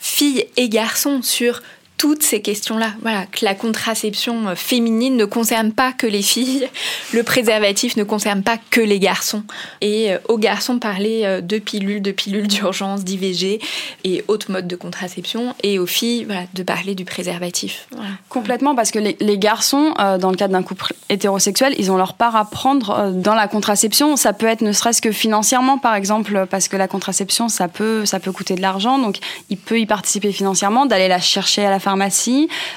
filles 0.00 0.46
et 0.56 0.68
garçons, 0.68 1.22
sur 1.22 1.62
toutes 2.02 2.24
ces 2.24 2.42
questions-là. 2.42 2.94
Voilà, 3.02 3.26
que 3.26 3.44
la 3.44 3.54
contraception 3.54 4.48
euh, 4.48 4.54
féminine 4.56 5.16
ne 5.16 5.24
concerne 5.24 5.70
pas 5.70 5.92
que 5.92 6.08
les 6.08 6.20
filles, 6.20 6.68
le 7.12 7.22
préservatif 7.22 7.96
ne 7.96 8.02
concerne 8.02 8.42
pas 8.42 8.56
que 8.70 8.80
les 8.80 8.98
garçons. 8.98 9.44
Et 9.80 10.10
euh, 10.10 10.18
aux 10.28 10.36
garçons, 10.36 10.80
parler 10.80 11.20
euh, 11.22 11.40
de 11.40 11.60
pilules, 11.60 12.02
de 12.02 12.10
pilules 12.10 12.48
d'urgence, 12.48 13.04
d'IVG 13.04 13.60
et 14.02 14.24
autres 14.26 14.50
modes 14.50 14.66
de 14.66 14.74
contraception. 14.74 15.54
Et 15.62 15.78
aux 15.78 15.86
filles, 15.86 16.24
voilà, 16.24 16.42
de 16.54 16.64
parler 16.64 16.96
du 16.96 17.04
préservatif. 17.04 17.86
Complètement, 18.28 18.74
parce 18.74 18.90
que 18.90 18.98
les, 18.98 19.38
garçons, 19.38 19.94
dans 20.18 20.30
le 20.30 20.36
cadre 20.36 20.54
d'un 20.54 20.64
couple 20.64 20.94
hétérosexuel, 21.08 21.72
ils 21.78 21.92
ont 21.92 21.96
leur 21.96 22.14
part 22.14 22.34
à 22.34 22.46
prendre 22.46 23.12
dans 23.12 23.34
la 23.34 23.46
contraception. 23.46 24.16
Ça 24.16 24.32
peut 24.32 24.46
être 24.46 24.62
ne 24.62 24.72
serait-ce 24.72 25.02
que 25.02 25.12
financièrement, 25.12 25.78
par 25.78 25.94
exemple, 25.94 26.46
parce 26.50 26.66
que 26.66 26.76
la 26.76 26.88
contraception, 26.88 27.48
ça 27.48 27.68
peut, 27.68 28.04
ça 28.06 28.18
peut 28.18 28.32
coûter 28.32 28.56
de 28.56 28.60
l'argent. 28.60 28.98
Donc, 28.98 29.18
il 29.50 29.56
peut 29.56 29.78
y 29.78 29.86
participer 29.86 30.32
financièrement, 30.32 30.86
d'aller 30.86 31.06
la 31.06 31.20
chercher 31.20 31.64
à 31.64 31.70
la 31.70 31.78
pharmacie. 31.78 31.91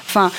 Enfin, 0.06 0.30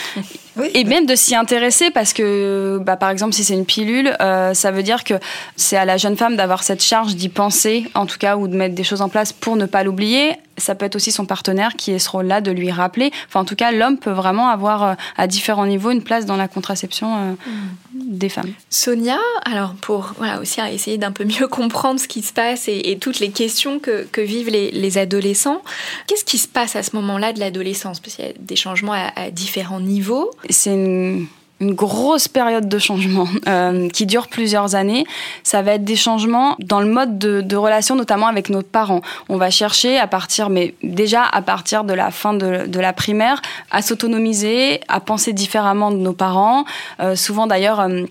et 0.73 0.83
même 0.83 1.05
de 1.05 1.15
s'y 1.15 1.35
intéresser 1.35 1.91
parce 1.91 2.13
que, 2.13 2.79
bah, 2.81 2.95
par 2.95 3.09
exemple, 3.09 3.33
si 3.33 3.43
c'est 3.43 3.53
une 3.53 3.65
pilule, 3.65 4.15
euh, 4.21 4.53
ça 4.53 4.71
veut 4.71 4.83
dire 4.83 5.03
que 5.03 5.15
c'est 5.55 5.77
à 5.77 5.85
la 5.85 5.97
jeune 5.97 6.17
femme 6.17 6.35
d'avoir 6.35 6.63
cette 6.63 6.81
charge 6.81 7.15
d'y 7.15 7.29
penser, 7.29 7.89
en 7.93 8.05
tout 8.05 8.17
cas, 8.17 8.37
ou 8.37 8.47
de 8.47 8.55
mettre 8.55 8.75
des 8.75 8.83
choses 8.83 9.01
en 9.01 9.09
place 9.09 9.33
pour 9.33 9.55
ne 9.55 9.65
pas 9.65 9.83
l'oublier. 9.83 10.37
Ça 10.57 10.75
peut 10.75 10.85
être 10.85 10.95
aussi 10.95 11.11
son 11.11 11.25
partenaire 11.25 11.75
qui 11.75 11.91
est 11.91 11.99
ce 11.99 12.09
rôle-là 12.09 12.41
de 12.41 12.51
lui 12.51 12.71
rappeler. 12.71 13.11
Enfin, 13.27 13.41
en 13.41 13.45
tout 13.45 13.55
cas, 13.55 13.71
l'homme 13.71 13.97
peut 13.97 14.11
vraiment 14.11 14.49
avoir 14.49 14.83
euh, 14.83 14.93
à 15.17 15.27
différents 15.27 15.65
niveaux 15.65 15.91
une 15.91 16.03
place 16.03 16.25
dans 16.25 16.35
la 16.35 16.47
contraception 16.47 17.17
euh, 17.17 17.31
mm. 17.31 18.17
des 18.17 18.29
femmes. 18.29 18.51
Sonia, 18.69 19.19
alors 19.45 19.73
pour 19.81 20.13
voilà, 20.17 20.39
aussi 20.39 20.59
essayer 20.61 20.97
d'un 20.97 21.11
peu 21.11 21.25
mieux 21.25 21.47
comprendre 21.49 21.99
ce 21.99 22.07
qui 22.07 22.21
se 22.21 22.33
passe 22.33 22.67
et, 22.67 22.97
toutes 22.99 23.19
les 23.19 23.29
questions 23.29 23.79
que, 23.79 24.07
que 24.11 24.21
vivent 24.21 24.49
les, 24.49 24.71
les 24.71 24.97
adolescents, 24.97 25.61
qu'est-ce 26.07 26.25
qui 26.25 26.39
se 26.39 26.47
passe 26.47 26.75
à 26.75 26.83
ce 26.83 26.95
moment-là 26.95 27.31
de 27.31 27.39
l'adolescence? 27.39 27.99
Parce 27.99 28.15
qu'il 28.15 28.25
y 28.25 28.29
a 28.29 28.33
des 28.39 28.55
changements 28.55 28.93
à, 28.93 29.11
à 29.15 29.29
différents 29.29 29.79
niveaux 29.79 30.31
c'est 30.49 30.73
une, 30.73 31.27
grosse 31.61 32.27
période 32.27 32.67
de 32.67 32.79
changement 32.79 33.27
euh, 33.47 33.89
qui 33.89 34.05
dure 34.05 34.27
plusieurs 34.27 34.75
années. 34.75 35.05
Ça 35.43 35.61
va 35.61 35.73
être 35.73 35.83
des 35.83 35.95
changements 35.95 36.55
dans 36.59 36.79
le 36.79 36.87
mode 36.87 37.17
de, 37.17 37.55
relation, 37.55 37.95
notamment 37.95 38.27
avec 38.27 38.49
nos 38.49 38.61
parents. 38.61 39.01
On 39.29 39.37
va 39.37 39.49
chercher 39.49 39.97
à 39.97 40.07
partir, 40.07 40.49
mais 40.49 40.75
déjà 40.83 41.23
à 41.23 41.41
partir 41.41 41.83
de 41.83 41.93
la 41.93 42.11
fin 42.11 42.33
de, 42.33 42.79
la 42.79 42.93
primaire, 42.93 43.41
à 43.71 43.81
s'autonomiser, 43.81 44.81
à 44.87 44.99
penser 44.99 45.33
différemment 45.33 45.91
de 45.91 45.97
nos 45.97 46.13
parents. 46.13 46.65
Euh, 46.99 47.15
souvent 47.15 47.47
d'ailleurs. 47.47 47.79
Euh, 47.79 48.03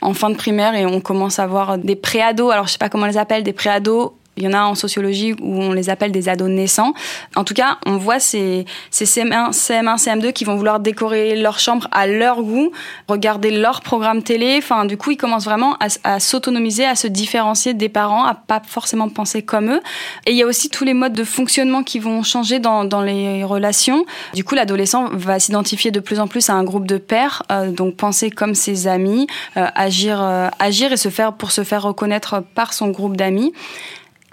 en 0.00 0.12
fin 0.12 0.28
de 0.28 0.36
primaire 0.36 0.74
et 0.74 0.84
on 0.86 1.00
commence 1.00 1.38
à 1.38 1.46
voir 1.46 1.78
des 1.78 1.96
préados, 1.96 2.50
alors 2.50 2.66
je 2.66 2.72
sais 2.72 2.78
pas 2.78 2.90
comment 2.90 3.04
on 3.04 3.08
les 3.08 3.16
appelle, 3.16 3.42
des 3.42 3.54
préados 3.54 4.14
il 4.36 4.44
y 4.44 4.48
en 4.48 4.52
a 4.52 4.62
en 4.62 4.74
sociologie 4.74 5.34
où 5.40 5.62
on 5.62 5.72
les 5.72 5.90
appelle 5.90 6.12
des 6.12 6.28
ados 6.28 6.48
naissants. 6.48 6.94
En 7.36 7.44
tout 7.44 7.54
cas, 7.54 7.78
on 7.86 7.96
voit 7.96 8.20
ces, 8.20 8.64
ces 8.90 9.04
CM1, 9.04 9.52
CM1, 9.52 9.96
CM2 9.96 10.32
qui 10.32 10.44
vont 10.44 10.56
vouloir 10.56 10.80
décorer 10.80 11.36
leur 11.36 11.58
chambre 11.58 11.88
à 11.92 12.06
leur 12.06 12.42
goût, 12.42 12.72
regarder 13.08 13.50
leur 13.50 13.80
programme 13.80 14.22
télé. 14.22 14.56
Enfin, 14.58 14.84
du 14.84 14.96
coup, 14.96 15.12
ils 15.12 15.16
commencent 15.16 15.44
vraiment 15.44 15.76
à, 16.04 16.20
s'autonomiser, 16.20 16.84
à 16.84 16.96
se 16.96 17.06
différencier 17.06 17.74
des 17.74 17.88
parents, 17.88 18.24
à 18.24 18.34
pas 18.34 18.60
forcément 18.66 19.08
penser 19.08 19.42
comme 19.42 19.70
eux. 19.70 19.80
Et 20.26 20.32
il 20.32 20.36
y 20.36 20.42
a 20.42 20.46
aussi 20.46 20.68
tous 20.68 20.84
les 20.84 20.94
modes 20.94 21.14
de 21.14 21.24
fonctionnement 21.24 21.82
qui 21.82 21.98
vont 21.98 22.22
changer 22.22 22.58
dans, 22.58 22.84
dans 22.84 23.02
les 23.02 23.44
relations. 23.44 24.04
Du 24.34 24.44
coup, 24.44 24.54
l'adolescent 24.54 25.08
va 25.12 25.38
s'identifier 25.38 25.90
de 25.90 26.00
plus 26.00 26.20
en 26.20 26.26
plus 26.26 26.50
à 26.50 26.54
un 26.54 26.64
groupe 26.64 26.86
de 26.86 26.98
pairs, 26.98 27.42
euh, 27.52 27.70
donc 27.70 27.96
penser 27.96 28.30
comme 28.30 28.54
ses 28.54 28.86
amis, 28.86 29.26
euh, 29.56 29.66
agir, 29.74 30.20
euh, 30.20 30.48
agir 30.58 30.92
et 30.92 30.96
se 30.96 31.08
faire 31.08 31.34
pour 31.34 31.52
se 31.52 31.64
faire 31.64 31.82
reconnaître 31.82 32.42
par 32.54 32.72
son 32.72 32.88
groupe 32.88 33.16
d'amis 33.16 33.52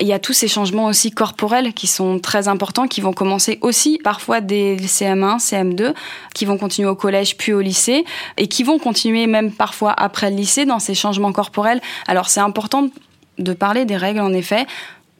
il 0.01 0.07
y 0.07 0.13
a 0.13 0.19
tous 0.19 0.33
ces 0.33 0.47
changements 0.47 0.87
aussi 0.87 1.11
corporels 1.11 1.73
qui 1.73 1.87
sont 1.87 2.19
très 2.19 2.47
importants, 2.47 2.87
qui 2.87 3.01
vont 3.01 3.13
commencer 3.13 3.59
aussi 3.61 3.99
parfois 4.03 4.41
des 4.41 4.77
CM1, 4.77 5.37
CM2, 5.37 5.93
qui 6.33 6.45
vont 6.45 6.57
continuer 6.57 6.89
au 6.89 6.95
collège 6.95 7.37
puis 7.37 7.53
au 7.53 7.61
lycée, 7.61 8.03
et 8.37 8.47
qui 8.47 8.63
vont 8.63 8.79
continuer 8.79 9.27
même 9.27 9.51
parfois 9.51 9.93
après 9.93 10.29
le 10.29 10.37
lycée 10.37 10.65
dans 10.65 10.79
ces 10.79 10.95
changements 10.95 11.31
corporels. 11.31 11.81
Alors 12.07 12.29
c'est 12.29 12.39
important 12.39 12.89
de 13.37 13.53
parler 13.53 13.85
des 13.85 13.97
règles 13.97 14.19
en 14.19 14.33
effet 14.33 14.65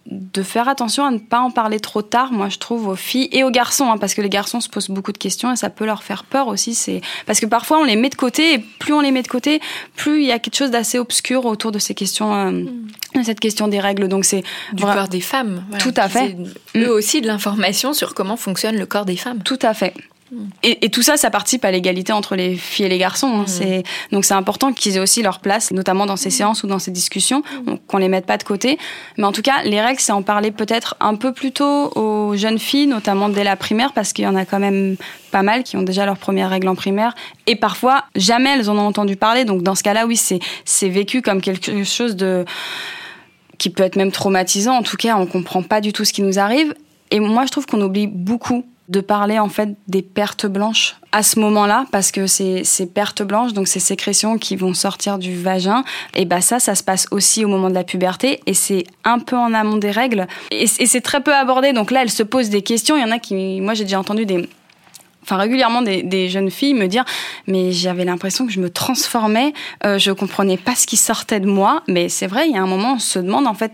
de 0.07 0.41
faire 0.43 0.67
attention 0.67 1.05
à 1.05 1.11
ne 1.11 1.19
pas 1.19 1.39
en 1.39 1.51
parler 1.51 1.79
trop 1.79 2.01
tard, 2.01 2.31
moi 2.31 2.49
je 2.49 2.57
trouve, 2.57 2.87
aux 2.87 2.95
filles 2.95 3.29
et 3.31 3.43
aux 3.43 3.51
garçons, 3.51 3.91
hein, 3.91 3.97
parce 3.97 4.13
que 4.13 4.21
les 4.21 4.29
garçons 4.29 4.59
se 4.59 4.67
posent 4.67 4.89
beaucoup 4.89 5.11
de 5.11 5.17
questions 5.17 5.51
et 5.51 5.55
ça 5.55 5.69
peut 5.69 5.85
leur 5.85 6.03
faire 6.03 6.23
peur 6.23 6.47
aussi. 6.47 6.73
C'est 6.73 7.01
parce 7.25 7.39
que 7.39 7.45
parfois 7.45 7.79
on 7.79 7.83
les 7.83 7.95
met 7.95 8.09
de 8.09 8.15
côté 8.15 8.53
et 8.53 8.59
plus 8.59 8.93
on 8.93 9.01
les 9.01 9.11
met 9.11 9.21
de 9.21 9.27
côté, 9.27 9.61
plus 9.95 10.21
il 10.21 10.27
y 10.27 10.31
a 10.31 10.39
quelque 10.39 10.57
chose 10.57 10.71
d'assez 10.71 10.97
obscur 10.97 11.45
autour 11.45 11.71
de 11.71 11.79
ces 11.79 11.93
questions, 11.93 12.33
euh, 12.33 12.51
mm. 12.51 12.89
de 13.15 13.23
cette 13.23 13.39
question 13.39 13.67
des 13.67 13.79
règles. 13.79 14.07
Donc 14.07 14.25
c'est 14.25 14.43
du 14.73 14.83
corps 14.83 15.07
des 15.07 15.21
femmes. 15.21 15.63
Tout 15.79 15.93
à 15.95 16.09
fait. 16.09 16.35
Eux 16.75 16.87
mm. 16.87 16.89
aussi 16.89 17.21
de 17.21 17.27
l'information 17.27 17.93
sur 17.93 18.13
comment 18.15 18.37
fonctionne 18.37 18.77
le 18.77 18.85
corps 18.85 19.05
des 19.05 19.17
femmes. 19.17 19.43
Tout 19.43 19.59
à 19.61 19.73
fait. 19.73 19.93
Et, 20.63 20.89
tout 20.89 21.01
ça, 21.01 21.17
ça 21.17 21.29
participe 21.29 21.65
à 21.65 21.71
l'égalité 21.71 22.13
entre 22.13 22.35
les 22.35 22.55
filles 22.55 22.85
et 22.85 22.89
les 22.89 22.97
garçons. 22.97 23.41
Hein. 23.41 23.43
C'est, 23.47 23.83
donc 24.11 24.23
c'est 24.23 24.33
important 24.33 24.71
qu'ils 24.71 24.95
aient 24.95 24.99
aussi 24.99 25.21
leur 25.21 25.39
place, 25.39 25.71
notamment 25.71 26.05
dans 26.05 26.15
ces 26.15 26.29
séances 26.29 26.63
ou 26.63 26.67
dans 26.67 26.79
ces 26.79 26.91
discussions, 26.91 27.43
qu'on 27.87 27.97
les 27.97 28.07
mette 28.07 28.25
pas 28.25 28.37
de 28.37 28.43
côté. 28.43 28.77
Mais 29.17 29.25
en 29.25 29.33
tout 29.33 29.41
cas, 29.41 29.63
les 29.63 29.81
règles, 29.81 29.99
c'est 29.99 30.13
en 30.13 30.21
parler 30.21 30.51
peut-être 30.51 30.95
un 30.99 31.15
peu 31.15 31.33
plus 31.33 31.51
tôt 31.51 31.91
aux 31.95 32.35
jeunes 32.35 32.59
filles, 32.59 32.87
notamment 32.87 33.27
dès 33.27 33.43
la 33.43 33.55
primaire, 33.55 33.91
parce 33.93 34.13
qu'il 34.13 34.23
y 34.23 34.27
en 34.27 34.35
a 34.35 34.45
quand 34.45 34.59
même 34.59 34.95
pas 35.31 35.43
mal 35.43 35.63
qui 35.63 35.75
ont 35.75 35.83
déjà 35.83 36.05
leurs 36.05 36.17
premières 36.17 36.49
règles 36.49 36.69
en 36.69 36.75
primaire. 36.75 37.13
Et 37.47 37.55
parfois, 37.55 38.05
jamais 38.15 38.51
elles 38.51 38.69
en 38.69 38.77
ont 38.77 38.87
entendu 38.87 39.17
parler. 39.17 39.43
Donc 39.43 39.63
dans 39.63 39.75
ce 39.75 39.83
cas-là, 39.83 40.05
oui, 40.05 40.15
c'est, 40.15 40.39
c'est 40.63 40.89
vécu 40.89 41.21
comme 41.21 41.41
quelque 41.41 41.83
chose 41.83 42.15
de 42.15 42.45
qui 43.57 43.69
peut 43.69 43.83
être 43.83 43.95
même 43.95 44.11
traumatisant. 44.11 44.73
En 44.73 44.81
tout 44.81 44.97
cas, 44.97 45.17
on 45.17 45.27
comprend 45.27 45.61
pas 45.61 45.81
du 45.81 45.93
tout 45.93 46.03
ce 46.03 46.13
qui 46.13 46.23
nous 46.23 46.39
arrive. 46.39 46.73
Et 47.11 47.19
moi, 47.19 47.45
je 47.45 47.51
trouve 47.51 47.67
qu'on 47.67 47.81
oublie 47.81 48.07
beaucoup 48.07 48.65
de 48.91 48.99
parler 48.99 49.39
en 49.39 49.49
fait 49.49 49.69
des 49.87 50.01
pertes 50.01 50.45
blanches 50.45 50.97
à 51.13 51.23
ce 51.23 51.39
moment-là 51.39 51.85
parce 51.91 52.11
que 52.11 52.27
ces, 52.27 52.63
ces 52.65 52.85
pertes 52.85 53.23
blanches 53.23 53.53
donc 53.53 53.67
ces 53.67 53.79
sécrétions 53.79 54.37
qui 54.37 54.55
vont 54.55 54.73
sortir 54.73 55.17
du 55.17 55.35
vagin 55.35 55.83
et 56.13 56.25
bah 56.25 56.41
ça 56.41 56.59
ça 56.59 56.75
se 56.75 56.83
passe 56.83 57.07
aussi 57.11 57.45
au 57.45 57.47
moment 57.47 57.69
de 57.69 57.73
la 57.73 57.85
puberté 57.85 58.41
et 58.45 58.53
c'est 58.53 58.83
un 59.05 59.19
peu 59.19 59.37
en 59.37 59.53
amont 59.53 59.77
des 59.77 59.91
règles. 59.91 60.27
Et, 60.51 60.67
c'est 60.67 61.01
très 61.01 61.21
peu 61.21 61.33
abordé 61.33 61.71
donc 61.71 61.89
là 61.89 62.01
elle 62.01 62.11
se 62.11 62.23
pose 62.23 62.49
des 62.49 62.61
questions. 62.61 62.97
Il 62.97 63.01
y 63.01 63.05
en 63.05 63.11
a 63.11 63.19
qui 63.19 63.61
moi 63.61 63.73
j'ai 63.73 63.85
déjà 63.85 63.99
entendu 63.99 64.25
des 64.25 64.47
enfin 65.23 65.37
régulièrement 65.37 65.81
des, 65.81 66.29
jeunes 66.29 66.51
filles 66.51 66.73
me 66.73 66.87
dire 66.87 67.05
mais 67.47 67.71
j'avais 67.71 68.03
l'impression 68.03 68.45
que 68.45 68.51
je 68.51 68.59
me 68.59 68.69
transformais 68.69 69.53
euh, 69.85 69.97
je 69.97 70.11
comprenais 70.11 70.57
pas 70.57 70.75
ce 70.75 70.85
qui 70.85 70.97
sortait 70.97 71.39
de 71.39 71.47
moi. 71.47 71.83
Mais 71.87 72.09
c'est 72.09 72.27
vrai 72.27 72.49
il 72.49 72.55
y 72.55 72.57
a 72.57 72.61
un 72.61 72.67
moment 72.67 72.93
on 72.95 72.99
se 72.99 73.19
demande 73.19 73.47
en 73.47 73.53
fait 73.53 73.71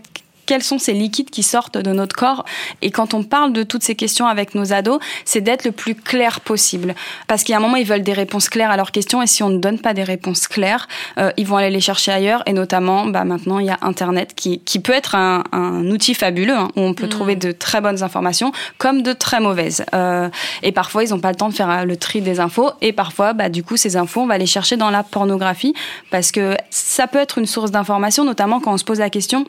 quels 0.48 0.62
sont 0.62 0.78
ces 0.78 0.94
liquides 0.94 1.28
qui 1.28 1.42
sortent 1.42 1.76
de 1.76 1.92
notre 1.92 2.16
corps. 2.16 2.46
Et 2.80 2.90
quand 2.90 3.12
on 3.12 3.22
parle 3.22 3.52
de 3.52 3.62
toutes 3.62 3.82
ces 3.82 3.94
questions 3.94 4.26
avec 4.26 4.54
nos 4.54 4.72
ados, 4.72 4.98
c'est 5.26 5.42
d'être 5.42 5.66
le 5.66 5.72
plus 5.72 5.94
clair 5.94 6.40
possible. 6.40 6.94
Parce 7.26 7.44
qu'il 7.44 7.52
y 7.52 7.54
a 7.54 7.58
un 7.58 7.60
moment, 7.60 7.76
ils 7.76 7.86
veulent 7.86 8.02
des 8.02 8.14
réponses 8.14 8.48
claires 8.48 8.70
à 8.70 8.78
leurs 8.78 8.90
questions, 8.90 9.20
et 9.20 9.26
si 9.26 9.42
on 9.42 9.50
ne 9.50 9.58
donne 9.58 9.78
pas 9.78 9.92
des 9.92 10.04
réponses 10.04 10.48
claires, 10.48 10.88
euh, 11.18 11.30
ils 11.36 11.46
vont 11.46 11.58
aller 11.58 11.68
les 11.68 11.82
chercher 11.82 12.12
ailleurs. 12.12 12.42
Et 12.46 12.54
notamment, 12.54 13.04
bah, 13.04 13.24
maintenant, 13.24 13.58
il 13.58 13.66
y 13.66 13.70
a 13.70 13.76
Internet 13.82 14.32
qui, 14.34 14.60
qui 14.60 14.78
peut 14.78 14.94
être 14.94 15.14
un, 15.14 15.44
un 15.52 15.84
outil 15.90 16.14
fabuleux, 16.14 16.56
hein, 16.56 16.68
où 16.76 16.80
on 16.80 16.94
peut 16.94 17.06
mm. 17.06 17.10
trouver 17.10 17.36
de 17.36 17.52
très 17.52 17.82
bonnes 17.82 18.02
informations, 18.02 18.50
comme 18.78 19.02
de 19.02 19.12
très 19.12 19.40
mauvaises. 19.40 19.84
Euh, 19.94 20.30
et 20.62 20.72
parfois, 20.72 21.04
ils 21.04 21.10
n'ont 21.10 21.20
pas 21.20 21.30
le 21.30 21.36
temps 21.36 21.50
de 21.50 21.54
faire 21.54 21.68
euh, 21.68 21.84
le 21.84 21.98
tri 21.98 22.22
des 22.22 22.40
infos. 22.40 22.70
Et 22.80 22.94
parfois, 22.94 23.34
bah, 23.34 23.50
du 23.50 23.62
coup, 23.62 23.76
ces 23.76 23.98
infos, 23.98 24.22
on 24.22 24.26
va 24.26 24.38
les 24.38 24.46
chercher 24.46 24.78
dans 24.78 24.88
la 24.88 25.02
pornographie, 25.02 25.74
parce 26.10 26.32
que 26.32 26.56
ça 26.70 27.06
peut 27.06 27.18
être 27.18 27.36
une 27.36 27.46
source 27.46 27.70
d'information, 27.70 28.24
notamment 28.24 28.60
quand 28.60 28.72
on 28.72 28.78
se 28.78 28.84
pose 28.84 29.00
la 29.00 29.10
question 29.10 29.44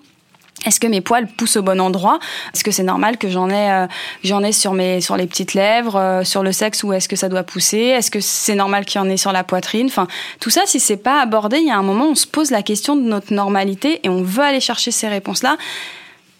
est-ce 0.65 0.79
que 0.79 0.87
mes 0.87 1.01
poils 1.01 1.27
poussent 1.27 1.57
au 1.57 1.61
bon 1.61 1.79
endroit? 1.79 2.19
Est-ce 2.53 2.63
que 2.63 2.71
c'est 2.71 2.83
normal 2.83 3.17
que 3.17 3.29
j'en 3.29 3.49
ai, 3.49 3.71
euh, 3.71 3.87
j'en 4.23 4.43
ai 4.43 4.51
sur 4.51 4.73
mes, 4.73 5.01
sur 5.01 5.15
les 5.15 5.27
petites 5.27 5.53
lèvres, 5.53 5.95
euh, 5.95 6.23
sur 6.23 6.43
le 6.43 6.51
sexe 6.51 6.83
ou 6.83 6.91
est-ce 6.93 7.07
que 7.07 7.15
ça 7.15 7.29
doit 7.29 7.43
pousser? 7.43 7.77
Est-ce 7.77 8.11
que 8.11 8.19
c'est 8.19 8.55
normal 8.55 8.85
qu'il 8.85 8.99
y 8.99 9.03
en 9.03 9.09
ait 9.09 9.17
sur 9.17 9.31
la 9.31 9.43
poitrine? 9.43 9.87
Enfin, 9.87 10.07
tout 10.39 10.49
ça, 10.49 10.61
si 10.65 10.79
c'est 10.79 10.97
pas 10.97 11.21
abordé, 11.21 11.59
il 11.59 11.67
y 11.67 11.71
a 11.71 11.77
un 11.77 11.83
moment, 11.83 12.07
on 12.09 12.15
se 12.15 12.27
pose 12.27 12.51
la 12.51 12.61
question 12.61 12.95
de 12.95 13.01
notre 13.01 13.33
normalité 13.33 14.01
et 14.03 14.09
on 14.09 14.21
veut 14.21 14.43
aller 14.43 14.59
chercher 14.59 14.91
ces 14.91 15.07
réponses-là 15.07 15.57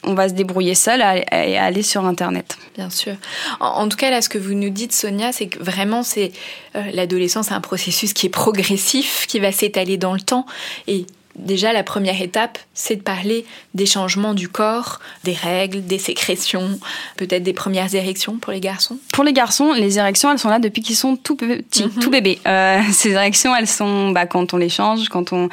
on 0.04 0.14
va 0.14 0.30
se 0.30 0.34
débrouiller 0.34 0.76
seul 0.76 1.02
et 1.02 1.58
aller 1.58 1.84
sur 1.84 2.06
Internet. 2.06 2.58
Bien 2.76 2.90
sûr. 2.90 3.16
En, 3.60 3.88
tout 3.90 3.98
cas, 3.98 4.10
là, 4.10 4.22
ce 4.22 4.30
que 4.30 4.38
vous 4.38 4.54
nous 4.54 4.70
dites, 4.70 4.94
Sonia, 4.94 5.32
c'est 5.32 5.48
que 5.48 5.62
vraiment, 5.62 6.04
c'est 6.04 6.32
euh, 6.76 6.84
l'adolescence, 6.94 7.48
c'est 7.48 7.54
un 7.54 7.62
processus 7.62 8.14
qui 8.14 8.28
est 8.28 8.30
progressif, 8.30 9.26
qui 9.28 9.40
va 9.40 9.52
s'étaler 9.52 9.98
dans 9.98 10.14
le 10.14 10.22
temps. 10.22 10.46
Et 10.88 11.06
Déjà, 11.40 11.74
la 11.74 11.84
première 11.84 12.22
étape, 12.22 12.60
c'est 12.74 12.98
de 12.98 13.02
parler 13.02 13.46
des 13.74 13.86
changements 13.86 14.34
du 14.34 14.48
corps, 14.50 15.00
des 15.24 15.34
règles, 15.34 15.86
des 15.86 15.98
sécrétions, 16.00 16.80
peut-être 17.18 17.44
des 17.44 17.54
premières 17.54 17.94
érections 17.96 18.38
pour 18.38 18.52
les 18.54 18.60
garçons. 18.60 18.98
Pour 19.14 19.24
les 19.24 19.34
garçons, 19.34 19.74
les 19.74 19.98
érections, 19.98 20.32
elles 20.32 20.40
sont 20.40 20.50
là 20.50 20.60
depuis 20.60 20.82
qu'ils 20.82 20.96
sont 20.96 21.16
tout 21.16 21.36
petits, 21.36 21.84
Mhm. 21.86 22.02
tout 22.02 22.10
bébés. 22.10 22.40
Euh, 22.48 22.80
ces 22.92 23.12
érections, 23.12 23.56
elles 23.56 23.68
sont 23.68 24.12
bah, 24.12 24.26
quand 24.26 24.54
on 24.54 24.58
les 24.58 24.70
change, 24.70 25.10
quand 25.10 25.34
on 25.34 25.50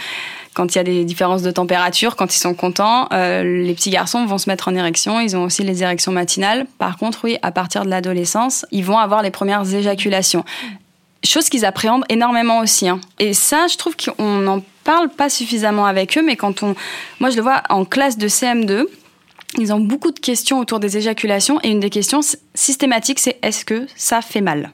quand 0.54 0.74
il 0.74 0.78
y 0.78 0.80
a 0.80 0.84
des 0.84 1.04
différences 1.04 1.42
de 1.42 1.50
température, 1.50 2.16
quand 2.16 2.34
ils 2.34 2.38
sont 2.38 2.54
contents, 2.54 3.08
euh, 3.12 3.42
les 3.62 3.74
petits 3.74 3.90
garçons 3.90 4.24
vont 4.24 4.38
se 4.38 4.48
mettre 4.48 4.68
en 4.68 4.74
érection. 4.74 5.20
Ils 5.20 5.36
ont 5.36 5.42
aussi 5.44 5.62
les 5.62 5.82
érections 5.82 6.12
matinales. 6.12 6.66
Par 6.78 6.96
contre, 6.96 7.20
oui, 7.24 7.36
à 7.42 7.50
partir 7.52 7.84
de 7.84 7.90
l'adolescence, 7.90 8.64
ils 8.70 8.82
vont 8.82 8.96
avoir 8.96 9.20
les 9.20 9.30
premières 9.30 9.70
éjaculations. 9.74 10.46
Chose 11.22 11.50
qu'ils 11.50 11.66
appréhendent 11.66 12.06
énormément 12.08 12.60
aussi. 12.60 12.88
hein. 12.88 13.00
Et 13.18 13.34
ça, 13.34 13.66
je 13.70 13.76
trouve 13.76 13.96
qu'on 13.98 14.38
n'en 14.38 14.62
parle 14.86 15.08
pas 15.08 15.28
suffisamment 15.28 15.84
avec 15.84 16.16
eux, 16.16 16.22
mais 16.22 16.36
quand 16.36 16.62
on... 16.62 16.74
Moi, 17.20 17.30
je 17.30 17.36
le 17.36 17.42
vois 17.42 17.62
en 17.68 17.84
classe 17.84 18.16
de 18.16 18.28
CM2, 18.28 18.86
ils 19.58 19.72
ont 19.72 19.80
beaucoup 19.80 20.12
de 20.12 20.20
questions 20.20 20.60
autour 20.60 20.78
des 20.78 20.96
éjaculations, 20.96 21.58
et 21.62 21.70
une 21.70 21.80
des 21.80 21.90
questions 21.90 22.20
systématiques, 22.54 23.18
c'est 23.18 23.36
est-ce 23.42 23.64
que 23.64 23.86
ça 23.96 24.22
fait 24.22 24.40
mal? 24.40 24.72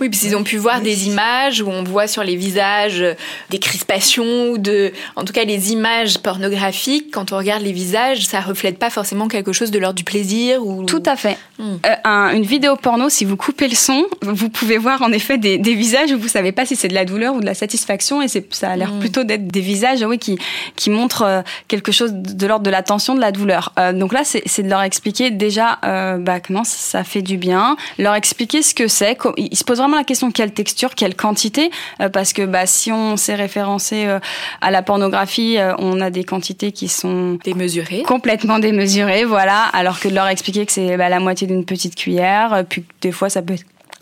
Oui, 0.00 0.08
puis 0.08 0.20
ils 0.24 0.36
ont 0.36 0.42
pu 0.44 0.56
voir 0.56 0.80
des 0.80 1.06
images 1.08 1.60
où 1.62 1.68
on 1.70 1.82
voit 1.84 2.06
sur 2.06 2.22
les 2.24 2.36
visages 2.36 3.00
euh, 3.00 3.14
des 3.50 3.58
crispations 3.58 4.50
ou 4.50 4.58
de, 4.58 4.92
en 5.16 5.24
tout 5.24 5.32
cas 5.32 5.44
les 5.44 5.72
images 5.72 6.18
pornographiques. 6.18 7.10
Quand 7.12 7.32
on 7.32 7.36
regarde 7.38 7.62
les 7.62 7.72
visages, 7.72 8.26
ça 8.26 8.40
reflète 8.40 8.78
pas 8.78 8.90
forcément 8.90 9.28
quelque 9.28 9.52
chose 9.52 9.70
de 9.70 9.78
l'ordre 9.78 9.96
du 9.96 10.04
plaisir 10.04 10.64
ou. 10.64 10.84
Tout 10.84 11.02
à 11.06 11.16
fait. 11.16 11.38
Mm. 11.58 11.62
Euh, 11.86 11.94
un- 12.04 12.30
une 12.34 12.44
vidéo 12.44 12.76
porno, 12.76 13.08
si 13.08 13.24
vous 13.24 13.36
coupez 13.36 13.68
le 13.68 13.74
son, 13.76 14.04
vous 14.22 14.48
pouvez 14.48 14.78
voir 14.78 15.02
en 15.02 15.12
effet 15.12 15.38
des, 15.38 15.58
des 15.58 15.74
visages 15.74 16.12
où 16.12 16.18
vous 16.18 16.28
savez 16.28 16.52
pas 16.52 16.66
si 16.66 16.76
c'est 16.76 16.88
de 16.88 16.94
la 16.94 17.04
douleur 17.04 17.34
ou 17.34 17.40
de 17.40 17.46
la 17.46 17.54
satisfaction, 17.54 18.22
et 18.22 18.28
c'est, 18.28 18.52
ça 18.54 18.70
a 18.70 18.76
l'air 18.76 18.90
Mm. 18.92 18.98
plutôt 19.00 19.24
d'être 19.24 19.46
des 19.48 19.60
visages, 19.60 20.02
oui, 20.02 20.18
qui 20.18 20.38
qui 20.76 20.90
montrent 20.90 21.22
euh, 21.22 21.42
quelque 21.68 21.92
chose 21.92 22.10
de 22.12 22.46
l'ordre 22.46 22.64
de 22.64 22.70
la 22.70 22.82
tension, 22.82 23.14
de 23.14 23.20
la 23.20 23.32
douleur. 23.32 23.72
Euh, 23.78 23.92
donc 23.92 24.12
là, 24.12 24.22
c'est, 24.24 24.62
de 24.62 24.68
leur 24.68 24.82
expliquer 24.82 25.30
déjà, 25.30 25.78
euh, 25.84 26.18
bah, 26.18 26.38
non, 26.50 26.62
ça 26.64 27.04
fait 27.04 27.22
du 27.22 27.36
bien, 27.36 27.76
leur 27.98 28.14
expliquer 28.14 28.62
ce 28.62 28.74
que 28.74 28.88
c'est. 28.88 29.16
Ils 29.52 29.56
se 29.56 29.64
posent 29.64 29.78
vraiment 29.78 29.98
la 29.98 30.04
question 30.04 30.30
quelle 30.30 30.52
texture, 30.52 30.94
quelle 30.94 31.14
quantité, 31.14 31.70
euh, 32.00 32.08
parce 32.08 32.32
que 32.32 32.46
bah, 32.46 32.64
si 32.64 32.90
on 32.90 33.18
s'est 33.18 33.34
référencé 33.34 34.06
euh, 34.06 34.18
à 34.62 34.70
la 34.70 34.82
pornographie, 34.82 35.58
euh, 35.58 35.74
on 35.78 36.00
a 36.00 36.08
des 36.08 36.24
quantités 36.24 36.72
qui 36.72 36.88
sont 36.88 37.38
Démesuré. 37.44 38.02
complètement 38.02 38.58
démesuré, 38.58 39.24
voilà. 39.24 39.64
Alors 39.74 40.00
que 40.00 40.08
de 40.08 40.14
leur 40.14 40.26
expliquer 40.28 40.64
que 40.64 40.72
c'est 40.72 40.96
bah, 40.96 41.10
la 41.10 41.20
moitié 41.20 41.46
d'une 41.46 41.66
petite 41.66 41.94
cuillère, 41.96 42.54
euh, 42.54 42.62
puis 42.66 42.82
que 42.82 42.88
des 43.02 43.12
fois 43.12 43.28
ça 43.28 43.42
peut 43.42 43.56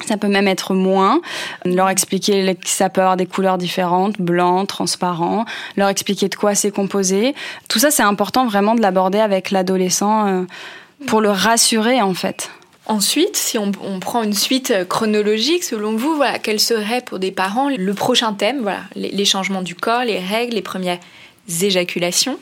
ça 0.06 0.16
peut 0.16 0.28
même 0.28 0.48
être 0.48 0.72
moins. 0.72 1.20
Leur 1.66 1.90
expliquer 1.90 2.54
que 2.54 2.68
ça 2.68 2.88
peut 2.88 3.02
avoir 3.02 3.18
des 3.18 3.26
couleurs 3.26 3.58
différentes, 3.58 4.18
blanc, 4.18 4.64
transparent. 4.64 5.44
Leur 5.76 5.88
expliquer 5.88 6.28
de 6.28 6.34
quoi 6.36 6.54
c'est 6.54 6.70
composé. 6.70 7.34
Tout 7.68 7.78
ça, 7.78 7.90
c'est 7.90 8.02
important 8.02 8.46
vraiment 8.46 8.74
de 8.74 8.80
l'aborder 8.80 9.18
avec 9.18 9.50
l'adolescent 9.50 10.46
pour 11.06 11.20
le 11.20 11.28
rassurer 11.28 12.00
en 12.00 12.14
fait. 12.14 12.50
Ensuite, 12.86 13.36
si 13.36 13.58
on, 13.58 13.70
prend 14.00 14.22
une 14.22 14.32
suite 14.32 14.70
euh, 14.70 14.84
chronologique, 14.84 15.64
selon 15.64 15.96
vous, 15.96 16.16
voilà, 16.16 16.38
quel 16.38 16.58
serait 16.58 17.02
pour 17.02 17.18
des 17.18 17.30
parents 17.30 17.68
le 17.68 17.94
prochain 17.94 18.32
thème 18.32 18.60
Voilà, 18.62 18.80
les, 18.96 19.24
changements 19.24 19.62
du 19.62 19.74
corps, 19.74 20.02
les 20.02 20.18
règles, 20.18 20.54
les 20.54 20.62
premières 20.62 20.98
éjaculations. 21.62 22.38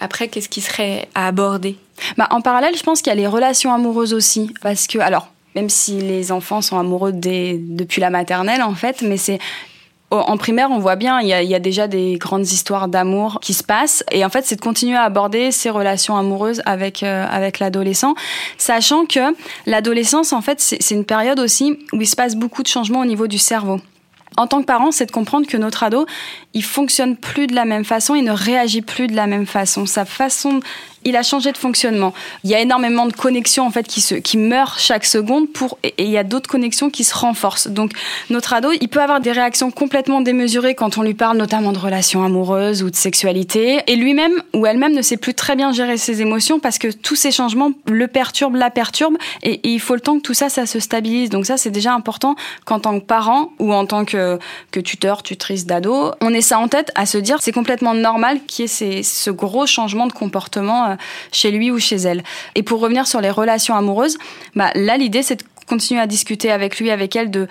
Après, 0.00 0.28
qu'est-ce 0.28 0.48
qui 0.48 0.60
serait 0.60 1.08
à 1.14 1.28
aborder? 1.28 1.76
Bah, 2.16 2.26
en 2.30 2.40
parallèle, 2.40 2.76
je 2.76 2.82
pense 2.82 3.02
qu'il 3.02 3.10
y 3.10 3.12
a 3.12 3.16
les 3.16 3.26
relations 3.26 3.72
amoureuses 3.72 4.14
aussi. 4.14 4.52
Parce 4.62 4.86
que, 4.86 4.98
alors, 4.98 5.28
même 5.54 5.68
si 5.68 5.98
les 6.00 6.32
enfants 6.32 6.62
sont 6.62 6.78
amoureux 6.78 7.12
depuis 7.12 8.00
la 8.00 8.10
maternelle, 8.10 8.62
en 8.62 8.74
fait, 8.74 9.02
mais 9.02 9.16
c'est. 9.16 9.38
En 10.10 10.36
primaire, 10.36 10.70
on 10.70 10.78
voit 10.78 10.94
bien, 10.94 11.20
il 11.20 11.28
y, 11.28 11.54
a, 11.54 11.58
déjà 11.58 11.88
des 11.88 12.18
grandes 12.18 12.46
histoires 12.46 12.86
d'amour 12.86 13.40
qui 13.40 13.52
se 13.52 13.64
passent. 13.64 14.04
Et 14.12 14.24
en 14.24 14.28
fait, 14.28 14.44
c'est 14.44 14.54
de 14.54 14.60
continuer 14.60 14.96
à 14.96 15.02
aborder 15.02 15.50
ces 15.50 15.70
relations 15.70 16.16
amoureuses 16.16 16.62
avec, 16.66 17.02
euh, 17.02 17.26
avec 17.28 17.58
l'adolescent, 17.58 18.14
sachant 18.56 19.06
que 19.06 19.34
l'adolescence, 19.66 20.32
en 20.32 20.40
fait, 20.40 20.60
c'est 20.60 20.94
une 20.94 21.04
période 21.04 21.40
aussi 21.40 21.78
où 21.92 22.00
il 22.00 22.06
se 22.06 22.14
passe 22.14 22.36
beaucoup 22.36 22.62
de 22.62 22.68
changements 22.68 23.00
au 23.00 23.06
niveau 23.06 23.26
du 23.26 23.38
cerveau. 23.38 23.80
En 24.36 24.46
tant 24.46 24.60
que 24.60 24.66
parent, 24.66 24.90
c'est 24.90 25.06
de 25.06 25.12
comprendre 25.12 25.46
que 25.46 25.56
notre 25.56 25.82
ado, 25.84 26.06
il 26.54 26.64
fonctionne 26.64 27.16
plus 27.16 27.46
de 27.46 27.54
la 27.54 27.64
même 27.64 27.84
façon, 27.84 28.14
il 28.14 28.24
ne 28.24 28.32
réagit 28.32 28.82
plus 28.82 29.06
de 29.08 29.16
la 29.16 29.26
même 29.26 29.46
façon. 29.46 29.86
Sa 29.86 30.04
façon, 30.04 30.60
il 31.04 31.16
a 31.16 31.22
changé 31.22 31.52
de 31.52 31.58
fonctionnement. 31.58 32.14
Il 32.44 32.50
y 32.50 32.54
a 32.54 32.60
énormément 32.60 33.06
de 33.06 33.12
connexions 33.12 33.66
en 33.66 33.70
fait 33.70 33.86
qui 33.86 34.00
se, 34.00 34.14
qui 34.14 34.38
meurent 34.38 34.78
chaque 34.78 35.04
seconde 35.04 35.50
pour, 35.50 35.78
et 35.82 35.92
il 35.98 36.10
y 36.10 36.16
a 36.16 36.24
d'autres 36.24 36.48
connexions 36.48 36.90
qui 36.90 37.04
se 37.04 37.14
renforcent. 37.14 37.68
Donc 37.68 37.92
notre 38.30 38.54
ado, 38.54 38.70
il 38.80 38.88
peut 38.88 39.02
avoir 39.02 39.20
des 39.20 39.32
réactions 39.32 39.70
complètement 39.70 40.20
démesurées 40.20 40.74
quand 40.74 40.96
on 40.96 41.02
lui 41.02 41.14
parle 41.14 41.36
notamment 41.36 41.72
de 41.72 41.78
relations 41.78 42.24
amoureuses 42.24 42.82
ou 42.82 42.90
de 42.90 42.96
sexualité, 42.96 43.80
et 43.86 43.96
lui-même 43.96 44.42
ou 44.54 44.66
elle-même 44.66 44.94
ne 44.94 45.02
sait 45.02 45.16
plus 45.16 45.34
très 45.34 45.56
bien 45.56 45.72
gérer 45.72 45.98
ses 45.98 46.22
émotions 46.22 46.58
parce 46.58 46.78
que 46.78 46.88
tous 46.88 47.16
ces 47.16 47.30
changements 47.30 47.72
le 47.86 48.08
perturbent, 48.08 48.56
la 48.56 48.70
perturbent, 48.70 49.18
et, 49.42 49.54
et 49.54 49.68
il 49.70 49.80
faut 49.80 49.94
le 49.94 50.00
temps 50.00 50.16
que 50.16 50.22
tout 50.22 50.34
ça, 50.34 50.48
ça 50.48 50.66
se 50.66 50.80
stabilise. 50.80 51.28
Donc 51.28 51.46
ça, 51.46 51.56
c'est 51.56 51.70
déjà 51.70 51.92
important 51.92 52.34
qu'en 52.64 52.80
tant 52.80 52.98
que 52.98 53.04
parent 53.04 53.50
ou 53.58 53.74
en 53.74 53.84
tant 53.84 54.04
que, 54.04 54.38
que 54.70 54.80
tuteur, 54.80 55.22
tutrice 55.22 55.66
d'ado, 55.66 56.12
on 56.20 56.32
ait 56.32 56.40
ça 56.44 56.58
en 56.58 56.68
tête 56.68 56.92
à 56.94 57.06
se 57.06 57.18
dire 57.18 57.38
c'est 57.40 57.52
complètement 57.52 57.94
normal 57.94 58.40
qu'il 58.46 58.66
y 58.66 58.68
ait 58.68 59.02
ce 59.02 59.30
gros 59.30 59.66
changement 59.66 60.06
de 60.06 60.12
comportement 60.12 60.90
euh, 60.90 60.94
chez 61.32 61.50
lui 61.50 61.70
ou 61.70 61.78
chez 61.78 61.96
elle. 61.96 62.22
Et 62.54 62.62
pour 62.62 62.80
revenir 62.80 63.06
sur 63.06 63.20
les 63.20 63.30
relations 63.30 63.74
amoureuses, 63.74 64.18
bah, 64.54 64.70
là, 64.74 64.96
l'idée, 64.96 65.22
c'est 65.22 65.36
de 65.36 65.44
continuer 65.66 66.00
à 66.00 66.06
discuter 66.06 66.50
avec 66.50 66.78
lui, 66.78 66.90
avec 66.90 67.16
elle 67.16 67.30
de 67.30 67.48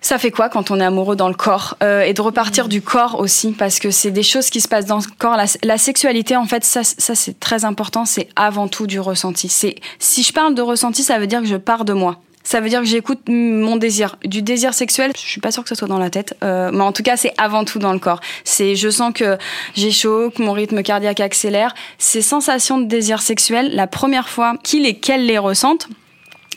ça 0.00 0.18
fait 0.18 0.30
quoi 0.30 0.50
quand 0.50 0.70
on 0.70 0.80
est 0.80 0.84
amoureux 0.84 1.16
dans 1.16 1.28
le 1.28 1.34
corps 1.34 1.78
Euh, 1.82 2.02
et 2.02 2.12
de 2.12 2.20
repartir 2.20 2.68
du 2.68 2.82
corps 2.82 3.18
aussi 3.18 3.52
parce 3.52 3.78
que 3.78 3.90
c'est 3.90 4.10
des 4.10 4.22
choses 4.22 4.50
qui 4.50 4.60
se 4.60 4.68
passent 4.68 4.84
dans 4.84 4.98
le 4.98 5.04
corps. 5.18 5.38
La, 5.62 5.78
sexualité 5.78 6.36
en 6.36 6.44
fait 6.44 6.62
ça 6.62 6.84
ça 6.84 7.14
c'est 7.14 7.40
très 7.40 7.64
important 7.64 8.04
c'est 8.04 8.28
avant 8.36 8.68
tout 8.68 8.86
du 8.86 9.00
ressenti. 9.00 9.48
C'est 9.48 9.76
si 9.98 10.22
je 10.22 10.32
parle 10.32 10.54
de 10.54 10.60
ressenti 10.60 11.02
ça 11.02 11.18
veut 11.18 11.26
dire 11.26 11.40
que 11.40 11.46
je 11.46 11.56
pars 11.56 11.86
de 11.86 11.94
moi 11.94 12.20
ça 12.44 12.60
veut 12.60 12.68
dire 12.68 12.80
que 12.80 12.86
j'écoute 12.86 13.20
mon 13.26 13.76
désir. 13.76 14.16
Du 14.24 14.42
désir 14.42 14.74
sexuel 14.74 15.12
je 15.16 15.26
suis 15.28 15.40
pas 15.40 15.50
sûre 15.50 15.62
que 15.62 15.68
ce 15.68 15.74
soit 15.74 15.88
dans 15.88 15.98
la 15.98 16.10
tête 16.10 16.36
euh, 16.44 16.70
mais 16.72 16.82
en 16.82 16.92
tout 16.92 17.02
cas 17.02 17.16
c'est 17.16 17.32
avant 17.38 17.64
tout 17.64 17.78
dans 17.78 17.92
le 17.92 17.98
corps. 17.98 18.20
C'est 18.44 18.76
je 18.76 18.88
sens 18.88 19.12
que 19.12 19.36
j'ai 19.74 19.90
chaud 19.90 20.30
que 20.30 20.42
mon 20.42 20.52
rythme 20.52 20.82
cardiaque 20.82 21.20
accélère. 21.20 21.74
Ces 21.98 22.22
sensations 22.22 22.78
de 22.78 22.84
désir 22.84 23.20
sexuel 23.22 23.74
la 23.74 23.86
première 23.86 24.28
fois 24.28 24.56
qu'il 24.62 24.86
et 24.86 24.94
qu'elle 24.94 25.26
les 25.26 25.38
ressentent 25.38 25.88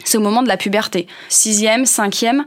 c'est 0.04 0.18
au 0.18 0.22
moment 0.22 0.44
de 0.44 0.48
la 0.48 0.58
puberté. 0.58 1.08
Sixième 1.28 1.86
cinquième 1.86 2.46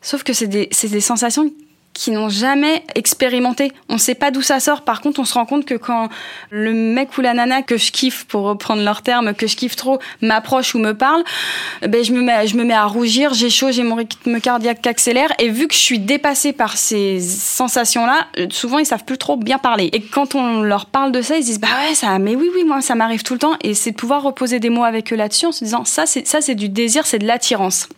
Sauf 0.00 0.22
que 0.22 0.34
c'est 0.34 0.46
des, 0.46 0.68
c'est 0.70 0.90
des 0.90 1.00
sensations 1.00 1.50
qui 1.94 2.10
n'ont 2.10 2.28
jamais 2.28 2.82
expérimenté. 2.96 3.72
On 3.88 3.98
sait 3.98 4.16
pas 4.16 4.32
d'où 4.32 4.42
ça 4.42 4.60
sort. 4.60 4.82
Par 4.82 5.00
contre, 5.00 5.20
on 5.20 5.24
se 5.24 5.34
rend 5.34 5.46
compte 5.46 5.64
que 5.64 5.74
quand 5.74 6.08
le 6.50 6.72
mec 6.72 7.16
ou 7.16 7.20
la 7.20 7.34
nana 7.34 7.62
que 7.62 7.76
je 7.76 7.92
kiffe, 7.92 8.24
pour 8.24 8.42
reprendre 8.42 8.82
leur 8.82 9.02
terme, 9.02 9.32
que 9.32 9.46
je 9.46 9.56
kiffe 9.56 9.76
trop, 9.76 10.00
m'approche 10.20 10.74
ou 10.74 10.78
me 10.78 10.92
parle, 10.92 11.22
ben 11.86 12.04
je 12.04 12.12
me 12.12 12.20
mets, 12.20 12.46
je 12.48 12.56
me 12.56 12.64
mets 12.64 12.74
à 12.74 12.84
rougir, 12.84 13.32
j'ai 13.32 13.48
chaud, 13.48 13.70
j'ai 13.70 13.84
mon 13.84 13.94
rythme 13.94 14.40
cardiaque 14.40 14.82
qui 14.82 14.88
accélère. 14.88 15.32
Et 15.38 15.48
vu 15.48 15.68
que 15.68 15.74
je 15.74 15.78
suis 15.78 16.00
dépassée 16.00 16.52
par 16.52 16.76
ces 16.76 17.20
sensations-là, 17.20 18.26
souvent 18.50 18.78
ils 18.78 18.86
savent 18.86 19.04
plus 19.04 19.18
trop 19.18 19.36
bien 19.36 19.58
parler. 19.58 19.88
Et 19.92 20.00
quand 20.00 20.34
on 20.34 20.62
leur 20.62 20.86
parle 20.86 21.12
de 21.12 21.22
ça, 21.22 21.36
ils 21.36 21.42
se 21.42 21.46
disent 21.46 21.60
bah 21.60 21.68
ouais, 21.88 21.94
ça, 21.94 22.18
mais 22.18 22.34
oui, 22.34 22.50
oui, 22.54 22.64
moi 22.64 22.80
ça 22.80 22.96
m'arrive 22.96 23.22
tout 23.22 23.34
le 23.34 23.40
temps. 23.40 23.54
Et 23.62 23.74
c'est 23.74 23.92
de 23.92 23.96
pouvoir 23.96 24.22
reposer 24.22 24.58
des 24.58 24.70
mots 24.70 24.84
avec 24.84 25.12
eux 25.12 25.16
là-dessus 25.16 25.46
en 25.46 25.52
se 25.52 25.62
disant 25.62 25.84
ça, 25.84 26.06
c'est 26.06 26.26
ça, 26.26 26.40
c'est 26.40 26.56
du 26.56 26.68
désir, 26.68 27.06
c'est 27.06 27.20
de 27.20 27.26
l'attirance. 27.26 27.88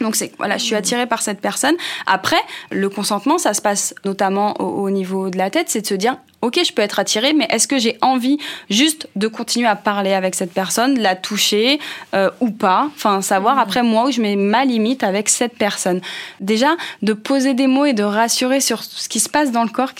Donc 0.00 0.16
c'est 0.16 0.32
voilà, 0.38 0.56
je 0.56 0.64
suis 0.64 0.74
attirée 0.74 1.06
par 1.06 1.22
cette 1.22 1.40
personne. 1.40 1.74
Après, 2.06 2.40
le 2.70 2.88
consentement, 2.88 3.38
ça 3.38 3.54
se 3.54 3.62
passe 3.62 3.94
notamment 4.04 4.60
au, 4.60 4.84
au 4.84 4.90
niveau 4.90 5.30
de 5.30 5.38
la 5.38 5.50
tête, 5.50 5.68
c'est 5.68 5.82
de 5.82 5.86
se 5.86 5.94
dire 5.94 6.16
OK, 6.40 6.60
je 6.64 6.72
peux 6.72 6.82
être 6.82 7.00
attirée, 7.00 7.32
mais 7.32 7.48
est-ce 7.50 7.66
que 7.66 7.78
j'ai 7.78 7.98
envie 8.00 8.38
juste 8.70 9.08
de 9.16 9.26
continuer 9.26 9.66
à 9.66 9.74
parler 9.74 10.12
avec 10.12 10.36
cette 10.36 10.52
personne, 10.52 10.94
de 10.94 11.00
la 11.00 11.16
toucher 11.16 11.80
euh, 12.14 12.30
ou 12.40 12.50
pas? 12.50 12.88
Enfin, 12.94 13.22
savoir 13.22 13.58
après 13.58 13.82
moi 13.82 14.06
où 14.06 14.10
je 14.12 14.20
mets 14.20 14.36
ma 14.36 14.64
limite 14.64 15.02
avec 15.02 15.28
cette 15.28 15.56
personne. 15.58 16.00
Déjà, 16.40 16.76
de 17.02 17.12
poser 17.12 17.54
des 17.54 17.66
mots 17.66 17.86
et 17.86 17.92
de 17.92 18.04
rassurer 18.04 18.60
sur 18.60 18.84
ce 18.84 19.08
qui 19.08 19.18
se 19.18 19.28
passe 19.28 19.50
dans 19.50 19.64
le 19.64 19.68
corps 19.68 19.94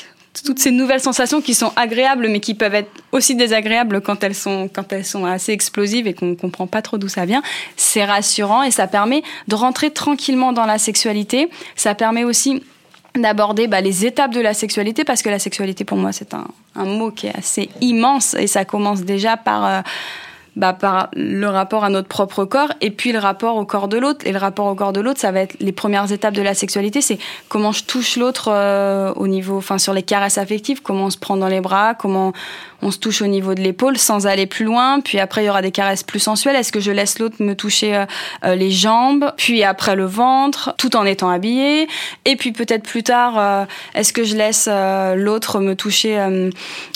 toutes 0.44 0.58
ces 0.58 0.70
nouvelles 0.70 1.00
sensations 1.00 1.40
qui 1.40 1.54
sont 1.54 1.72
agréables 1.76 2.28
mais 2.28 2.40
qui 2.40 2.54
peuvent 2.54 2.74
être 2.74 2.90
aussi 3.12 3.34
désagréables 3.34 4.00
quand 4.00 4.22
elles 4.24 4.34
sont 4.34 4.68
quand 4.72 4.92
elles 4.92 5.04
sont 5.04 5.24
assez 5.24 5.52
explosives 5.52 6.06
et 6.06 6.14
qu'on 6.14 6.34
comprend 6.34 6.66
pas 6.66 6.82
trop 6.82 6.98
d'où 6.98 7.08
ça 7.08 7.24
vient. 7.24 7.42
C'est 7.76 8.04
rassurant 8.04 8.62
et 8.62 8.70
ça 8.70 8.86
permet 8.86 9.22
de 9.48 9.54
rentrer 9.54 9.90
tranquillement 9.90 10.52
dans 10.52 10.66
la 10.66 10.78
sexualité. 10.78 11.48
Ça 11.76 11.94
permet 11.94 12.24
aussi 12.24 12.62
d'aborder 13.14 13.66
bah, 13.66 13.80
les 13.80 14.06
étapes 14.06 14.32
de 14.32 14.40
la 14.40 14.54
sexualité 14.54 15.04
parce 15.04 15.22
que 15.22 15.30
la 15.30 15.38
sexualité 15.38 15.84
pour 15.84 15.98
moi 15.98 16.12
c'est 16.12 16.34
un, 16.34 16.46
un 16.76 16.84
mot 16.84 17.10
qui 17.10 17.26
est 17.26 17.36
assez 17.36 17.68
immense 17.80 18.34
et 18.34 18.46
ça 18.46 18.64
commence 18.64 19.02
déjà 19.02 19.36
par 19.36 19.66
euh, 19.66 19.80
bah, 20.58 20.72
par 20.72 21.08
le 21.14 21.46
rapport 21.46 21.84
à 21.84 21.88
notre 21.88 22.08
propre 22.08 22.44
corps 22.44 22.72
et 22.80 22.90
puis 22.90 23.12
le 23.12 23.20
rapport 23.20 23.54
au 23.56 23.64
corps 23.64 23.86
de 23.86 23.96
l'autre. 23.96 24.26
Et 24.26 24.32
le 24.32 24.38
rapport 24.38 24.66
au 24.66 24.74
corps 24.74 24.92
de 24.92 25.00
l'autre, 25.00 25.20
ça 25.20 25.30
va 25.30 25.40
être 25.40 25.54
les 25.60 25.70
premières 25.70 26.10
étapes 26.10 26.34
de 26.34 26.42
la 26.42 26.52
sexualité, 26.52 27.00
c'est 27.00 27.18
comment 27.48 27.70
je 27.70 27.84
touche 27.84 28.16
l'autre 28.16 28.48
euh, 28.50 29.12
au 29.14 29.28
niveau, 29.28 29.56
enfin 29.56 29.78
sur 29.78 29.92
les 29.92 30.02
caresses 30.02 30.36
affectives, 30.36 30.82
comment 30.82 31.04
on 31.04 31.10
se 31.10 31.16
prend 31.16 31.36
dans 31.36 31.46
les 31.46 31.60
bras, 31.60 31.94
comment 31.94 32.32
on 32.82 32.90
se 32.90 32.98
touche 32.98 33.22
au 33.22 33.28
niveau 33.28 33.54
de 33.54 33.60
l'épaule 33.60 33.98
sans 33.98 34.26
aller 34.26 34.46
plus 34.46 34.64
loin. 34.64 35.00
Puis 35.00 35.20
après, 35.20 35.44
il 35.44 35.46
y 35.46 35.50
aura 35.50 35.62
des 35.62 35.70
caresses 35.70 36.02
plus 36.02 36.18
sensuelles. 36.18 36.56
Est-ce 36.56 36.72
que 36.72 36.80
je 36.80 36.90
laisse 36.90 37.20
l'autre 37.20 37.36
me 37.38 37.54
toucher 37.54 37.94
euh, 37.94 38.04
euh, 38.44 38.56
les 38.56 38.72
jambes, 38.72 39.32
puis 39.36 39.62
après 39.62 39.94
le 39.94 40.06
ventre, 40.06 40.74
tout 40.76 40.96
en 40.96 41.04
étant 41.04 41.30
habillé 41.30 41.86
Et 42.24 42.34
puis 42.34 42.50
peut-être 42.50 42.82
plus 42.82 43.04
tard, 43.04 43.66
est-ce 43.94 44.12
que 44.12 44.24
je 44.24 44.34
laisse 44.34 44.68
l'autre 44.68 45.60
me 45.60 45.74
toucher 45.74 46.18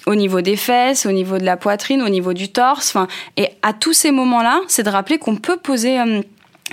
au 0.06 0.14
niveau 0.14 0.40
des 0.40 0.56
fesses, 0.56 1.06
au 1.06 1.12
niveau 1.12 1.38
de 1.38 1.44
la 1.44 1.56
poitrine, 1.56 2.02
au 2.02 2.08
niveau 2.08 2.32
du 2.32 2.48
torse 2.48 2.96
et 3.36 3.48
à 3.62 3.72
tous 3.72 3.92
ces 3.92 4.10
moments-là, 4.10 4.60
c'est 4.68 4.82
de 4.82 4.88
rappeler 4.88 5.18
qu'on 5.18 5.36
peut 5.36 5.56
poser 5.56 6.00
euh, 6.00 6.22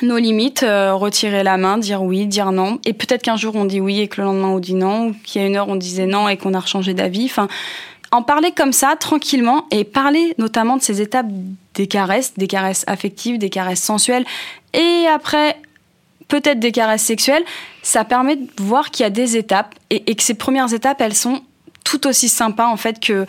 nos 0.01 0.17
limites, 0.17 0.63
euh, 0.63 0.93
retirer 0.93 1.43
la 1.43 1.57
main, 1.57 1.77
dire 1.77 2.01
oui, 2.01 2.25
dire 2.25 2.51
non. 2.51 2.79
Et 2.85 2.93
peut-être 2.93 3.21
qu'un 3.21 3.35
jour 3.35 3.55
on 3.55 3.65
dit 3.65 3.79
oui 3.79 3.99
et 3.99 4.07
que 4.07 4.21
le 4.21 4.27
lendemain 4.27 4.47
on 4.47 4.59
dit 4.59 4.75
non, 4.75 5.07
ou 5.07 5.15
qu'il 5.23 5.41
y 5.41 5.43
a 5.43 5.47
une 5.47 5.55
heure 5.55 5.69
on 5.69 5.75
disait 5.75 6.05
non 6.05 6.27
et 6.29 6.37
qu'on 6.37 6.53
a 6.53 6.59
rechangé 6.59 6.93
d'avis. 6.93 7.31
En 8.11 8.23
parler 8.23 8.51
comme 8.51 8.73
ça, 8.73 8.95
tranquillement, 8.99 9.65
et 9.69 9.83
parler 9.83 10.33
notamment 10.39 10.77
de 10.77 10.81
ces 10.81 10.99
étapes 10.99 11.27
des 11.75 11.85
caresses, 11.85 12.33
des 12.37 12.47
caresses 12.47 12.83
affectives, 12.87 13.37
des 13.37 13.51
caresses 13.51 13.83
sensuelles, 13.83 14.25
et 14.73 15.05
après 15.13 15.57
peut-être 16.27 16.59
des 16.59 16.71
caresses 16.71 17.03
sexuelles, 17.03 17.43
ça 17.83 18.05
permet 18.05 18.35
de 18.35 18.47
voir 18.59 18.91
qu'il 18.91 19.03
y 19.03 19.07
a 19.07 19.09
des 19.09 19.37
étapes 19.37 19.75
et 19.89 20.15
que 20.15 20.23
ces 20.23 20.35
premières 20.35 20.73
étapes, 20.73 21.01
elles 21.01 21.15
sont 21.15 21.41
tout 21.89 22.05
aussi 22.05 22.29
sympas 22.29 22.67
en 22.67 22.77
fait 22.77 22.99
que 22.99 23.25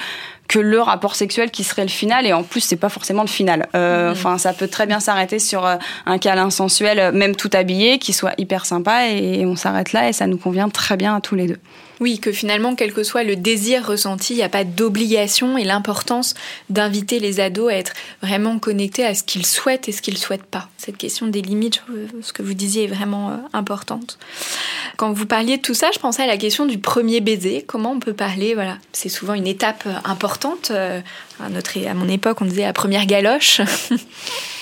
que 0.48 0.58
le 0.58 0.80
rapport 0.80 1.14
sexuel 1.14 1.52
qui 1.52 1.62
serait 1.62 1.84
le 1.84 1.88
final 1.88 2.26
et 2.26 2.32
en 2.32 2.42
plus 2.42 2.60
c'est 2.60 2.76
pas 2.76 2.88
forcément 2.88 3.22
le 3.22 3.28
final. 3.28 3.68
Euh, 3.74 4.06
mhm. 4.06 4.12
Enfin 4.12 4.36
ça 4.36 4.52
peut 4.52 4.68
très 4.68 4.86
bien 4.86 5.00
s'arrêter 5.00 5.38
sur 5.38 5.64
euh, 5.64 5.76
un 6.06 6.18
câlin 6.18 6.50
sensuel, 6.50 7.12
même 7.12 7.36
tout 7.36 7.50
habillé, 7.54 7.98
qui 7.98 8.12
soit 8.12 8.34
hyper 8.36 8.66
sympa 8.66 9.06
et 9.06 9.46
on 9.46 9.56
s'arrête 9.56 9.92
là 9.92 10.08
et 10.08 10.12
ça 10.12 10.26
nous 10.26 10.36
convient 10.36 10.68
très 10.68 10.96
bien 10.96 11.16
à 11.16 11.20
tous 11.20 11.36
les 11.36 11.46
deux. 11.46 11.58
Oui, 12.00 12.18
que 12.18 12.32
finalement, 12.32 12.74
quel 12.74 12.94
que 12.94 13.02
soit 13.02 13.24
le 13.24 13.36
désir 13.36 13.86
ressenti, 13.86 14.32
il 14.32 14.36
n'y 14.36 14.42
a 14.42 14.48
pas 14.48 14.64
d'obligation 14.64 15.58
et 15.58 15.64
l'importance 15.64 16.34
d'inviter 16.70 17.20
les 17.20 17.40
ados 17.40 17.70
à 17.70 17.76
être 17.76 17.92
vraiment 18.22 18.58
connectés 18.58 19.04
à 19.04 19.14
ce 19.14 19.22
qu'ils 19.22 19.44
souhaitent 19.44 19.86
et 19.88 19.92
ce 19.92 20.00
qu'ils 20.00 20.14
ne 20.14 20.18
souhaitent 20.18 20.46
pas. 20.46 20.68
Cette 20.78 20.96
question 20.96 21.26
des 21.26 21.42
limites, 21.42 21.82
ce 22.22 22.32
que 22.32 22.42
vous 22.42 22.54
disiez, 22.54 22.84
est 22.84 22.86
vraiment 22.86 23.30
euh, 23.30 23.36
importante. 23.52 24.18
Quand 24.96 25.12
vous 25.12 25.26
parliez 25.26 25.58
de 25.58 25.62
tout 25.62 25.74
ça, 25.74 25.90
je 25.92 25.98
pensais 25.98 26.22
à 26.22 26.26
la 26.26 26.38
question 26.38 26.64
du 26.64 26.78
premier 26.78 27.20
baiser. 27.20 27.64
Comment 27.66 27.92
on 27.92 28.00
peut 28.00 28.14
parler 28.14 28.54
Voilà, 28.54 28.78
c'est 28.92 29.10
souvent 29.10 29.34
une 29.34 29.46
étape 29.46 29.84
euh, 29.86 29.92
importante. 30.04 30.70
Euh, 30.70 31.00
à, 31.38 31.50
notre, 31.50 31.78
à 31.86 31.94
mon 31.94 32.08
époque, 32.08 32.40
on 32.40 32.46
disait 32.46 32.62
la 32.62 32.72
première 32.72 33.04
galoche. 33.04 33.60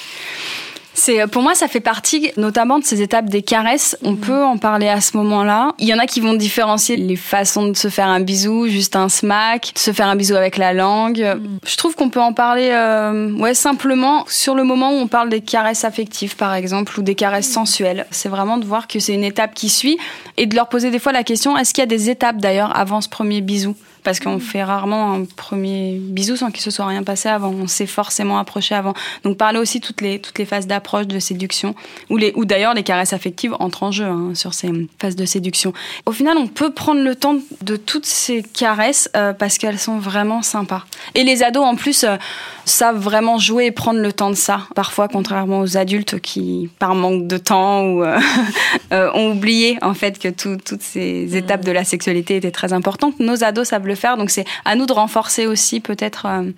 C'est 0.98 1.28
pour 1.28 1.42
moi, 1.42 1.54
ça 1.54 1.68
fait 1.68 1.80
partie 1.80 2.32
notamment 2.36 2.80
de 2.80 2.84
ces 2.84 3.02
étapes 3.02 3.26
des 3.26 3.42
caresses. 3.42 3.96
On 4.02 4.12
mm. 4.12 4.18
peut 4.18 4.42
en 4.42 4.58
parler 4.58 4.88
à 4.88 5.00
ce 5.00 5.16
moment-là. 5.16 5.72
Il 5.78 5.86
y 5.86 5.94
en 5.94 5.98
a 5.98 6.06
qui 6.06 6.20
vont 6.20 6.34
différencier 6.34 6.96
les 6.96 7.14
façons 7.14 7.68
de 7.68 7.76
se 7.76 7.88
faire 7.88 8.08
un 8.08 8.18
bisou, 8.18 8.66
juste 8.66 8.96
un 8.96 9.08
smack, 9.08 9.72
de 9.74 9.78
se 9.78 9.92
faire 9.92 10.08
un 10.08 10.16
bisou 10.16 10.34
avec 10.34 10.56
la 10.56 10.72
langue. 10.72 11.20
Mm. 11.20 11.58
Je 11.64 11.76
trouve 11.76 11.94
qu'on 11.94 12.10
peut 12.10 12.20
en 12.20 12.32
parler, 12.32 12.70
euh, 12.72 13.32
ouais, 13.34 13.54
simplement 13.54 14.24
sur 14.26 14.56
le 14.56 14.64
moment 14.64 14.90
où 14.90 14.94
on 14.94 15.06
parle 15.06 15.28
des 15.28 15.40
caresses 15.40 15.84
affectives, 15.84 16.34
par 16.34 16.52
exemple, 16.54 16.98
ou 16.98 17.02
des 17.02 17.14
caresses 17.14 17.50
sensuelles. 17.50 18.06
C'est 18.10 18.28
vraiment 18.28 18.58
de 18.58 18.64
voir 18.64 18.88
que 18.88 18.98
c'est 18.98 19.14
une 19.14 19.24
étape 19.24 19.54
qui 19.54 19.68
suit 19.68 19.98
et 20.36 20.46
de 20.46 20.56
leur 20.56 20.68
poser 20.68 20.90
des 20.90 20.98
fois 20.98 21.12
la 21.12 21.22
question 21.22 21.56
est-ce 21.56 21.72
qu'il 21.72 21.82
y 21.82 21.84
a 21.84 21.86
des 21.86 22.10
étapes 22.10 22.38
d'ailleurs 22.38 22.76
avant 22.76 23.00
ce 23.00 23.08
premier 23.08 23.40
bisou? 23.40 23.76
Parce 24.08 24.20
qu'on 24.20 24.38
fait 24.38 24.64
rarement 24.64 25.12
un 25.12 25.24
premier 25.36 25.98
bisou 26.00 26.34
sans 26.34 26.50
qu'il 26.50 26.62
se 26.62 26.70
soit 26.70 26.86
rien 26.86 27.02
passé 27.02 27.28
avant. 27.28 27.50
On 27.50 27.66
s'est 27.66 27.84
forcément 27.84 28.38
approché 28.38 28.74
avant. 28.74 28.94
Donc 29.22 29.36
parler 29.36 29.58
aussi 29.58 29.82
toutes 29.82 30.00
les 30.00 30.18
toutes 30.18 30.38
les 30.38 30.46
phases 30.46 30.66
d'approche, 30.66 31.06
de 31.06 31.18
séduction, 31.18 31.74
ou 32.08 32.16
les 32.16 32.32
ou 32.34 32.46
d'ailleurs 32.46 32.72
les 32.72 32.84
caresses 32.84 33.12
affectives 33.12 33.54
entrent 33.60 33.82
en 33.82 33.92
jeu 33.92 34.06
hein, 34.06 34.30
sur 34.32 34.54
ces 34.54 34.72
phases 34.98 35.14
de 35.14 35.26
séduction. 35.26 35.74
Au 36.06 36.12
final, 36.12 36.38
on 36.38 36.46
peut 36.46 36.72
prendre 36.72 37.02
le 37.02 37.16
temps 37.16 37.36
de 37.60 37.76
toutes 37.76 38.06
ces 38.06 38.42
caresses 38.42 39.10
euh, 39.14 39.34
parce 39.34 39.58
qu'elles 39.58 39.78
sont 39.78 39.98
vraiment 39.98 40.40
sympas. 40.40 40.86
Et 41.14 41.22
les 41.22 41.42
ados 41.42 41.66
en 41.66 41.76
plus 41.76 42.04
euh, 42.04 42.16
savent 42.64 42.98
vraiment 42.98 43.36
jouer 43.36 43.66
et 43.66 43.72
prendre 43.72 44.00
le 44.00 44.12
temps 44.14 44.30
de 44.30 44.36
ça. 44.36 44.62
Parfois, 44.74 45.08
contrairement 45.08 45.60
aux 45.60 45.76
adultes 45.76 46.18
qui, 46.18 46.70
par 46.78 46.94
manque 46.94 47.26
de 47.26 47.36
temps 47.36 47.82
ou 47.82 48.04
euh, 48.04 48.18
ont 48.90 49.32
oublié 49.32 49.76
en 49.82 49.92
fait 49.92 50.18
que 50.18 50.28
toutes 50.28 50.80
ces 50.80 51.36
étapes 51.36 51.62
de 51.62 51.72
la 51.72 51.84
sexualité 51.84 52.36
étaient 52.36 52.50
très 52.50 52.72
importantes, 52.72 53.20
nos 53.20 53.44
ados 53.44 53.68
savent 53.68 53.86
le 53.86 53.97
faire. 53.98 54.16
Donc 54.16 54.30
c'est 54.30 54.44
à 54.64 54.74
nous 54.74 54.86
de 54.86 54.92
renforcer 54.92 55.46
aussi 55.46 55.80
peut-être 55.80 56.26
euh, 56.26 56.50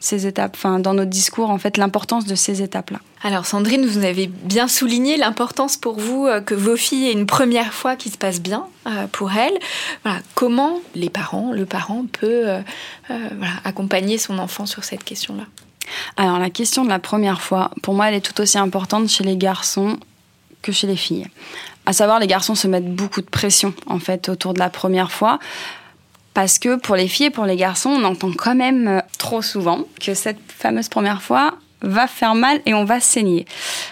ces 0.00 0.26
étapes, 0.26 0.52
enfin 0.54 0.78
dans 0.78 0.94
notre 0.94 1.10
discours 1.10 1.50
en 1.50 1.58
fait 1.58 1.76
l'importance 1.76 2.26
de 2.26 2.34
ces 2.34 2.62
étapes-là. 2.62 2.98
Alors 3.22 3.46
Sandrine, 3.46 3.86
vous 3.86 4.04
avez 4.04 4.26
bien 4.26 4.68
souligné 4.68 5.16
l'importance 5.16 5.76
pour 5.76 5.98
vous 5.98 6.26
euh, 6.26 6.40
que 6.40 6.54
vos 6.54 6.76
filles 6.76 7.08
aient 7.08 7.12
une 7.12 7.26
première 7.26 7.72
fois 7.72 7.96
qui 7.96 8.10
se 8.10 8.18
passe 8.18 8.40
bien 8.40 8.66
euh, 8.86 9.06
pour 9.10 9.32
elles. 9.32 9.58
Voilà, 10.04 10.18
comment 10.34 10.80
les 10.94 11.10
parents, 11.10 11.52
le 11.52 11.66
parent 11.66 12.04
peut 12.12 12.46
accompagner 13.64 14.18
son 14.18 14.38
enfant 14.38 14.66
sur 14.66 14.84
cette 14.84 15.04
question-là? 15.04 15.44
Alors 16.16 16.38
la 16.38 16.50
question 16.50 16.84
de 16.84 16.88
la 16.88 16.98
première 16.98 17.40
fois, 17.40 17.70
pour 17.82 17.94
moi, 17.94 18.08
elle 18.08 18.14
est 18.14 18.20
tout 18.20 18.40
aussi 18.40 18.58
importante 18.58 19.08
chez 19.08 19.24
les 19.24 19.36
garçons 19.36 19.98
que 20.62 20.72
chez 20.72 20.86
les 20.86 20.96
filles. 20.96 21.26
À 21.86 21.94
savoir, 21.94 22.20
les 22.20 22.26
garçons 22.26 22.54
se 22.54 22.68
mettent 22.68 22.94
beaucoup 22.94 23.22
de 23.22 23.30
pression 23.30 23.72
en 23.86 23.98
fait 23.98 24.28
autour 24.28 24.52
de 24.52 24.58
la 24.58 24.68
première 24.68 25.10
fois 25.10 25.38
parce 26.38 26.60
que 26.60 26.76
pour 26.76 26.94
les 26.94 27.08
filles 27.08 27.26
et 27.26 27.30
pour 27.30 27.46
les 27.46 27.56
garçons, 27.56 27.90
on 27.90 28.04
entend 28.04 28.30
quand 28.30 28.54
même 28.54 28.86
euh, 28.86 29.00
trop 29.18 29.42
souvent 29.42 29.80
que 30.00 30.14
cette 30.14 30.38
fameuse 30.46 30.88
première 30.88 31.20
fois 31.20 31.54
va 31.82 32.06
faire 32.06 32.36
mal 32.36 32.60
et 32.64 32.74
on 32.74 32.84
va 32.84 33.00
saigner. 33.00 33.44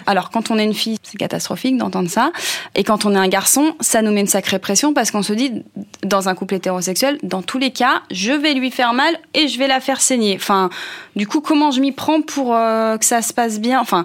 Alors 0.06 0.30
quand 0.30 0.52
on 0.52 0.56
est 0.56 0.62
une 0.62 0.72
fille, 0.72 0.96
c'est 1.02 1.18
catastrophique 1.18 1.76
d'entendre 1.76 2.08
ça. 2.08 2.30
Et 2.76 2.84
quand 2.84 3.04
on 3.04 3.16
est 3.16 3.18
un 3.18 3.26
garçon, 3.26 3.74
ça 3.80 4.00
nous 4.00 4.12
met 4.12 4.20
une 4.20 4.28
sacrée 4.28 4.60
pression 4.60 4.94
parce 4.94 5.10
qu'on 5.10 5.24
se 5.24 5.32
dit, 5.32 5.64
dans 6.04 6.28
un 6.28 6.36
couple 6.36 6.54
hétérosexuel, 6.54 7.18
dans 7.24 7.42
tous 7.42 7.58
les 7.58 7.72
cas, 7.72 8.02
je 8.12 8.30
vais 8.30 8.54
lui 8.54 8.70
faire 8.70 8.94
mal 8.94 9.18
et 9.34 9.48
je 9.48 9.58
vais 9.58 9.66
la 9.66 9.80
faire 9.80 10.00
saigner. 10.00 10.36
Enfin, 10.36 10.70
du 11.16 11.26
coup, 11.26 11.40
comment 11.40 11.72
je 11.72 11.80
m'y 11.80 11.90
prends 11.90 12.22
pour 12.22 12.54
euh, 12.54 12.96
que 12.96 13.04
ça 13.04 13.22
se 13.22 13.32
passe 13.32 13.58
bien? 13.58 13.80
Enfin, 13.80 14.04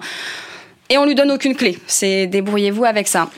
et 0.90 0.98
on 0.98 1.06
lui 1.06 1.14
donne 1.14 1.30
aucune 1.30 1.54
clé. 1.54 1.78
C'est 1.86 2.26
débrouillez-vous 2.26 2.84
avec 2.84 3.06
ça 3.06 3.28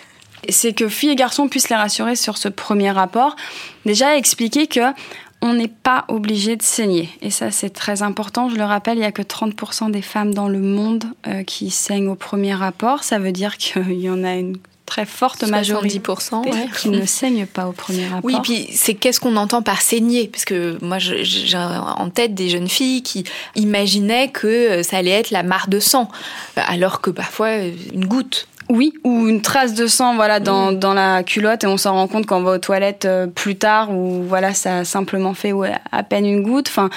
c'est 0.49 0.72
que 0.72 0.88
filles 0.88 1.11
et 1.11 1.16
garçons 1.16 1.49
puissent 1.49 1.68
les 1.68 1.76
rassurer 1.76 2.16
sur 2.16 2.38
ce 2.38 2.49
premier 2.49 2.90
rapport. 2.90 3.36
Déjà, 3.84 4.16
expliquer 4.16 4.66
que 4.66 4.80
on 5.45 5.53
n'est 5.53 5.68
pas 5.68 6.07
obligé 6.09 6.57
de 6.57 6.62
saigner. 6.62 7.11
Et 7.20 7.30
ça, 7.30 7.51
c'est 7.51 7.68
très 7.68 8.03
important. 8.03 8.49
Je 8.49 8.57
le 8.57 8.64
rappelle, 8.64 8.97
il 8.97 9.01
n'y 9.01 9.07
a 9.07 9.12
que 9.12 9.20
30% 9.20 9.90
des 9.90 10.01
femmes 10.01 10.32
dans 10.32 10.49
le 10.49 10.59
monde 10.59 11.05
euh, 11.26 11.42
qui 11.42 11.70
saignent 11.70 12.09
au 12.09 12.14
premier 12.14 12.55
rapport. 12.55 13.05
Ça 13.05 13.18
veut 13.18 13.32
dire 13.32 13.59
qu'il 13.59 13.92
y 14.01 14.09
en 14.09 14.24
a 14.24 14.34
une 14.36 14.57
très 14.86 15.07
forte 15.07 15.42
majorité 15.45 16.01
qui 16.78 16.88
ne 16.88 17.05
saignent 17.05 17.47
pas 17.47 17.66
au 17.66 17.72
premier 17.72 18.07
rapport. 18.07 18.24
Oui, 18.24 18.36
puis 18.42 18.68
c'est 18.72 18.95
qu'est-ce 18.95 19.20
qu'on 19.20 19.36
entend 19.36 19.62
par 19.62 19.82
saigner? 19.82 20.28
Parce 20.28 20.45
que 20.45 20.78
moi, 20.82 20.99
j'ai 20.99 21.57
en 21.57 22.09
tête 22.11 22.34
des 22.34 22.49
jeunes 22.49 22.68
filles 22.68 23.03
qui 23.03 23.24
imaginaient 23.55 24.28
que 24.28 24.47
euh, 24.47 24.82
ça 24.82 24.99
allait 24.99 25.11
être 25.11 25.30
la 25.30 25.42
mare 25.42 25.68
de 25.68 25.80
sang, 25.80 26.09
alors 26.57 27.01
que 27.01 27.11
parfois 27.11 27.49
euh, 27.49 27.70
une 27.92 28.07
goutte. 28.07 28.47
Oui, 28.70 28.94
ou 29.04 29.28
une 29.28 29.42
trace 29.42 29.74
de 29.74 29.86
sang 29.86 30.14
voilà 30.14 30.40
dans, 30.40 30.72
dans 30.72 30.94
la 30.94 31.22
culotte 31.22 31.64
et 31.64 31.66
on 31.66 31.76
s'en 31.76 31.92
rend 31.94 32.08
compte 32.08 32.26
quand 32.26 32.38
on 32.38 32.42
va 32.42 32.52
aux 32.52 32.58
toilettes 32.58 33.04
euh, 33.04 33.26
plus 33.26 33.56
tard 33.56 33.90
ou 33.92 34.22
voilà 34.22 34.54
ça 34.54 34.78
a 34.78 34.84
simplement 34.84 35.34
fait 35.34 35.52
à 35.92 36.02
peine 36.02 36.24
une 36.24 36.42
goutte. 36.42 36.68
Enfin, 36.68 36.88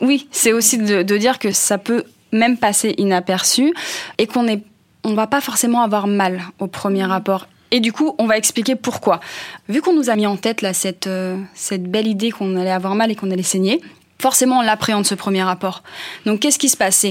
oui, 0.00 0.28
c'est 0.30 0.52
aussi 0.52 0.78
de, 0.78 1.02
de, 1.02 1.16
dire 1.16 1.38
que 1.38 1.50
ça 1.50 1.78
peut 1.78 2.04
même 2.32 2.56
passer 2.56 2.94
inaperçu 2.98 3.72
et 4.18 4.26
qu'on 4.26 4.46
est 4.46 4.62
on 5.04 5.14
va 5.14 5.26
pas 5.26 5.40
forcément 5.40 5.82
avoir 5.82 6.08
mal 6.08 6.42
au 6.58 6.66
premier 6.66 7.04
rapport. 7.04 7.46
Et 7.70 7.80
du 7.80 7.92
coup, 7.92 8.14
on 8.18 8.26
va 8.26 8.36
expliquer 8.36 8.74
pourquoi. 8.74 9.20
Vu 9.68 9.80
qu'on 9.80 9.92
nous 9.92 10.10
a 10.10 10.16
mis 10.16 10.26
en 10.26 10.36
tête 10.36 10.62
là 10.62 10.72
cette, 10.72 11.06
euh, 11.06 11.36
cette 11.54 11.84
belle 11.84 12.06
idée 12.06 12.30
qu'on 12.30 12.56
allait 12.56 12.70
avoir 12.70 12.94
mal 12.94 13.10
et 13.10 13.14
qu'on 13.14 13.30
allait 13.30 13.42
saigner, 13.42 13.80
forcément 14.18 14.58
on 14.58 14.62
l'appréhende 14.62 15.06
ce 15.06 15.14
premier 15.14 15.42
rapport. 15.42 15.82
Donc 16.24 16.40
qu'est-ce 16.40 16.58
qui 16.58 16.68
se 16.68 16.76
passe? 16.76 17.06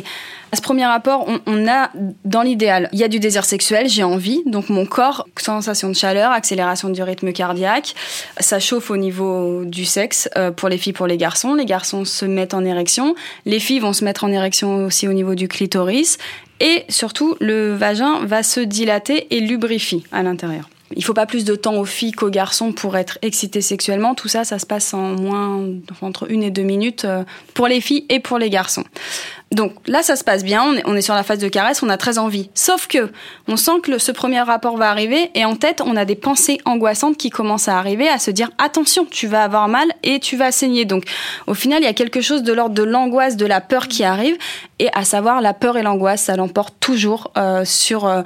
À 0.51 0.55
ce 0.55 0.61
premier 0.61 0.85
rapport, 0.85 1.27
on, 1.47 1.67
a 1.67 1.89
dans 2.23 2.41
l'idéal, 2.41 2.89
il 2.93 2.99
y 2.99 3.03
a 3.03 3.07
du 3.07 3.19
désir 3.19 3.43
sexuel, 3.43 3.89
j'ai 3.89 4.03
envie, 4.03 4.41
donc 4.45 4.69
mon 4.69 4.85
corps, 4.85 5.27
sensation 5.37 5.89
de 5.89 5.93
chaleur, 5.93 6.31
accélération 6.31 6.89
du 6.89 7.03
rythme 7.03 7.33
cardiaque, 7.33 7.93
ça 8.39 8.59
chauffe 8.59 8.89
au 8.89 8.97
niveau 8.97 9.65
du 9.65 9.85
sexe 9.85 10.29
euh, 10.37 10.51
pour 10.51 10.69
les 10.69 10.77
filles, 10.77 10.93
pour 10.93 11.07
les 11.07 11.17
garçons. 11.17 11.55
Les 11.55 11.65
garçons 11.65 12.05
se 12.05 12.25
mettent 12.25 12.53
en 12.53 12.63
érection, 12.63 13.15
les 13.45 13.59
filles 13.59 13.79
vont 13.79 13.93
se 13.93 14.05
mettre 14.05 14.23
en 14.23 14.31
érection 14.31 14.85
aussi 14.85 15.07
au 15.07 15.13
niveau 15.13 15.35
du 15.35 15.47
clitoris, 15.47 16.17
et 16.59 16.85
surtout 16.89 17.35
le 17.41 17.75
vagin 17.75 18.25
va 18.25 18.41
se 18.41 18.61
dilater 18.61 19.27
et 19.35 19.41
lubrifie 19.41 20.03
à 20.11 20.23
l'intérieur. 20.23 20.69
Il 20.95 21.03
faut 21.03 21.13
pas 21.13 21.25
plus 21.25 21.45
de 21.45 21.55
temps 21.55 21.75
aux 21.75 21.85
filles 21.85 22.11
qu'aux 22.11 22.29
garçons 22.29 22.71
pour 22.71 22.95
être 22.95 23.17
excités 23.21 23.61
sexuellement. 23.61 24.13
Tout 24.13 24.27
ça, 24.27 24.43
ça 24.43 24.59
se 24.59 24.65
passe 24.65 24.93
en 24.93 25.15
moins 25.15 25.65
entre 26.01 26.29
une 26.29 26.43
et 26.43 26.51
deux 26.51 26.63
minutes 26.63 27.05
euh, 27.05 27.23
pour 27.53 27.67
les 27.67 27.81
filles 27.81 28.05
et 28.09 28.19
pour 28.19 28.37
les 28.37 28.49
garçons. 28.49 28.83
Donc 29.55 29.71
là, 29.87 30.03
ça 30.03 30.17
se 30.17 30.23
passe 30.25 30.43
bien, 30.43 30.63
on 30.63 30.73
est, 30.73 30.83
on 30.85 30.95
est, 30.95 31.01
sur 31.01 31.15
la 31.15 31.23
phase 31.23 31.39
de 31.39 31.47
caresse, 31.47 31.81
on 31.81 31.87
a 31.87 31.95
très 31.95 32.17
envie. 32.17 32.49
Sauf 32.53 32.87
que 32.87 33.09
on 33.47 33.55
sent 33.55 33.79
que 33.81 33.97
ce 33.97 34.11
premier 34.11 34.41
rapport 34.41 34.75
va 34.75 34.89
arriver 34.89 35.31
et 35.33 35.45
en 35.45 35.55
tête, 35.55 35.81
on 35.83 35.95
a 35.95 36.03
des 36.03 36.15
pensées 36.15 36.57
angoissantes 36.65 37.15
qui 37.15 37.29
commencent 37.29 37.69
à 37.69 37.77
arriver, 37.77 38.09
à 38.09 38.19
se 38.19 38.31
dire 38.31 38.51
attention, 38.57 39.05
tu 39.09 39.27
vas 39.27 39.43
avoir 39.43 39.69
mal 39.69 39.87
et 40.03 40.19
tu 40.19 40.35
vas 40.35 40.51
saigner. 40.51 40.83
Donc 40.83 41.05
au 41.47 41.53
final, 41.53 41.81
il 41.81 41.85
y 41.85 41.89
a 41.89 41.93
quelque 41.93 42.19
chose 42.19 42.43
de 42.43 42.51
l'ordre 42.51 42.75
de 42.75 42.83
l'angoisse, 42.83 43.37
de 43.37 43.45
la 43.45 43.61
peur 43.61 43.87
qui 43.87 44.03
arrive 44.03 44.37
et 44.79 44.89
à 44.93 45.05
savoir 45.05 45.39
la 45.39 45.53
peur 45.53 45.77
et 45.77 45.83
l'angoisse, 45.83 46.23
ça 46.23 46.35
l'emporte 46.35 46.75
toujours 46.81 47.31
euh, 47.37 47.63
sur, 47.63 48.05
euh, 48.05 48.23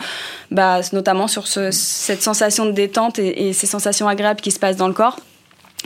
bah, 0.50 0.82
notamment 0.94 1.28
sur 1.28 1.46
ce, 1.46 1.70
cette 1.70 2.24
sensation 2.24 2.66
de 2.66 2.72
détente 2.72 3.20
et, 3.20 3.50
et 3.50 3.54
ces 3.54 3.68
sensations 3.68 4.08
agréables 4.08 4.42
qui 4.42 4.50
se 4.50 4.58
passent 4.58 4.78
dans 4.78 4.88
le 4.88 4.94
corps 4.96 5.20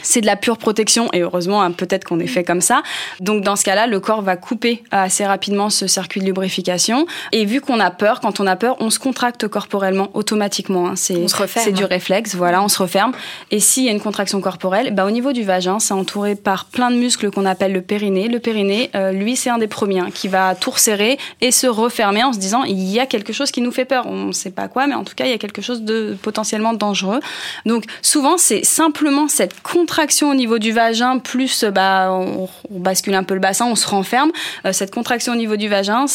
c'est 0.02 0.22
de 0.22 0.26
la 0.26 0.36
pure 0.36 0.58
protection 0.58 1.10
et 1.14 1.22
heureusement 1.22 1.62
hein, 1.62 1.72
peut-être 1.72 2.04
qu'on 2.04 2.20
est 2.20 2.28
fait 2.28 2.44
comme 2.44 2.62
ça. 2.62 2.82
Donc 3.20 3.44
dans 3.44 3.56
ce 3.56 3.64
cas-là, 3.64 3.88
le 3.88 4.00
corps 4.00 4.22
va 4.22 4.36
couper 4.36 4.84
assez 4.92 5.26
rapidement 5.26 5.70
ce 5.70 5.88
circuit 5.88 6.20
de 6.20 6.26
lubrification 6.26 7.06
et 7.32 7.46
vu 7.46 7.62
qu'on 7.62 7.80
a 7.80 7.92
peur, 7.92 8.20
quand 8.20 8.40
on 8.40 8.48
a 8.48 8.56
peur, 8.56 8.76
on 8.80 8.90
se 8.90 9.00
contracte 9.00 9.48
corporellement 9.48 10.10
automatiquement. 10.14 10.88
Hein. 10.88 10.96
C'est 10.96 11.26
c'est 11.56 11.72
du 11.72 11.86
réflexe, 11.86 12.36
voilà, 12.36 12.64
on 12.64 12.68
se 12.68 12.82
referme. 12.82 13.14
Et 13.52 13.60
s'il 13.60 13.84
y 13.84 13.90
a 13.90 13.92
une 13.92 14.02
contraction 14.02 14.42
corporelle, 14.42 14.94
bah, 14.94 15.06
au 15.06 15.12
niveau 15.12 15.32
du 15.32 15.44
vagin, 15.44 15.80
c'est 15.80 15.94
entouré 15.94 16.36
par 16.36 16.66
plein 16.66 16.90
de 16.90 16.96
muscles 16.96 17.30
qu'on 17.32 17.46
appelle 17.46 17.74
le 17.74 17.82
périnée. 17.82 18.28
Le 18.28 18.40
périnée, 18.40 18.90
euh, 18.96 19.12
lui, 19.12 19.36
c'est 19.36 19.50
un 19.50 19.58
des 19.58 19.68
premiers 19.68 20.00
hein, 20.00 20.10
qui 20.14 20.28
va 20.28 20.56
tout 20.56 20.72
resserrer 20.72 21.18
et 21.42 21.52
se 21.52 21.68
refermer 21.68 22.24
en 22.24 22.34
se 22.34 22.40
disant 22.40 22.64
il 22.64 22.84
y 22.84 23.00
a 23.00 23.06
quelque 23.06 23.34
chose 23.34 23.52
qui 23.52 23.62
nous 23.62 23.72
fait 23.72 23.86
peur. 23.86 24.06
On 24.08 24.26
ne 24.26 24.32
sait 24.32 24.52
pas 24.52 24.68
quoi, 24.68 24.88
mais 24.88 24.96
en 24.96 25.04
tout 25.04 25.16
cas 25.16 25.26
il 25.26 25.32
y 25.32 25.36
a 25.36 25.38
quelque 25.38 25.62
chose 25.62 25.84
de 25.84 26.18
potentiellement 26.22 26.74
dangereux. 26.74 27.20
Donc 27.66 27.86
souvent 28.02 28.38
c'est 28.38 28.64
simplement 28.64 29.28
cette 29.28 29.62
contraction 29.62 29.83
au 30.22 30.34
niveau 30.34 30.60
du 30.60 30.72
vagin, 30.72 31.20
plus 31.20 31.64
bah, 31.66 32.12
on, 32.12 32.50
bascule 32.70 33.16
un 33.16 33.24
peu 33.24 33.34
le 33.34 33.40
bassin, 33.40 33.66
on 33.66 33.76
se 33.76 33.88
renferme. 33.88 34.32
Euh, 34.66 34.74
cette 34.74 34.94
contraction 34.94 35.34
au 35.34 35.36
niveau 35.36 35.56
du 35.56 35.68
vagin, 35.68 36.06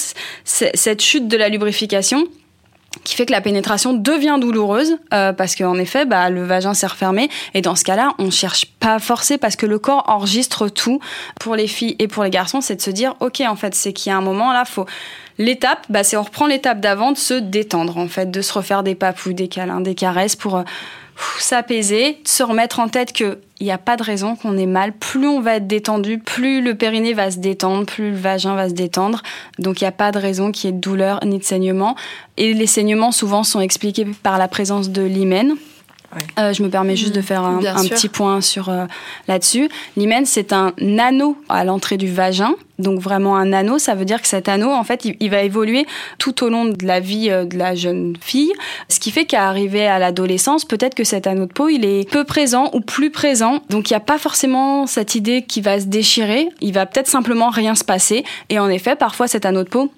cette 0.44 1.02
chute 1.02 1.28
de 1.28 1.36
la 1.36 1.48
lubrification 1.48 2.24
qui 3.04 3.14
fait 3.14 3.26
que 3.26 3.32
la 3.32 3.40
pénétration 3.40 3.92
devient 3.92 4.38
douloureuse 4.40 4.96
euh, 5.12 5.32
parce 5.32 5.54
qu'en 5.54 5.78
effet 5.78 6.06
bah, 6.06 6.30
le 6.30 6.44
vagin 6.44 6.74
s'est 6.74 6.86
refermé 6.86 7.28
et 7.54 7.60
dans 7.60 7.74
ce 7.74 7.84
cas-là 7.84 8.14
on 8.18 8.30
cherche 8.30 8.66
pas 8.80 8.94
à 8.94 8.98
forcer 8.98 9.38
parce 9.38 9.56
que 9.56 9.66
le 9.66 9.78
corps 9.78 10.04
enregistre 10.08 10.68
tout 10.68 10.98
pour 11.38 11.54
les 11.54 11.66
filles 11.66 11.96
et 11.98 12.08
pour 12.08 12.24
les 12.24 12.30
garçons 12.30 12.60
c'est 12.60 12.76
de 12.76 12.80
se 12.80 12.90
dire 12.90 13.14
ok 13.20 13.42
en 13.46 13.56
fait 13.56 13.74
c'est 13.74 13.92
qu'il 13.92 14.10
y 14.10 14.12
a 14.12 14.16
un 14.16 14.22
moment 14.22 14.52
là 14.52 14.64
faut 14.64 14.86
l'étape 15.36 15.84
bah, 15.90 16.02
c'est 16.02 16.16
on 16.16 16.22
reprend 16.22 16.46
l'étape 16.46 16.80
d'avant 16.80 17.12
de 17.12 17.18
se 17.18 17.34
détendre 17.34 17.98
en 17.98 18.08
fait 18.08 18.30
de 18.30 18.40
se 18.40 18.52
refaire 18.52 18.82
des 18.82 18.94
papous 18.94 19.34
des 19.34 19.48
câlins 19.48 19.80
des 19.80 19.94
caresses 19.94 20.36
pour 20.36 20.56
euh, 20.56 20.62
s'apaiser, 21.38 22.18
se 22.24 22.42
remettre 22.42 22.80
en 22.80 22.88
tête 22.88 23.12
qu'il 23.12 23.38
n'y 23.60 23.70
a 23.70 23.78
pas 23.78 23.96
de 23.96 24.02
raison 24.02 24.36
qu'on 24.36 24.56
ait 24.56 24.66
mal. 24.66 24.92
Plus 24.92 25.26
on 25.26 25.40
va 25.40 25.56
être 25.56 25.66
détendu, 25.66 26.18
plus 26.18 26.60
le 26.60 26.74
périnée 26.74 27.12
va 27.12 27.30
se 27.30 27.38
détendre, 27.38 27.86
plus 27.86 28.10
le 28.10 28.16
vagin 28.16 28.54
va 28.54 28.68
se 28.68 28.74
détendre. 28.74 29.22
Donc 29.58 29.80
il 29.80 29.84
n'y 29.84 29.88
a 29.88 29.92
pas 29.92 30.12
de 30.12 30.18
raison 30.18 30.52
qu'il 30.52 30.68
y 30.68 30.70
ait 30.70 30.76
de 30.76 30.80
douleur 30.80 31.20
ni 31.24 31.38
de 31.38 31.44
saignement. 31.44 31.96
Et 32.36 32.54
les 32.54 32.66
saignements 32.66 33.12
souvent 33.12 33.44
sont 33.44 33.60
expliqués 33.60 34.06
par 34.22 34.38
la 34.38 34.48
présence 34.48 34.90
de 34.90 35.02
l'hymen. 35.02 35.56
Euh, 36.38 36.52
je 36.52 36.62
me 36.62 36.70
permets 36.70 36.96
juste 36.96 37.14
de 37.14 37.20
faire 37.20 37.44
un, 37.44 37.58
petit 37.88 38.08
point 38.08 38.40
sur 38.40 38.70
euh, 38.70 38.86
là-dessus. 39.26 39.68
L'hymen, 39.96 40.24
c'est 40.24 40.52
un 40.52 40.72
anneau 40.98 41.36
à 41.48 41.64
l'entrée 41.64 41.96
du 41.96 42.10
vagin. 42.10 42.54
Donc 42.78 43.00
vraiment 43.00 43.36
un 43.36 43.52
anneau, 43.52 43.78
ça 43.78 43.94
veut 43.94 44.04
dire 44.04 44.22
que 44.22 44.28
cet 44.28 44.48
anneau, 44.48 44.70
en 44.70 44.84
fait, 44.84 45.04
il, 45.04 45.30
va 45.30 45.42
évoluer 45.42 45.84
tout 46.18 46.44
au 46.44 46.48
long 46.48 46.64
de 46.64 46.86
la 46.86 47.00
vie 47.00 47.28
euh, 47.28 47.44
de 47.44 47.58
la 47.58 47.74
jeune 47.74 48.14
fille. 48.20 48.52
Ce 48.88 49.00
qui 49.00 49.10
fait 49.10 49.24
qu'à 49.26 49.48
arriver 49.48 49.86
à 49.86 49.98
l'adolescence, 49.98 50.64
peut-être 50.64 50.94
que 50.94 51.04
cet 51.04 51.26
anneau 51.26 51.46
de 51.46 51.52
peau, 51.52 51.68
il 51.68 51.84
est 51.84 52.08
peu 52.08 52.24
présent 52.24 52.70
ou 52.72 52.80
plus 52.80 53.10
présent. 53.10 53.62
Donc 53.68 53.90
il 53.90 53.92
n'y 53.92 53.98
a 53.98 54.00
pas 54.00 54.18
forcément 54.18 54.86
cette 54.86 55.14
idée 55.14 55.42
qui 55.42 55.60
va 55.60 55.80
se 55.80 55.86
déchirer. 55.86 56.48
Il 56.60 56.72
va 56.72 56.86
peut-être 56.86 57.08
simplement 57.08 57.50
rien 57.50 57.74
se 57.74 57.84
passer. 57.84 58.24
Et 58.48 58.58
en 58.58 58.68
effet, 58.68 58.96
parfois 58.96 59.26
cet 59.26 59.44
anneau 59.44 59.64
de 59.64 59.68
peau, 59.68 59.92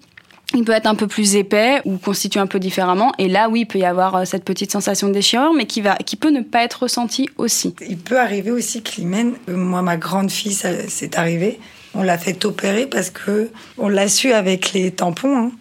il 0.55 0.65
peut 0.65 0.73
être 0.73 0.87
un 0.87 0.95
peu 0.95 1.07
plus 1.07 1.37
épais 1.37 1.81
ou 1.85 1.97
constitué 1.99 2.41
un 2.41 2.47
peu 2.47 2.59
différemment. 2.59 3.13
Et 3.19 3.29
là, 3.29 3.49
oui, 3.49 3.61
il 3.61 3.67
peut 3.67 3.79
y 3.79 3.85
avoir 3.85 4.17
euh, 4.17 4.25
cette 4.25 4.45
petite 4.45 4.73
sensation 4.73 5.09
de 5.09 5.13
déchirure, 5.13 5.53
mais 5.55 5.67
qui, 5.67 5.81
va, 5.81 5.97
qui 5.97 6.17
peut 6.17 6.31
ne 6.31 6.41
pas 6.41 6.65
être 6.65 6.83
ressentie 6.83 7.29
aussi. 7.37 7.75
Il 7.89 7.99
peut 7.99 8.19
arriver 8.19 8.51
aussi 8.51 8.83
que 8.83 8.97
l'hymen, 8.97 9.35
euh, 9.49 9.57
moi, 9.57 9.83
ma 9.83 9.97
grande 9.97 10.31
fille, 10.31 10.55
c'est 10.89 11.19
arrivé. 11.19 11.61
On 11.95 12.03
l'a 12.03 12.19
fait 12.19 12.45
opérer 12.45 12.87
parce 12.87 13.11
que 13.11 13.51
on 13.79 13.89
l'a 13.89 14.09
su 14.09 14.33
avec 14.33 14.73
les 14.73 14.91
tampons. 14.91 15.37
Hein. 15.37 15.53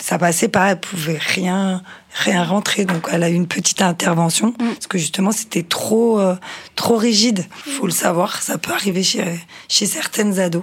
Ça 0.00 0.16
passait 0.16 0.48
pas, 0.48 0.70
elle 0.70 0.80
pouvait 0.80 1.18
rien, 1.18 1.82
rien 2.14 2.44
rentrer. 2.44 2.84
Donc, 2.84 3.08
elle 3.10 3.24
a 3.24 3.30
eu 3.30 3.34
une 3.34 3.48
petite 3.48 3.82
intervention 3.82 4.48
mm. 4.50 4.74
parce 4.74 4.86
que 4.86 4.98
justement, 4.98 5.32
c'était 5.32 5.64
trop, 5.64 6.20
euh, 6.20 6.36
trop 6.76 6.96
rigide. 6.96 7.44
Faut 7.50 7.86
le 7.86 7.92
savoir, 7.92 8.40
ça 8.40 8.58
peut 8.58 8.72
arriver 8.72 9.02
chez, 9.02 9.24
chez 9.68 9.86
certaines 9.86 10.38
ados. 10.38 10.62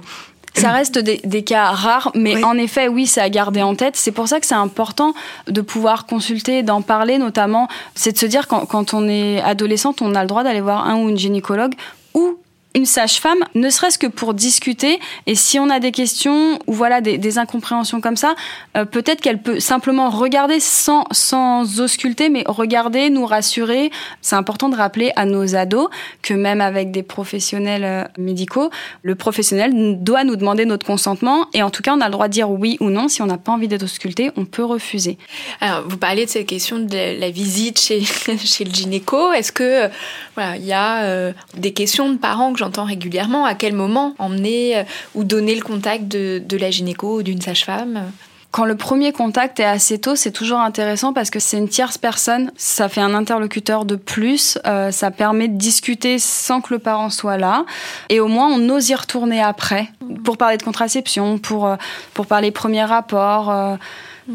Ça 0.56 0.72
reste 0.72 0.98
des, 0.98 1.20
des 1.24 1.44
cas 1.44 1.72
rares, 1.72 2.12
mais 2.16 2.44
en 2.44 2.58
effet, 2.58 2.88
oui, 2.88 3.08
c'est 3.08 3.22
à 3.22 3.30
garder 3.30 3.62
en 3.62 3.76
tête. 3.76 3.96
C'est 3.96 4.12
pour 4.12 4.28
ça 4.28 4.40
que 4.40 4.46
c'est 4.46 4.56
important 4.56 5.14
de 5.48 5.62
pouvoir 5.62 6.06
consulter, 6.06 6.64
d'en 6.64 6.82
parler, 6.82 7.18
notamment. 7.18 7.68
C'est 7.94 8.14
de 8.14 8.18
se 8.18 8.26
dire 8.26 8.48
quand, 8.48 8.66
quand 8.66 8.94
on 8.94 9.08
est 9.08 9.42
adolescente, 9.42 10.02
on 10.02 10.16
a 10.16 10.22
le 10.22 10.28
droit 10.28 10.44
d'aller 10.44 10.62
voir 10.62 10.88
un 10.88 10.98
ou 10.98 11.10
une 11.10 11.18
gynécologue 11.18 11.74
ou 12.14 12.38
une 12.76 12.86
sage-femme, 12.86 13.40
ne 13.56 13.70
serait-ce 13.70 13.98
que 13.98 14.08
pour 14.08 14.34
discuter. 14.34 15.00
Et 15.28 15.36
si 15.36 15.58
on 15.60 15.70
a 15.70 15.80
des 15.80 15.92
questions 15.92 16.60
ou 16.68 16.74
voilà 16.74 17.02
des, 17.02 17.38
incompréhensions 17.38 18.02
comme 18.02 18.18
ça, 18.18 18.36
euh, 18.78 18.86
peut-être 18.86 19.22
qu'elle 19.22 19.42
peut 19.42 19.60
simplement 19.60 20.10
regarder 20.10 20.60
sans, 20.60 21.06
sans 21.12 21.82
ausculter, 21.82 22.30
mais 22.30 22.44
regarder, 22.46 23.10
nous 23.10 23.26
rassurer. 23.26 23.92
C'est 24.22 24.36
important 24.36 24.70
de 24.70 24.76
rappeler 24.76 25.12
à 25.16 25.26
nos 25.26 25.56
ados 25.56 25.90
que 26.22 26.34
même 26.34 26.62
avec 26.62 26.92
des 26.92 27.04
professionnels 27.04 27.84
euh, 27.84 28.04
médicaux, 28.18 28.70
le 29.04 29.16
professionnel 29.16 30.04
doit 30.04 30.24
nous 30.24 30.36
demander 30.36 30.66
notre 30.66 30.86
consentement. 30.86 31.48
Et 31.54 31.64
en 31.64 31.70
tout 31.70 31.82
cas, 31.82 31.94
on 31.96 32.02
a 32.02 32.06
le 32.06 32.12
droit 32.12 32.28
de 32.28 32.34
dire 32.34 32.50
oui 32.50 32.78
ou 32.82 32.90
non. 32.90 33.08
Si 33.08 33.22
on 33.22 33.26
n'a 33.26 33.38
pas 33.38 33.54
envie 33.54 33.68
d'être 33.68 33.84
ausculté, 33.84 34.32
on 34.36 34.46
peut 34.46 34.64
refuser. 34.64 35.18
Alors, 35.62 35.84
vous 35.88 35.98
parliez 35.98 36.26
de 36.26 36.30
cette 36.30 36.48
question 36.48 36.80
de 36.80 37.20
la 37.20 37.30
visite 37.30 37.80
chez, 37.80 38.04
chez 38.38 38.66
le 38.66 38.72
gynéco. 38.72 39.32
Est-ce 39.32 39.52
que 39.52 39.90
voilà, 40.36 40.58
il 40.58 40.66
y 40.66 40.74
a 40.74 41.04
euh, 41.04 41.34
des 41.56 41.72
questions 41.72 42.12
de 42.12 42.18
parents 42.18 42.54
que 42.54 42.60
j'entends 42.66 42.86
régulièrement. 42.86 43.46
À 43.46 43.54
quel 43.54 43.74
moment 43.74 44.16
emmener 44.18 44.78
euh, 44.78 44.84
ou 45.14 45.24
donner 45.24 45.54
le 45.56 45.62
contact 45.62 46.08
de, 46.08 46.58
la 46.58 46.72
gynéco 46.72 47.20
ou 47.20 47.24
d'une 47.24 47.42
sage-femme 47.42 48.12
quand 48.52 48.64
le 48.64 48.78
premier 48.78 49.12
contact 49.12 49.60
est 49.60 49.66
assez 49.66 50.00
tôt, 50.00 50.16
c'est 50.16 50.32
toujours 50.32 50.60
intéressant 50.60 51.12
parce 51.12 51.30
que 51.30 51.42
c'est 51.42 51.58
une 51.58 51.68
tierce 51.68 51.98
personne, 51.98 52.54
ça 52.56 52.88
fait 52.88 53.02
un 53.02 53.14
interlocuteur 53.14 53.84
de 53.84 53.98
plus, 53.98 54.58
euh, 54.66 54.92
ça 54.92 55.12
permet 55.12 55.50
de 55.50 55.58
discuter 55.58 56.20
sans 56.20 56.62
que 56.62 56.74
le 56.74 56.80
parent 56.80 57.10
soit 57.10 57.36
là, 57.36 57.66
et 58.08 58.22
au 58.22 58.30
moins 58.30 58.48
on 58.48 58.70
ose 58.70 58.88
y 58.88 58.96
retourner 58.96 59.42
après 59.42 59.90
pour 60.24 60.38
parler 60.38 60.56
de 60.56 60.64
contraception, 60.64 61.38
pour 61.38 61.70
pour 62.14 62.28
parler 62.28 62.52
premier 62.52 62.90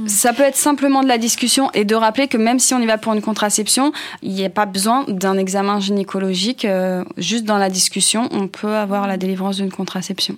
Ça 0.06 0.32
peut 0.32 0.44
être 0.44 0.56
simplement 0.56 1.02
de 1.02 1.08
la 1.08 1.18
discussion 1.18 1.70
et 1.72 1.84
de 1.84 1.94
rappeler 1.94 2.28
que 2.28 2.36
même 2.36 2.58
si 2.58 2.74
on 2.74 2.80
y 2.80 2.86
va 2.86 2.98
pour 2.98 3.12
une 3.12 3.22
contraception, 3.22 3.92
il 4.22 4.32
n'y 4.32 4.44
a 4.44 4.50
pas 4.50 4.66
besoin 4.66 5.04
d'un 5.08 5.36
examen 5.36 5.80
gynécologique. 5.80 6.64
Euh, 6.64 7.04
juste 7.16 7.44
dans 7.44 7.58
la 7.58 7.70
discussion, 7.70 8.28
on 8.30 8.46
peut 8.46 8.74
avoir 8.76 9.08
la 9.08 9.16
délivrance 9.16 9.56
d'une 9.56 9.72
contraception. 9.72 10.36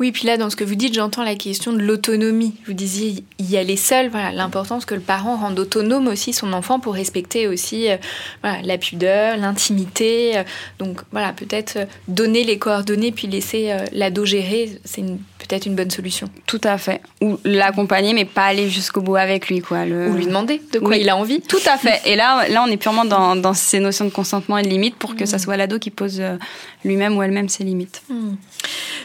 Oui, 0.00 0.12
puis 0.12 0.26
là, 0.26 0.36
dans 0.36 0.50
ce 0.50 0.56
que 0.56 0.64
vous 0.64 0.74
dites, 0.74 0.94
j'entends 0.94 1.24
la 1.24 1.34
question 1.34 1.72
de 1.72 1.80
l'autonomie. 1.80 2.54
Vous 2.66 2.72
disiez 2.72 3.24
y 3.38 3.56
aller 3.56 3.76
seul. 3.76 4.08
Voilà, 4.08 4.32
l'importance 4.32 4.84
que 4.84 4.94
le 4.94 5.00
parent 5.00 5.36
rende 5.36 5.58
autonome 5.58 6.08
aussi 6.08 6.32
son 6.32 6.52
enfant 6.52 6.80
pour 6.80 6.94
respecter 6.94 7.48
aussi 7.48 7.90
euh, 7.90 7.96
voilà, 8.42 8.62
la 8.62 8.78
pudeur, 8.78 9.36
l'intimité. 9.36 10.38
Euh, 10.38 10.42
donc 10.78 11.00
voilà, 11.12 11.32
peut-être 11.32 11.78
donner 12.08 12.44
les 12.44 12.58
coordonnées 12.58 13.12
puis 13.12 13.26
laisser 13.26 13.74
l'ado 13.92 14.24
gérer, 14.24 14.78
c'est 14.84 15.04
peut-être 15.46 15.66
une 15.66 15.74
bonne 15.74 15.90
solution. 15.90 16.28
Tout 16.46 16.60
à 16.64 16.78
fait. 16.78 17.00
Ou 17.20 17.38
l'accompagner, 17.44 18.12
mais 18.14 18.24
pas 18.24 18.44
aller 18.44 18.68
jusqu'au 18.68 19.00
bout 19.00 19.16
avec 19.16 19.48
lui, 19.48 19.60
quoi. 19.60 19.82
Ou 19.82 20.14
lui 20.14 20.26
demander 20.26 20.60
de 20.72 20.78
quoi 20.78 20.96
il 20.96 21.08
a 21.08 21.16
envie. 21.16 21.40
Tout 21.40 21.58
à 21.66 21.76
fait. 21.76 22.00
Et 22.06 22.16
là, 22.16 22.48
là, 22.48 22.64
on 22.66 22.70
est 22.70 22.76
purement 22.76 23.04
dans, 23.04 23.36
dans 23.36 23.54
ces 23.54 23.80
notions 23.80 24.04
de 24.04 24.10
consentement 24.10 24.58
et 24.58 24.62
de 24.62 24.68
limites 24.68 24.96
pour 24.96 25.16
que 25.16 25.26
ça 25.26 25.36
mm. 25.36 25.40
soit 25.40 25.56
l'ado 25.56 25.78
qui 25.78 25.90
pose 25.90 26.20
euh, 26.20 26.36
lui-même 26.84 27.16
ou 27.16 27.22
elle-même 27.22 27.48
ses 27.48 27.64
limites. 27.64 28.02
Mm. 28.08 28.34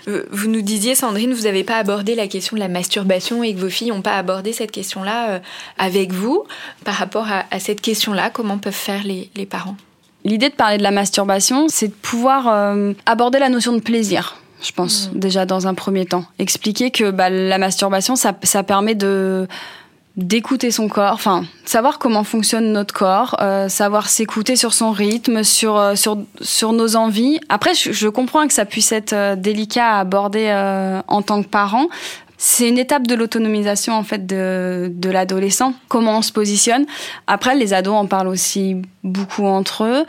Euh, 0.07 0.23
vous 0.41 0.49
nous 0.49 0.61
disiez, 0.61 0.95
Sandrine, 0.95 1.33
vous 1.33 1.43
n'avez 1.43 1.63
pas 1.63 1.77
abordé 1.77 2.15
la 2.15 2.27
question 2.27 2.55
de 2.55 2.61
la 2.61 2.67
masturbation 2.67 3.43
et 3.43 3.53
que 3.53 3.59
vos 3.59 3.69
filles 3.69 3.89
n'ont 3.89 4.01
pas 4.01 4.17
abordé 4.17 4.53
cette 4.53 4.71
question-là 4.71 5.29
euh, 5.29 5.39
avec 5.77 6.11
vous. 6.11 6.43
Par 6.83 6.95
rapport 6.95 7.27
à, 7.29 7.59
cette 7.59 7.81
question-là, 7.81 8.29
comment 8.29 8.57
peuvent 8.57 8.73
faire 8.73 9.03
les, 9.03 9.29
les 9.35 9.45
parents? 9.45 9.77
L'idée 10.25 10.49
de 10.49 10.55
parler 10.55 10.77
de 10.77 10.83
la 10.83 10.91
masturbation, 10.91 11.67
c'est 11.67 11.87
de 11.87 11.93
pouvoir 11.93 12.75
aborder 13.05 13.39
la 13.39 13.49
notion 13.49 13.73
de 13.73 13.79
plaisir 13.79 14.37
je 14.61 14.71
pense, 14.71 15.09
mm. 15.11 15.19
déjà 15.19 15.45
dans 15.45 15.67
un 15.67 15.73
premier 15.73 16.05
temps. 16.05 16.25
Expliquer 16.39 16.91
que 16.91 17.11
bah, 17.11 17.29
la 17.29 17.57
masturbation, 17.57 18.15
ça, 18.15 18.37
ça 18.43 18.63
permet 18.63 18.95
de 18.95 19.47
d'écouter 20.17 20.71
son 20.71 20.89
corps, 20.89 21.13
enfin 21.13 21.45
savoir 21.63 21.97
comment 21.97 22.23
fonctionne 22.23 22.73
notre 22.73 22.93
corps, 22.93 23.37
euh, 23.41 23.69
savoir 23.69 24.09
s'écouter 24.09 24.55
sur 24.55 24.73
son 24.73 24.91
rythme, 24.91 25.43
sur 25.43 25.77
euh, 25.77 25.95
sur 25.95 26.17
sur 26.41 26.73
nos 26.73 26.95
envies. 26.95 27.39
Après, 27.47 27.73
je, 27.73 28.07
comprends 28.09 28.45
que 28.47 28.53
ça 28.53 28.65
puisse 28.65 28.91
être 28.91 29.13
euh, 29.13 29.35
délicat 29.35 29.95
à 29.95 29.99
aborder 29.99 30.51
en 31.07 31.21
tant 31.21 31.41
que 31.41 31.47
parent. 31.47 31.87
C'est 32.37 32.67
une 32.67 32.79
étape 32.79 33.05
de 33.07 33.15
l'autonomisation 33.15 33.93
en 33.93 34.03
fait 34.03 34.25
de 34.25 34.91
de 34.93 35.09
l'adolescent. 35.09 35.73
Comment 35.87 36.17
on 36.17 36.21
se 36.21 36.33
positionne. 36.33 36.85
Après, 37.27 37.55
les 37.55 37.73
ados 37.73 37.93
en 37.93 38.07
parlent 38.07 38.27
aussi 38.27 38.77
beaucoup 39.03 39.45
entre 39.45 39.85
eux. 39.85 40.05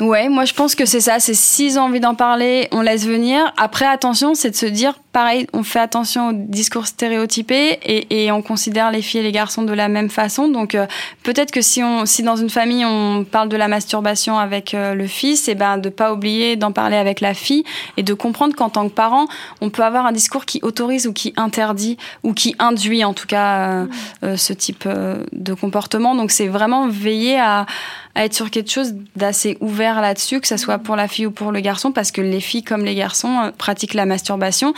Ouais, 0.00 0.30
moi 0.30 0.46
je 0.46 0.54
pense 0.54 0.74
que 0.74 0.86
c'est 0.86 1.00
ça. 1.00 1.20
C'est 1.20 1.34
s'ils 1.34 1.78
ont 1.78 1.82
envie 1.82 2.00
d'en 2.00 2.14
parler, 2.14 2.68
on 2.72 2.80
laisse 2.80 3.06
venir. 3.06 3.52
Après, 3.58 3.86
attention, 3.86 4.34
c'est 4.34 4.50
de 4.50 4.56
se 4.56 4.66
dire 4.66 4.98
pareil, 5.12 5.46
on 5.52 5.64
fait 5.64 5.80
attention 5.80 6.28
aux 6.28 6.32
discours 6.32 6.86
stéréotypés 6.86 7.78
et, 7.82 8.24
et, 8.24 8.32
on 8.32 8.42
considère 8.42 8.90
les 8.92 9.02
filles 9.02 9.20
et 9.20 9.24
les 9.24 9.32
garçons 9.32 9.62
de 9.62 9.72
la 9.72 9.88
même 9.88 10.08
façon. 10.08 10.48
Donc 10.48 10.74
euh, 10.74 10.86
peut-être 11.24 11.50
que 11.50 11.62
si, 11.62 11.82
on, 11.82 12.06
si 12.06 12.22
dans 12.22 12.36
une 12.36 12.50
famille 12.50 12.84
on 12.84 13.24
parle 13.24 13.48
de 13.48 13.56
la 13.56 13.66
masturbation 13.66 14.38
avec 14.38 14.72
euh, 14.72 14.94
le 14.94 15.06
fils, 15.06 15.48
et 15.48 15.52
eh 15.52 15.54
ben 15.54 15.78
de 15.78 15.88
pas 15.88 16.12
oublier 16.12 16.56
d'en 16.56 16.70
parler 16.70 16.96
avec 16.96 17.20
la 17.20 17.34
fille 17.34 17.64
et 17.96 18.02
de 18.02 18.14
comprendre 18.14 18.54
qu'en 18.54 18.68
tant 18.68 18.88
que 18.88 18.94
parent, 18.94 19.26
on 19.60 19.70
peut 19.70 19.82
avoir 19.82 20.06
un 20.06 20.12
discours 20.12 20.44
qui 20.44 20.60
autorise 20.62 21.06
ou 21.06 21.12
qui 21.12 21.32
interdit 21.36 21.96
ou 22.22 22.32
qui 22.32 22.54
induit 22.58 23.04
en 23.04 23.14
tout 23.14 23.26
cas 23.26 23.86
euh, 24.22 24.36
ce 24.36 24.52
type 24.52 24.88
de 25.32 25.54
comportement. 25.54 26.14
Donc 26.14 26.30
c'est 26.30 26.48
vraiment 26.48 26.88
veiller 26.88 27.38
à, 27.38 27.66
à 28.14 28.24
être 28.24 28.34
sur 28.34 28.50
quelque 28.50 28.70
chose 28.70 28.94
d'assez 29.16 29.58
ouvert 29.60 30.00
là-dessus, 30.00 30.40
que 30.40 30.46
ce 30.46 30.56
soit 30.56 30.78
pour 30.78 30.94
la 30.94 31.08
fille 31.08 31.26
ou 31.26 31.30
pour 31.30 31.50
le 31.50 31.60
garçon, 31.60 31.90
parce 31.90 32.12
que 32.12 32.20
les 32.20 32.40
filles 32.40 32.62
comme 32.62 32.84
les 32.84 32.94
garçons 32.94 33.52
pratiquent 33.58 33.94
la 33.94 34.06
masturbation 34.06 34.72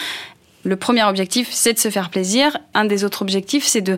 le 0.64 0.76
premier 0.76 1.02
objectif, 1.04 1.48
c'est 1.50 1.72
de 1.72 1.78
se 1.78 1.90
faire 1.90 2.10
plaisir. 2.10 2.56
Un 2.74 2.84
des 2.84 3.04
autres 3.04 3.22
objectifs, 3.22 3.64
c'est 3.64 3.80
de, 3.80 3.96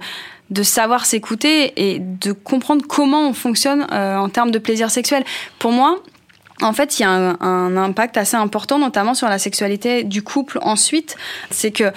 de 0.50 0.62
savoir 0.62 1.06
s'écouter 1.06 1.72
et 1.76 1.98
de 1.98 2.32
comprendre 2.32 2.84
comment 2.88 3.28
on 3.28 3.32
fonctionne 3.34 3.86
euh, 3.92 4.16
en 4.16 4.28
termes 4.28 4.50
de 4.50 4.58
plaisir 4.58 4.90
sexuel. 4.90 5.24
Pour 5.58 5.72
moi, 5.72 6.02
en 6.62 6.72
fait, 6.72 6.98
il 6.98 7.02
y 7.02 7.04
a 7.04 7.10
un, 7.10 7.76
impact 7.76 8.16
assez 8.16 8.36
important, 8.36 8.78
notamment 8.78 9.14
sur 9.14 9.28
la 9.28 9.38
sexualité 9.38 10.04
du 10.04 10.22
couple 10.22 10.58
ensuite. 10.62 11.16
C'est 11.50 11.72
que 11.72 11.92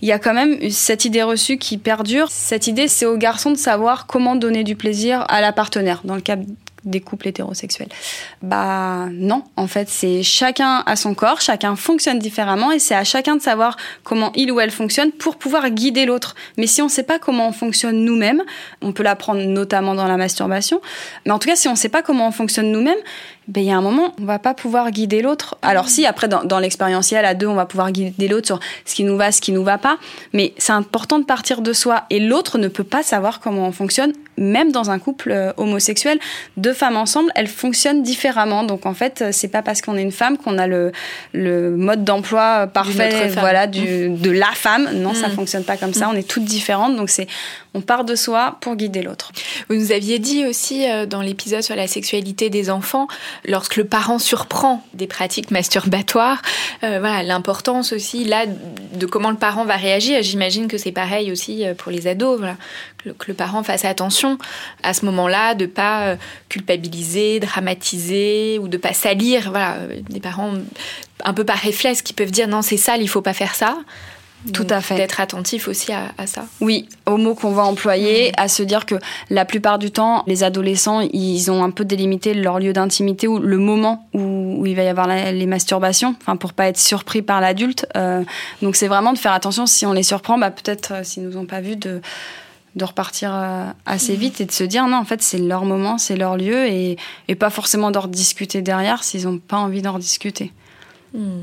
il 0.00 0.06
y 0.06 0.12
a 0.12 0.20
quand 0.20 0.34
même 0.34 0.70
cette 0.70 1.04
idée 1.04 1.24
reçue 1.24 1.58
qui 1.58 1.76
perdure. 1.76 2.30
Cette 2.30 2.68
idée, 2.68 2.86
c'est 2.86 3.04
au 3.04 3.16
garçon 3.16 3.50
de 3.50 3.56
savoir 3.56 4.06
comment 4.06 4.36
donner 4.36 4.62
du 4.62 4.76
plaisir 4.76 5.24
à 5.28 5.40
la 5.40 5.52
partenaire. 5.52 6.02
Dans 6.04 6.14
le 6.14 6.20
cas 6.20 6.36
des 6.88 7.00
couples 7.00 7.28
hétérosexuels. 7.28 7.88
Bah 8.42 9.06
non, 9.12 9.44
en 9.56 9.66
fait, 9.66 9.88
c'est 9.88 10.22
chacun 10.22 10.82
à 10.86 10.96
son 10.96 11.14
corps, 11.14 11.40
chacun 11.40 11.76
fonctionne 11.76 12.18
différemment 12.18 12.72
et 12.72 12.78
c'est 12.78 12.94
à 12.94 13.04
chacun 13.04 13.36
de 13.36 13.42
savoir 13.42 13.76
comment 14.04 14.32
il 14.34 14.50
ou 14.52 14.60
elle 14.60 14.70
fonctionne 14.70 15.12
pour 15.12 15.36
pouvoir 15.36 15.70
guider 15.70 16.06
l'autre. 16.06 16.34
Mais 16.56 16.66
si 16.66 16.82
on 16.82 16.86
ne 16.86 16.90
sait 16.90 17.02
pas 17.02 17.18
comment 17.18 17.48
on 17.48 17.52
fonctionne 17.52 18.04
nous-mêmes, 18.04 18.42
on 18.82 18.92
peut 18.92 19.02
l'apprendre 19.02 19.42
notamment 19.42 19.94
dans 19.94 20.06
la 20.06 20.16
masturbation, 20.16 20.80
mais 21.26 21.32
en 21.32 21.38
tout 21.38 21.48
cas, 21.48 21.56
si 21.56 21.68
on 21.68 21.72
ne 21.72 21.76
sait 21.76 21.88
pas 21.88 22.02
comment 22.02 22.28
on 22.28 22.32
fonctionne 22.32 22.70
nous-mêmes, 22.72 22.98
ben, 23.48 23.62
il 23.62 23.66
y 23.66 23.70
a 23.70 23.76
un 23.78 23.82
moment, 23.82 24.14
on 24.20 24.26
va 24.26 24.38
pas 24.38 24.52
pouvoir 24.52 24.90
guider 24.90 25.22
l'autre. 25.22 25.56
Alors 25.62 25.88
si, 25.88 26.04
après, 26.04 26.28
dans, 26.28 26.44
dans 26.44 26.58
l'expérientiel, 26.58 27.24
à 27.24 27.32
deux, 27.32 27.46
on 27.46 27.54
va 27.54 27.64
pouvoir 27.64 27.92
guider 27.92 28.28
l'autre 28.28 28.46
sur 28.46 28.60
ce 28.84 28.94
qui 28.94 29.04
nous 29.04 29.16
va, 29.16 29.32
ce 29.32 29.40
qui 29.40 29.52
nous 29.52 29.64
va 29.64 29.78
pas, 29.78 29.96
mais 30.34 30.52
c'est 30.58 30.72
important 30.72 31.18
de 31.18 31.24
partir 31.24 31.62
de 31.62 31.72
soi. 31.72 32.04
Et 32.10 32.20
l'autre 32.20 32.58
ne 32.58 32.68
peut 32.68 32.84
pas 32.84 33.02
savoir 33.02 33.40
comment 33.40 33.66
on 33.66 33.72
fonctionne, 33.72 34.12
même 34.38 34.72
dans 34.72 34.90
un 34.90 34.98
couple 34.98 35.32
euh, 35.32 35.52
homosexuel. 35.56 36.18
Deux 36.56 36.72
femmes 36.72 36.96
ensemble, 36.96 37.30
elles 37.34 37.48
fonctionnent 37.48 38.02
différemment. 38.02 38.62
Donc 38.64 38.86
en 38.86 38.94
fait, 38.94 39.24
c'est 39.32 39.48
pas 39.48 39.62
parce 39.62 39.82
qu'on 39.82 39.96
est 39.96 40.02
une 40.02 40.12
femme 40.12 40.38
qu'on 40.38 40.58
a 40.58 40.66
le, 40.66 40.92
le 41.32 41.70
mode 41.70 42.04
d'emploi 42.04 42.66
parfait, 42.66 43.28
voilà, 43.28 43.66
du, 43.66 44.08
de 44.08 44.30
la 44.30 44.52
femme. 44.54 44.88
Non, 44.94 45.14
ça 45.14 45.28
mm. 45.28 45.32
fonctionne 45.32 45.64
pas 45.64 45.76
comme 45.76 45.94
ça. 45.94 46.06
Mm. 46.06 46.10
On 46.12 46.16
est 46.16 46.28
toutes 46.28 46.44
différentes. 46.44 46.96
Donc 46.96 47.10
c'est 47.10 47.26
on 47.78 47.80
part 47.80 48.04
de 48.04 48.16
soi 48.16 48.56
pour 48.60 48.74
guider 48.74 49.02
l'autre. 49.02 49.30
Vous 49.68 49.76
nous 49.76 49.92
aviez 49.92 50.18
dit 50.18 50.44
aussi 50.44 50.90
euh, 50.90 51.06
dans 51.06 51.22
l'épisode 51.22 51.62
sur 51.62 51.76
la 51.76 51.86
sexualité 51.86 52.50
des 52.50 52.70
enfants, 52.70 53.06
lorsque 53.44 53.76
le 53.76 53.84
parent 53.84 54.18
surprend 54.18 54.84
des 54.94 55.06
pratiques 55.06 55.52
masturbatoires, 55.52 56.42
euh, 56.82 56.98
voilà 56.98 57.22
l'importance 57.22 57.92
aussi 57.92 58.24
là 58.24 58.46
de 58.46 59.06
comment 59.06 59.30
le 59.30 59.36
parent 59.36 59.64
va 59.64 59.76
réagir. 59.76 60.22
J'imagine 60.24 60.66
que 60.66 60.76
c'est 60.76 60.90
pareil 60.90 61.30
aussi 61.30 61.64
euh, 61.64 61.74
pour 61.74 61.92
les 61.92 62.08
ados, 62.08 62.40
que, 62.98 63.10
le 63.28 63.34
parent 63.34 63.62
fasse 63.62 63.84
attention 63.84 64.38
à 64.82 64.92
ce 64.92 65.04
moment-là, 65.04 65.54
de 65.54 65.66
pas 65.66 66.16
culpabiliser, 66.48 67.38
dramatiser 67.38 68.58
ou 68.58 68.66
de 68.66 68.76
pas 68.76 68.92
salir. 68.92 69.50
Voilà, 69.50 69.76
des 70.08 70.20
parents 70.20 70.54
un 71.24 71.32
peu 71.32 71.44
par 71.44 71.58
réflexe 71.58 72.02
qui 72.02 72.12
peuvent 72.12 72.32
dire 72.32 72.48
non 72.48 72.60
c'est 72.60 72.76
sale, 72.76 73.02
il 73.02 73.08
faut 73.08 73.22
pas 73.22 73.34
faire 73.34 73.54
ça. 73.54 73.78
Tout 74.52 74.66
à 74.70 74.80
fait. 74.80 74.96
D'être 74.96 75.20
attentif 75.20 75.66
aussi 75.66 75.92
à, 75.92 76.26
ça. 76.26 76.46
Oui, 76.60 76.88
aux 77.06 77.16
mots 77.16 77.34
qu'on 77.34 77.50
va 77.50 77.64
employer, 77.64 78.30
mm. 78.30 78.34
à 78.36 78.48
se 78.48 78.62
dire 78.62 78.86
que 78.86 78.94
la 79.30 79.44
plupart 79.44 79.78
du 79.78 79.90
temps, 79.90 80.22
les 80.26 80.44
adolescents, 80.44 81.00
ils 81.00 81.50
ont 81.50 81.64
un 81.64 81.70
peu 81.70 81.84
délimité 81.84 82.34
leur 82.34 82.60
lieu 82.60 82.72
d'intimité 82.72 83.26
ou 83.26 83.38
le 83.38 83.58
moment 83.58 84.08
où, 84.14 84.64
il 84.64 84.76
va 84.76 84.82
y 84.82 84.88
avoir 84.88 85.08
les 85.08 85.46
masturbations, 85.46 86.14
enfin 86.20 86.36
pour 86.36 86.52
pas 86.52 86.68
être 86.68 86.78
surpris 86.78 87.22
par 87.22 87.40
l'adulte. 87.40 87.86
Euh, 87.96 88.22
donc 88.62 88.76
c'est 88.76 88.88
vraiment 88.88 89.12
de 89.12 89.18
faire 89.18 89.32
attention 89.32 89.66
si 89.66 89.86
on 89.86 89.92
les 89.92 90.02
surprend, 90.02 90.38
bah 90.38 90.50
peut-être 90.50 90.92
euh, 90.92 91.04
s'ils 91.04 91.24
nous 91.24 91.36
ont 91.36 91.46
pas 91.46 91.60
vus 91.60 91.76
de 91.76 92.00
de 92.76 92.84
repartir 92.84 93.32
euh, 93.34 93.64
assez 93.86 94.12
mm. 94.12 94.20
vite 94.20 94.40
et 94.40 94.44
de 94.44 94.52
se 94.52 94.62
dire 94.62 94.86
non 94.86 94.98
en 94.98 95.04
fait 95.04 95.22
c'est 95.22 95.38
leur 95.38 95.64
moment, 95.64 95.98
c'est 95.98 96.16
leur 96.16 96.36
lieu 96.36 96.66
et, 96.66 96.96
et 97.26 97.34
pas 97.34 97.50
forcément 97.50 97.90
d'en 97.90 98.06
discuter 98.06 98.62
derrière 98.62 99.02
s'ils 99.02 99.24
n'ont 99.24 99.38
pas 99.38 99.56
envie 99.56 99.82
d'en 99.82 99.98
discuter. 99.98 100.52
Mm. 101.14 101.40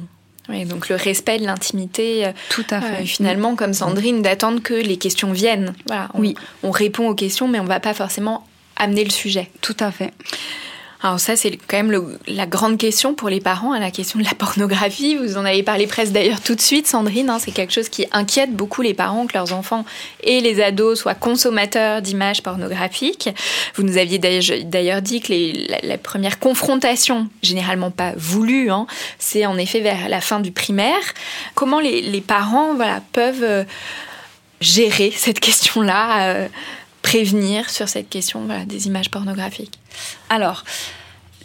Oui, 0.49 0.65
donc 0.65 0.89
le 0.89 0.95
respect 0.95 1.39
de 1.39 1.45
l'intimité. 1.45 2.25
Euh, 2.27 2.31
Tout 2.49 2.65
à 2.69 2.81
fait. 2.81 3.03
Euh, 3.03 3.05
finalement, 3.05 3.55
comme 3.55 3.73
Sandrine, 3.73 4.21
d'attendre 4.21 4.61
que 4.61 4.73
les 4.73 4.97
questions 4.97 5.31
viennent. 5.31 5.73
Voilà, 5.87 6.09
oui. 6.13 6.35
On 6.63 6.71
répond 6.71 7.09
aux 7.09 7.15
questions, 7.15 7.47
mais 7.47 7.59
on 7.59 7.63
ne 7.63 7.69
va 7.69 7.79
pas 7.79 7.93
forcément 7.93 8.45
amener 8.75 9.03
le 9.03 9.09
sujet. 9.09 9.49
Tout 9.61 9.77
à 9.79 9.91
fait. 9.91 10.11
Alors 11.06 11.20
ça, 11.20 11.36
c'est 11.36 11.51
quand 11.68 11.84
même 11.84 12.18
la 12.26 12.47
grande 12.47 12.80
question 12.80 13.14
pour 13.14 13.30
les 13.30 13.39
parents, 13.39 13.74
hein, 13.74 13.80
la 13.80 13.91
question 13.91 14.18
de 14.18 14.24
la 14.24 14.34
pornographie. 14.34 15.16
Vous 15.16 15.38
en 15.38 15.45
avez 15.45 15.62
parlé 15.62 15.86
presque 15.86 16.14
d'ailleurs 16.14 16.41
tout 16.41 16.56
de 16.56 16.62
suite, 16.62 16.88
Sandrine. 16.88 17.30
Hein, 17.30 17.38
c'est 17.38 17.51
quelque 17.51 17.74
chose 17.74 17.89
qui 17.89 18.08
inquiète 18.12 18.56
beaucoup 18.56 18.82
les 18.82 18.95
parents, 18.95 19.28
que 19.28 19.36
leurs 19.36 19.53
enfants 19.53 19.86
et 20.24 20.41
les 20.41 20.64
ados 20.64 20.97
soient 20.97 21.14
consommateurs 21.14 22.01
d'images 22.01 22.41
pornographiques. 22.41 23.30
Vous 23.76 23.84
nous 23.84 23.99
aviez 23.99 24.18
d'ailleurs 24.18 25.03
dit 25.03 25.22
que 25.22 25.32
la, 25.86 25.99
première 25.99 26.39
confrontation, 26.39 27.30
généralement 27.43 27.91
pas 27.91 28.14
voulue, 28.18 28.72
hein, 28.72 28.88
c'est 29.20 29.45
en 29.45 29.60
effet 29.60 29.82
vers 29.82 30.10
la 30.10 30.22
fin 30.22 30.39
du 30.39 30.51
primaire. 30.51 31.14
Comment 31.53 31.82
les, 31.82 32.24
parents 32.26 32.76
peuvent 33.14 33.43
euh, 33.43 33.64
gérer 34.60 35.14
cette 35.16 35.39
question-là 35.39 36.30
euh, 36.30 36.47
prévenir 37.06 37.70
sur 37.70 37.88
cette 37.88 38.10
question 38.10 38.47
des 38.66 38.88
images 38.88 39.12
pornographiques 39.12 39.80
Alors, 40.30 40.64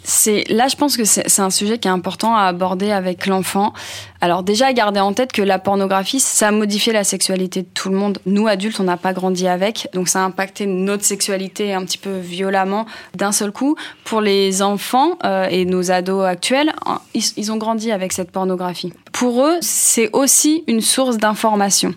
c'est 0.03 0.43
là, 0.49 0.67
je 0.67 0.75
pense 0.75 0.97
que 0.97 1.05
c'est 1.05 1.39
un 1.39 1.51
sujet 1.51 1.77
qui 1.77 1.87
est 1.87 1.91
important 1.91 2.35
à 2.35 2.45
aborder 2.45 2.89
avec 2.89 3.27
l'enfant. 3.27 3.71
Alors 4.21 4.41
déjà, 4.41 4.73
garder 4.73 4.99
en 4.99 5.13
tête 5.13 5.31
que 5.31 5.43
la 5.43 5.59
pornographie, 5.59 6.19
ça 6.19 6.47
a 6.47 6.51
modifié 6.51 6.91
la 6.93 7.03
sexualité 7.03 7.61
de 7.61 7.67
tout 7.75 7.89
le 7.89 7.95
monde. 7.95 8.17
Nous, 8.25 8.47
adultes, 8.47 8.79
on 8.79 8.83
n'a 8.85 8.97
pas 8.97 9.13
grandi 9.13 9.47
avec, 9.47 9.87
donc 9.93 10.09
ça 10.09 10.23
a 10.23 10.25
impacté 10.25 10.65
notre 10.65 11.03
sexualité 11.03 11.75
un 11.75 11.85
petit 11.85 11.99
peu 11.99 12.17
violemment 12.17 12.87
d'un 13.13 13.31
seul 13.31 13.51
coup. 13.51 13.75
Pour 14.03 14.21
les 14.21 14.63
enfants 14.63 15.19
euh, 15.23 15.45
et 15.51 15.65
nos 15.65 15.91
ados 15.91 16.25
actuels, 16.25 16.73
ils, 17.13 17.23
ils 17.37 17.51
ont 17.51 17.57
grandi 17.57 17.91
avec 17.91 18.13
cette 18.13 18.31
pornographie. 18.31 18.93
Pour 19.11 19.45
eux, 19.45 19.57
c'est 19.61 20.09
aussi 20.13 20.63
une 20.65 20.81
source 20.81 21.17
d'information. 21.17 21.93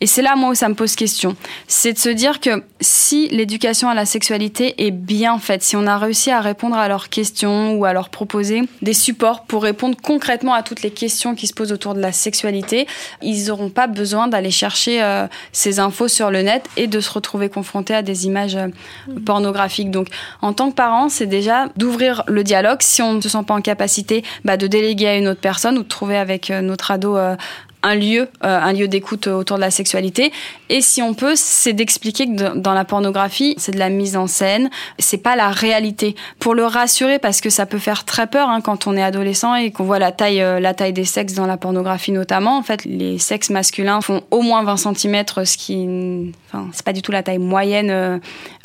Et 0.00 0.06
c'est 0.06 0.22
là, 0.22 0.36
moi, 0.36 0.50
où 0.50 0.54
ça 0.54 0.68
me 0.68 0.74
pose 0.74 0.94
question. 0.96 1.36
C'est 1.66 1.92
de 1.92 1.98
se 1.98 2.08
dire 2.08 2.40
que 2.40 2.62
si 2.80 3.28
l'éducation 3.28 3.88
à 3.88 3.94
la 3.94 4.06
sexualité 4.06 4.86
est 4.86 4.90
bien 4.90 5.38
faite, 5.38 5.62
si 5.62 5.76
on 5.76 5.86
a 5.86 5.98
réussi 5.98 6.30
à 6.30 6.40
répondre 6.40 6.76
à 6.76 6.88
leurs 6.88 7.08
questions 7.08 7.74
ou 7.74 7.84
à 7.84 7.92
leur 7.92 8.08
proposer 8.08 8.62
des 8.82 8.94
supports 8.94 9.44
pour 9.44 9.62
répondre 9.62 9.96
concrètement 10.02 10.54
à 10.54 10.62
toutes 10.62 10.82
les 10.82 10.90
questions 10.90 11.34
qui 11.34 11.46
se 11.46 11.54
posent 11.54 11.72
autour 11.72 11.94
de 11.94 12.00
la 12.00 12.12
sexualité, 12.12 12.86
ils 13.22 13.46
n'auront 13.46 13.70
pas 13.70 13.86
besoin 13.86 14.28
d'aller 14.28 14.50
chercher 14.50 15.02
euh, 15.02 15.26
ces 15.52 15.80
infos 15.80 16.08
sur 16.08 16.30
le 16.30 16.42
net 16.42 16.68
et 16.76 16.86
de 16.86 17.00
se 17.00 17.10
retrouver 17.10 17.48
confrontés 17.48 17.94
à 17.94 18.02
des 18.02 18.26
images 18.26 18.56
euh, 18.56 18.68
mmh. 19.08 19.20
pornographiques. 19.20 19.90
Donc, 19.90 20.08
en 20.42 20.52
tant 20.52 20.70
que 20.70 20.74
parent, 20.74 21.08
c'est 21.08 21.26
déjà 21.26 21.68
d'ouvrir 21.76 22.22
le 22.26 22.44
dialogue. 22.44 22.78
Si 22.80 23.02
on 23.02 23.14
ne 23.14 23.20
se 23.20 23.28
sent 23.28 23.42
pas 23.46 23.54
en 23.54 23.60
capacité, 23.60 24.24
bah, 24.44 24.56
de 24.56 24.66
déléguer 24.66 25.08
à 25.08 25.16
une 25.16 25.28
autre 25.28 25.40
personne 25.40 25.78
ou 25.78 25.82
de 25.82 25.88
trouver 25.88 26.16
avec 26.16 26.50
euh, 26.50 26.60
notre 26.60 26.90
ado 26.90 27.16
un 27.82 27.94
lieu, 27.94 28.28
euh, 28.44 28.60
un 28.60 28.72
lieu 28.72 28.88
d'écoute 28.88 29.26
autour 29.26 29.56
de 29.56 29.62
la 29.62 29.70
sexualité. 29.70 30.32
Et 30.68 30.80
si 30.80 31.02
on 31.02 31.14
peut, 31.14 31.34
c'est 31.34 31.72
d'expliquer 31.72 32.26
que 32.26 32.56
dans 32.56 32.74
la 32.74 32.84
pornographie, 32.84 33.54
c'est 33.58 33.72
de 33.72 33.78
la 33.78 33.88
mise 33.88 34.16
en 34.16 34.26
scène, 34.26 34.70
c'est 34.98 35.22
pas 35.22 35.36
la 35.36 35.48
réalité. 35.48 36.14
Pour 36.38 36.54
le 36.54 36.64
rassurer, 36.64 37.18
parce 37.18 37.40
que 37.40 37.50
ça 37.50 37.66
peut 37.66 37.78
faire 37.78 38.04
très 38.04 38.26
peur 38.26 38.48
hein, 38.48 38.60
quand 38.60 38.86
on 38.86 38.96
est 38.96 39.02
adolescent 39.02 39.54
et 39.54 39.70
qu'on 39.70 39.84
voit 39.84 39.98
la 39.98 40.12
taille, 40.12 40.42
euh, 40.42 40.60
la 40.60 40.74
taille 40.74 40.92
des 40.92 41.04
sexes 41.04 41.34
dans 41.34 41.46
la 41.46 41.56
pornographie 41.56 42.12
notamment. 42.12 42.58
En 42.58 42.62
fait, 42.62 42.84
les 42.84 43.18
sexes 43.18 43.50
masculins 43.50 44.00
font 44.00 44.22
au 44.30 44.42
moins 44.42 44.62
20 44.62 44.94
cm, 44.94 45.24
ce 45.44 45.56
qui, 45.56 46.32
enfin, 46.48 46.68
c'est 46.72 46.84
pas 46.84 46.92
du 46.92 47.02
tout 47.02 47.12
la 47.12 47.22
taille 47.22 47.38
moyenne 47.38 47.90
euh, 47.90 48.18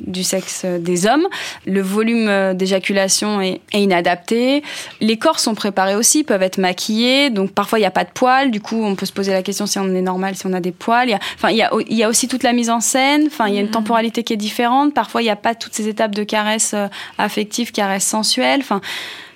du 0.05 0.23
sexe 0.23 0.65
des 0.65 1.07
hommes. 1.07 1.27
Le 1.65 1.81
volume 1.81 2.53
d'éjaculation 2.53 3.41
est, 3.41 3.61
est, 3.71 3.81
inadapté. 3.81 4.63
Les 4.99 5.17
corps 5.17 5.39
sont 5.39 5.55
préparés 5.55 5.95
aussi, 5.95 6.23
peuvent 6.23 6.43
être 6.43 6.57
maquillés, 6.57 7.29
donc 7.29 7.51
parfois 7.51 7.79
il 7.79 7.83
n'y 7.83 7.87
a 7.87 7.91
pas 7.91 8.03
de 8.03 8.09
poils, 8.09 8.51
du 8.51 8.59
coup 8.59 8.83
on 8.83 8.95
peut 8.95 9.04
se 9.05 9.13
poser 9.13 9.31
la 9.31 9.43
question 9.43 9.65
si 9.65 9.79
on 9.79 9.93
est 9.93 10.01
normal, 10.01 10.35
si 10.35 10.45
on 10.45 10.53
a 10.53 10.59
des 10.59 10.71
poils. 10.71 11.07
Il 11.07 11.11
y 11.11 11.13
a, 11.13 11.19
enfin, 11.35 11.49
il 11.49 11.57
y 11.57 11.61
a, 11.61 11.71
il 11.87 11.95
y 11.95 12.03
a 12.03 12.09
aussi 12.09 12.27
toute 12.27 12.43
la 12.43 12.53
mise 12.53 12.69
en 12.69 12.79
scène. 12.79 13.23
Enfin, 13.27 13.47
il 13.47 13.55
y 13.55 13.57
a 13.57 13.61
une 13.61 13.67
mm. 13.67 13.71
temporalité 13.71 14.23
qui 14.23 14.33
est 14.33 14.37
différente. 14.37 14.93
Parfois, 14.93 15.21
il 15.21 15.25
n'y 15.25 15.31
a 15.31 15.35
pas 15.35 15.55
toutes 15.55 15.73
ces 15.73 15.87
étapes 15.87 16.15
de 16.15 16.23
caresses 16.23 16.73
euh, 16.73 16.87
affectives, 17.17 17.71
caresses 17.71 18.05
sensuelles. 18.05 18.59
Enfin, 18.61 18.81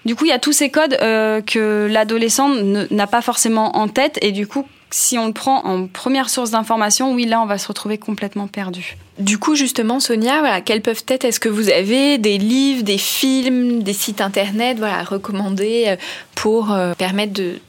du 0.05 0.15
coup, 0.15 0.25
il 0.25 0.29
y 0.29 0.33
a 0.33 0.39
tous 0.39 0.53
ces 0.53 0.69
codes 0.69 0.97
euh, 1.01 1.41
que 1.41 1.87
l'adolescent 1.89 2.49
n'a 2.89 3.07
pas 3.07 3.21
forcément 3.21 3.77
en 3.77 3.87
tête. 3.87 4.17
Et 4.21 4.31
du 4.31 4.47
coup, 4.47 4.65
si 4.91 5.17
on 5.17 5.27
le 5.27 5.33
prend 5.33 5.65
en 5.65 5.87
première 5.87 6.29
source 6.29 6.51
d'information, 6.51 7.13
oui, 7.13 7.25
là, 7.25 7.41
on 7.41 7.45
va 7.45 7.57
se 7.57 7.67
retrouver 7.67 7.97
complètement 7.97 8.47
perdu. 8.47 8.97
Du 9.19 9.37
coup, 9.37 9.55
justement, 9.55 9.99
Sonia, 9.99 10.39
voilà, 10.39 10.61
quels 10.61 10.81
peuvent 10.81 11.03
être, 11.09 11.25
est-ce 11.25 11.39
que 11.39 11.49
vous 11.49 11.69
avez 11.69 12.17
des 12.17 12.37
livres, 12.37 12.83
des 12.83 12.97
films, 12.97 13.83
des 13.83 13.93
sites 13.93 14.21
internet, 14.21 14.77
voilà, 14.79 15.03
recommandés 15.03 15.85
euh, 15.87 15.95
pour 16.33 16.73
permettre 16.97 17.33
de 17.33 17.59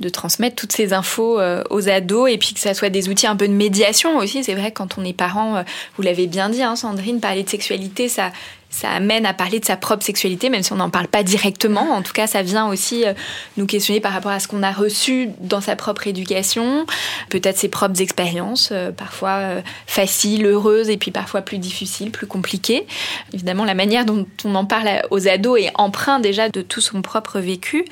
de 0.00 0.08
transmettre 0.08 0.56
toutes 0.56 0.72
ces 0.72 0.92
infos 0.92 1.40
aux 1.70 1.88
ados 1.88 2.30
et 2.30 2.38
puis 2.38 2.54
que 2.54 2.60
ça 2.60 2.74
soit 2.74 2.90
des 2.90 3.08
outils 3.08 3.26
un 3.26 3.36
peu 3.36 3.48
de 3.48 3.52
médiation 3.52 4.18
aussi. 4.18 4.44
C'est 4.44 4.54
vrai 4.54 4.70
quand 4.70 4.98
on 4.98 5.04
est 5.04 5.12
parent, 5.12 5.64
vous 5.96 6.02
l'avez 6.02 6.26
bien 6.26 6.48
dit, 6.48 6.62
hein, 6.62 6.76
Sandrine, 6.76 7.20
parler 7.20 7.42
de 7.42 7.48
sexualité, 7.48 8.08
ça 8.08 8.30
ça 8.70 8.90
amène 8.90 9.24
à 9.26 9.32
parler 9.32 9.60
de 9.60 9.64
sa 9.64 9.76
propre 9.76 10.04
sexualité, 10.04 10.50
même 10.50 10.62
si 10.62 10.72
on 10.72 10.76
n'en 10.76 10.90
parle 10.90 11.08
pas 11.08 11.22
directement. 11.22 11.92
En 11.92 12.02
tout 12.02 12.12
cas, 12.12 12.26
ça 12.26 12.42
vient 12.42 12.68
aussi 12.68 13.04
euh, 13.04 13.14
nous 13.56 13.66
questionner 13.66 14.00
par 14.00 14.12
rapport 14.12 14.32
à 14.32 14.40
ce 14.40 14.48
qu'on 14.48 14.62
a 14.62 14.72
reçu 14.72 15.30
dans 15.40 15.60
sa 15.60 15.76
propre 15.76 16.06
éducation, 16.06 16.84
peut-être 17.30 17.56
ses 17.56 17.68
propres 17.68 18.02
expériences, 18.02 18.70
euh, 18.72 18.90
parfois 18.90 19.30
euh, 19.30 19.60
faciles, 19.86 20.44
heureuses, 20.44 20.90
et 20.90 20.96
puis 20.96 21.10
parfois 21.10 21.42
plus 21.42 21.58
difficiles, 21.58 22.10
plus 22.10 22.26
compliquées. 22.26 22.86
Évidemment, 23.32 23.64
la 23.64 23.74
manière 23.74 24.04
dont 24.04 24.26
on 24.44 24.54
en 24.54 24.64
parle 24.64 24.88
aux 25.10 25.28
ados 25.28 25.60
est 25.60 25.72
empreinte 25.74 26.22
déjà 26.22 26.48
de 26.48 26.60
tout 26.60 26.80
son 26.80 27.02
propre 27.02 27.38
vécu. 27.38 27.84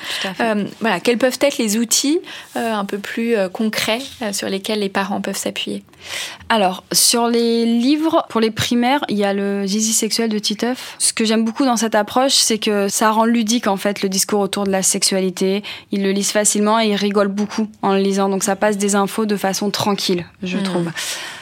voilà, 0.81 1.01
quels 1.01 1.19
peuvent 1.19 1.39
être 1.41 1.59
les 1.59 1.77
outils 1.77 2.21
un 2.55 2.85
peu 2.85 2.99
plus 2.99 3.37
concrets 3.53 4.03
sur 4.33 4.49
lesquels 4.49 4.81
les 4.81 4.89
parents 4.89 5.21
peuvent 5.21 5.37
s'appuyer? 5.37 5.83
Alors, 6.49 6.85
sur 6.93 7.29
les 7.29 7.65
livres, 7.65 8.27
pour 8.29 8.41
les 8.41 8.51
primaires, 8.51 9.05
il 9.09 9.17
y 9.17 9.25
a 9.25 9.33
le 9.33 9.67
Zizi 9.67 9.93
sexuel 9.93 10.29
de 10.29 10.39
Ce 10.99 11.13
que 11.13 11.25
j'aime 11.25 11.45
beaucoup 11.45 11.65
dans 11.65 11.77
cette 11.77 11.95
approche, 11.95 12.35
c'est 12.35 12.59
que 12.59 12.89
ça 12.89 13.11
rend 13.11 13.25
ludique 13.25 13.67
en 13.67 13.77
fait 13.77 14.03
le 14.03 14.09
discours 14.09 14.41
autour 14.41 14.65
de 14.65 14.71
la 14.71 14.83
sexualité. 14.83 15.63
Ils 15.93 16.03
le 16.03 16.13
lisent 16.13 16.31
facilement 16.31 16.81
et 16.81 16.89
ils 16.89 16.97
rigolent 16.97 17.29
beaucoup 17.29 17.69
en 17.83 17.95
le 17.95 18.01
lisant, 18.01 18.29
donc 18.29 18.45
ça 18.45 18.57
passe 18.57 18.77
des 18.77 18.95
infos 18.95 19.27
de 19.27 19.37
façon 19.37 19.71
tranquille, 19.71 20.27
je 20.43 20.59
hmm. 20.59 20.63
trouve. 20.63 20.91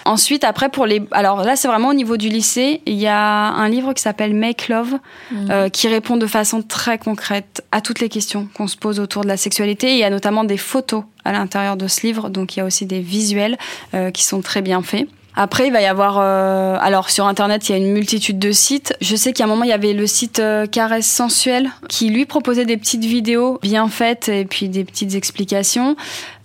Ensuite, 0.05 0.45
après 0.45 0.69
pour 0.69 0.87
les, 0.87 1.03
alors 1.13 1.45
là 1.45 1.57
c'est 1.57 1.69
vraiment 1.69 1.89
au 1.89 1.95
niveau 1.95 2.17
du 2.17 2.29
lycée, 2.29 2.81
il 2.87 2.95
y 2.95 3.07
a 3.07 3.53
un 3.53 3.69
livre 3.69 3.93
qui 3.93 4.03
s'appelle 4.03 4.35
Make 4.35 4.69
Love 4.69 4.95
hmm. 5.31 5.51
euh, 5.51 5.69
qui 5.69 5.89
répond 5.89 6.17
de 6.17 6.27
façon 6.27 6.63
très 6.63 6.99
concrète 6.99 7.65
à 7.71 7.81
toutes 7.81 8.01
les 8.01 8.09
questions 8.09 8.49
qu'on 8.55 8.67
se 8.67 8.77
pose 8.77 9.01
autour 9.01 9.23
de 9.23 9.29
la 9.29 9.37
sexualité. 9.37 9.93
il 9.93 9.99
y 9.99 10.05
a 10.05 10.11
notamment 10.11 10.45
des 10.45 10.57
photos 10.57 11.05
à 11.25 11.33
l'intérieur 11.33 11.77
de 11.77 11.87
ce 11.87 12.07
livre, 12.07 12.29
donc 12.31 12.57
il 12.57 12.61
y 12.61 12.63
a 12.63 12.65
aussi 12.65 12.87
des 12.87 13.01
visuels 13.01 13.57
euh, 13.95 14.11
qui 14.11 14.25
sont 14.25 14.43
très 14.43 14.63
bien 14.63 14.83
faits. 14.83 15.07
Après, 15.35 15.67
il 15.67 15.73
va 15.73 15.81
y 15.81 15.87
avoir, 15.87 16.19
euh, 16.19 16.77
alors 16.81 17.09
sur 17.09 17.27
Internet, 17.27 17.69
il 17.69 17.73
y 17.73 17.75
a 17.75 17.79
une 17.79 17.93
multitude 17.93 18.39
de 18.39 18.53
sites. 18.53 18.95
Je 19.01 19.17
sais 19.17 19.33
qu'à 19.33 19.45
un 19.45 19.47
moment, 19.47 19.65
il 19.65 19.71
y 19.71 19.73
avait 19.73 19.95
le 19.95 20.07
site 20.07 20.41
euh, 20.41 20.67
Caresse 20.67 21.07
Sensuelle 21.07 21.71
qui 21.89 22.11
lui 22.11 22.27
proposait 22.27 22.67
des 22.67 22.77
petites 22.77 23.05
vidéos 23.05 23.59
bien 23.63 23.89
faites 23.89 24.29
et 24.29 24.45
puis 24.45 24.69
des 24.69 24.85
petites 24.85 25.15
explications. 25.15 25.97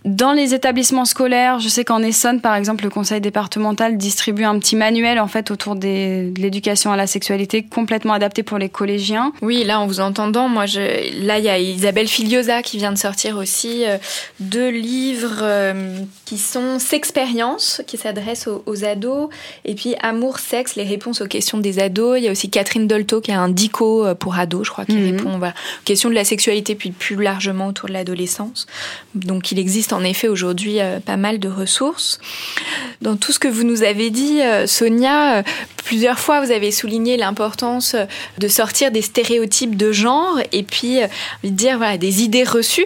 Dans 0.08 0.32
les 0.32 0.54
établissements 0.54 1.04
scolaires, 1.04 1.60
je 1.60 1.68
sais 1.68 1.84
qu'en 1.84 2.02
Essonne, 2.02 2.40
par 2.40 2.56
exemple, 2.56 2.86
le 2.86 2.90
conseil 2.90 3.20
départemental 3.20 3.98
distribue 3.98 4.46
un 4.46 4.58
petit 4.58 4.78
manuel 4.78 5.20
en 5.20 5.28
fait 5.28 5.52
autour 5.52 5.76
des, 5.76 6.32
de 6.32 6.42
l'éducation 6.42 6.94
à 6.94 6.96
la 6.96 7.08
sexualité, 7.08 7.64
complètement 7.64 8.14
adapté 8.14 8.42
pour 8.42 8.58
les 8.58 8.70
collégiens. 8.70 9.34
Oui, 9.42 9.66
là, 9.66 9.82
en 9.82 9.86
vous 9.86 10.00
entendant, 10.00 10.48
moi, 10.48 10.66
je, 10.66 11.26
là, 11.26 11.40
il 11.40 11.44
y 11.44 11.50
a 11.50 11.60
Isabelle 11.60 12.08
Filiosa 12.08 12.62
qui 12.62 12.78
vient 12.78 12.94
de 12.94 12.98
sortir 12.98 13.38
aussi 13.38 13.84
euh, 13.84 13.98
deux 14.40 14.70
livres 14.70 15.40
euh, 15.42 16.00
qui 16.24 16.38
sont 16.38 16.80
Sexpérience, 16.80 17.82
qui 17.86 17.98
s'adressent 17.98 18.48
aux, 18.48 18.86
ados, 18.86 19.28
et 19.66 19.76
puis 19.76 19.96
Amour, 20.00 20.40
sexe, 20.40 20.78
les 20.78 20.84
réponses 20.84 21.20
aux 21.20 21.28
questions 21.28 21.58
des 21.58 21.80
ados. 21.80 22.18
Il 22.18 22.24
y 22.24 22.28
a 22.30 22.32
aussi 22.32 22.50
Catherine 22.50 22.88
Dolto 22.88 23.20
qui 23.20 23.34
a 23.34 23.42
un 23.42 23.50
dico 23.50 24.06
euh, 24.06 24.16
pour 24.16 24.40
ados, 24.40 24.68
je 24.68 24.72
crois, 24.72 24.86
qui 24.86 24.96
mhm. 24.96 25.18
répond 25.18 25.38
aux 25.38 25.52
questions 25.84 26.08
de 26.08 26.16
la 26.16 26.24
sexualité, 26.24 26.76
puis 26.76 26.92
plus 26.92 27.22
largement 27.22 27.68
autour 27.68 27.90
de 27.90 27.94
l'adolescence. 27.94 28.68
Donc, 29.14 29.52
il 29.52 29.60
existe 29.60 29.92
en 29.92 29.97
effet 30.04 30.28
aujourd'hui 30.28 30.80
euh, 30.80 31.00
pas 31.00 31.18
mal 31.18 31.40
de 31.40 31.50
ressources. 31.50 32.20
Dans 33.02 33.16
tout 33.16 33.32
ce 33.32 33.40
que 33.40 33.48
vous 33.48 33.64
nous 33.64 33.84
avez 33.84 34.10
dit, 34.10 34.42
euh, 34.42 34.68
Sonia, 34.68 35.38
euh, 35.38 35.44
plusieurs 35.86 36.20
fois 36.20 36.44
vous 36.44 36.52
avez 36.52 36.72
souligné 36.72 37.16
l'importance 37.18 37.96
de 38.38 38.48
sortir 38.48 38.92
des 38.92 39.02
stéréotypes 39.02 39.78
de 39.78 39.92
genre 39.94 40.38
et 40.52 40.64
puis 40.64 41.00
de 41.44 41.50
dire 41.50 41.78
voilà, 41.78 41.98
des 41.98 42.24
idées 42.24 42.44
reçues 42.44 42.86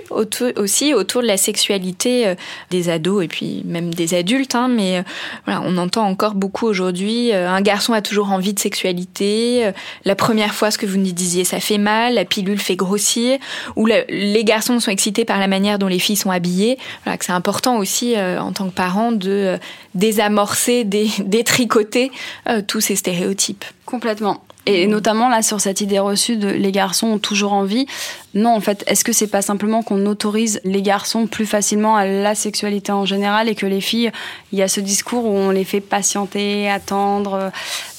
aussi 0.55 0.93
autour 0.93 1.23
de 1.23 1.27
la 1.27 1.37
sexualité 1.37 2.35
des 2.69 2.89
ados 2.89 3.23
et 3.23 3.27
puis 3.27 3.63
même 3.65 3.91
des 3.91 4.13
adultes. 4.13 4.53
Hein, 4.53 4.67
mais 4.67 5.03
on 5.47 5.77
entend 5.77 6.05
encore 6.05 6.35
beaucoup 6.35 6.67
aujourd'hui 6.67 7.33
un 7.33 7.61
garçon 7.61 7.93
a 7.93 8.03
toujours 8.03 8.31
envie 8.31 8.53
de 8.53 8.59
sexualité. 8.59 9.71
la 10.05 10.15
première 10.15 10.53
fois, 10.53 10.69
ce 10.69 10.77
que 10.77 10.85
vous 10.85 10.97
nous 10.97 11.11
disiez, 11.11 11.43
ça 11.43 11.59
fait 11.59 11.79
mal. 11.79 12.13
La 12.13 12.25
pilule 12.25 12.59
fait 12.59 12.75
grossir. 12.75 13.39
Ou 13.75 13.87
les 13.87 14.43
garçons 14.43 14.79
sont 14.79 14.91
excités 14.91 15.25
par 15.25 15.39
la 15.39 15.47
manière 15.47 15.79
dont 15.79 15.87
les 15.87 15.99
filles 15.99 16.15
sont 16.15 16.31
habillées 16.31 16.77
que 17.05 17.25
c'est 17.25 17.31
important 17.31 17.77
aussi 17.77 18.15
euh, 18.15 18.41
en 18.41 18.51
tant 18.51 18.69
que 18.69 18.73
parent 18.73 19.11
de 19.11 19.29
euh, 19.29 19.57
désamorcer, 19.95 20.83
détricoter 21.19 22.11
euh, 22.47 22.61
tous 22.65 22.81
ces 22.81 22.95
stéréotypes. 22.95 23.65
Complètement. 23.85 24.43
Et 24.67 24.85
notamment 24.85 25.27
là 25.27 25.41
sur 25.41 25.59
cette 25.59 25.81
idée 25.81 25.97
reçue 25.97 26.37
de 26.37 26.47
les 26.47 26.71
garçons 26.71 27.07
ont 27.07 27.17
toujours 27.17 27.53
envie. 27.53 27.87
Non, 28.33 28.51
en 28.51 28.61
fait, 28.61 28.83
est-ce 28.87 29.03
que 29.03 29.11
c'est 29.11 29.27
pas 29.27 29.41
simplement 29.41 29.83
qu'on 29.83 30.05
autorise 30.05 30.61
les 30.63 30.81
garçons 30.81 31.27
plus 31.27 31.45
facilement 31.45 31.95
à 31.95 32.05
la 32.05 32.35
sexualité 32.35 32.91
en 32.91 33.05
général 33.05 33.49
et 33.49 33.55
que 33.55 33.65
les 33.65 33.81
filles, 33.81 34.11
il 34.51 34.59
y 34.59 34.61
a 34.61 34.67
ce 34.67 34.79
discours 34.79 35.25
où 35.25 35.35
on 35.35 35.51
les 35.51 35.65
fait 35.65 35.81
patienter, 35.81 36.69
attendre, 36.69 37.51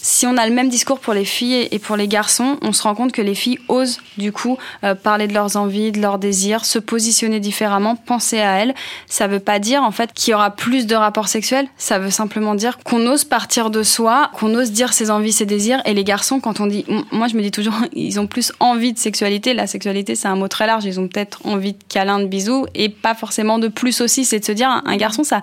si 0.05 0.27
on 0.27 0.37
a 0.37 0.47
le 0.49 0.53
même 0.53 0.69
discours 0.69 0.99
pour 0.99 1.15
les 1.15 1.25
filles 1.25 1.69
et 1.71 1.79
pour 1.79 1.97
les 1.97 2.09
garçons, 2.09 2.59
on 2.61 2.73
se 2.73 2.83
rend 2.83 2.97
compte 2.97 3.13
que 3.13 3.23
les 3.23 3.37
filles 3.37 3.61
osent 3.69 4.01
du 4.19 4.33
coup 4.33 4.59
euh, 4.83 4.97
parler 4.97 5.29
de 5.29 5.33
leurs 5.33 5.57
envies, 5.57 5.93
de 5.93 6.01
leurs 6.01 6.19
désirs, 6.19 6.65
se 6.65 6.81
positionner 6.81 7.39
différemment, 7.39 7.95
penser 7.95 8.41
à 8.41 8.59
elles. 8.59 8.75
Ça 9.07 9.29
veut 9.29 9.39
pas 9.39 9.61
dire 9.61 9.85
en 9.85 9.93
fait 9.93 10.13
qu'il 10.13 10.33
y 10.33 10.35
aura 10.35 10.51
plus 10.51 10.89
de 10.89 10.97
rapports 10.97 11.29
sexuels. 11.29 11.69
Ça 11.77 12.01
veut 12.01 12.11
simplement 12.11 12.57
dire 12.57 12.79
qu'on 12.85 13.07
ose 13.07 13.23
partir 13.23 13.71
de 13.71 13.85
soi, 13.85 14.33
qu'on 14.35 14.53
ose 14.57 14.73
dire 14.73 14.93
ses 14.93 15.09
envies, 15.13 15.33
ses 15.33 15.47
désirs. 15.47 15.81
Et 15.85 15.95
les 15.95 16.05
garçons, 16.05 16.41
quand 16.41 16.59
on 16.59 16.67
dit, 16.67 16.85
moi 17.13 17.29
je 17.29 17.37
me 17.37 17.43
dis 17.43 17.53
toujours, 17.53 17.75
ils 17.93 18.19
ont 18.19 18.27
plus 18.27 18.53
envie 18.59 18.93
de 18.93 18.99
sexualité. 18.99 19.55
La 19.55 19.69
sexualité, 19.69 20.17
c'est 20.23 20.29
un 20.29 20.37
mot 20.37 20.49
très 20.49 20.67
large. 20.67 20.85
Ils 20.85 20.99
ont 21.01 21.09
peut-être 21.09 21.47
envie 21.47 21.73
de 21.73 21.83
câlins, 21.89 22.21
de 22.21 22.27
bisous, 22.27 22.67
et 22.75 22.89
pas 22.89 23.15
forcément 23.15 23.59
de 23.59 23.69
plus 23.69 24.01
aussi. 24.01 24.25
C'est 24.25 24.39
de 24.39 24.45
se 24.45 24.53
dire, 24.53 24.83
un 24.85 24.97
garçon, 24.97 25.25
ça, 25.25 25.41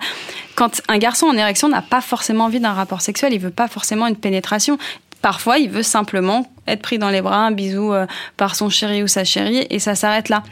quand 0.54 0.80
un 0.88 0.98
garçon 0.98 1.26
en 1.26 1.36
érection 1.36 1.68
n'a 1.68 1.82
pas 1.82 2.00
forcément 2.00 2.44
envie 2.44 2.60
d'un 2.60 2.72
rapport 2.72 3.00
sexuel, 3.00 3.32
il 3.32 3.40
veut 3.40 3.50
pas 3.50 3.68
forcément 3.68 4.06
une 4.06 4.16
pénétration 4.16 4.78
Parfois, 5.22 5.58
il 5.58 5.68
veut 5.68 5.82
simplement 5.82 6.50
être 6.66 6.80
pris 6.80 6.98
dans 6.98 7.10
les 7.10 7.20
bras, 7.20 7.46
un 7.46 7.50
bisou 7.50 7.92
euh, 7.92 8.06
par 8.36 8.54
son 8.54 8.70
chéri 8.70 9.02
ou 9.02 9.06
sa 9.06 9.24
chérie, 9.24 9.66
et 9.68 9.78
ça 9.78 9.94
s'arrête 9.94 10.28
là. 10.28 10.42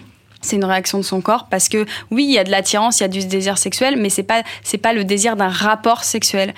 C'est 0.40 0.56
une 0.56 0.64
réaction 0.64 0.98
de 0.98 1.02
son 1.02 1.20
corps 1.20 1.48
parce 1.50 1.68
que 1.68 1.84
oui, 2.12 2.24
il 2.24 2.30
y 2.30 2.38
a 2.38 2.44
de 2.44 2.50
l'attirance, 2.50 3.00
il 3.00 3.02
y 3.02 3.06
a 3.06 3.08
du 3.08 3.26
désir 3.26 3.58
sexuel, 3.58 3.96
mais 3.96 4.08
c'est 4.08 4.22
pas 4.22 4.42
c'est 4.62 4.78
pas 4.78 4.92
le 4.92 5.02
désir 5.02 5.34
d'un 5.34 5.48
rapport 5.48 6.04
sexuel. 6.04 6.54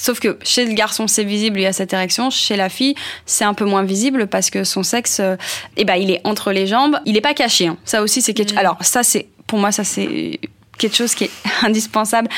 Sauf 0.00 0.18
que 0.18 0.38
chez 0.42 0.64
le 0.64 0.72
garçon, 0.72 1.06
c'est 1.06 1.24
visible, 1.24 1.60
il 1.60 1.64
y 1.64 1.66
a 1.66 1.74
cette 1.74 1.92
érection. 1.92 2.30
Chez 2.30 2.56
la 2.56 2.70
fille, 2.70 2.94
c'est 3.26 3.44
un 3.44 3.52
peu 3.52 3.66
moins 3.66 3.82
visible 3.82 4.28
parce 4.28 4.48
que 4.48 4.64
son 4.64 4.82
sexe, 4.82 5.20
euh, 5.20 5.36
eh 5.76 5.84
ben, 5.84 5.96
il 5.96 6.10
est 6.10 6.22
entre 6.24 6.52
les 6.52 6.66
jambes. 6.66 6.98
Il 7.04 7.12
n'est 7.12 7.20
pas 7.20 7.34
caché. 7.34 7.66
Hein. 7.66 7.76
Ça 7.84 8.02
aussi, 8.02 8.22
c'est 8.22 8.32
quelque... 8.32 8.54
Mmh. 8.54 8.58
Alors, 8.58 8.78
ça, 8.80 9.02
c'est, 9.02 9.26
pour 9.46 9.58
moi, 9.58 9.72
ça, 9.72 9.84
c'est 9.84 10.40
quelque 10.80 10.96
chose 10.96 11.14
qui 11.14 11.24
est 11.24 11.30
indispensable 11.62 12.28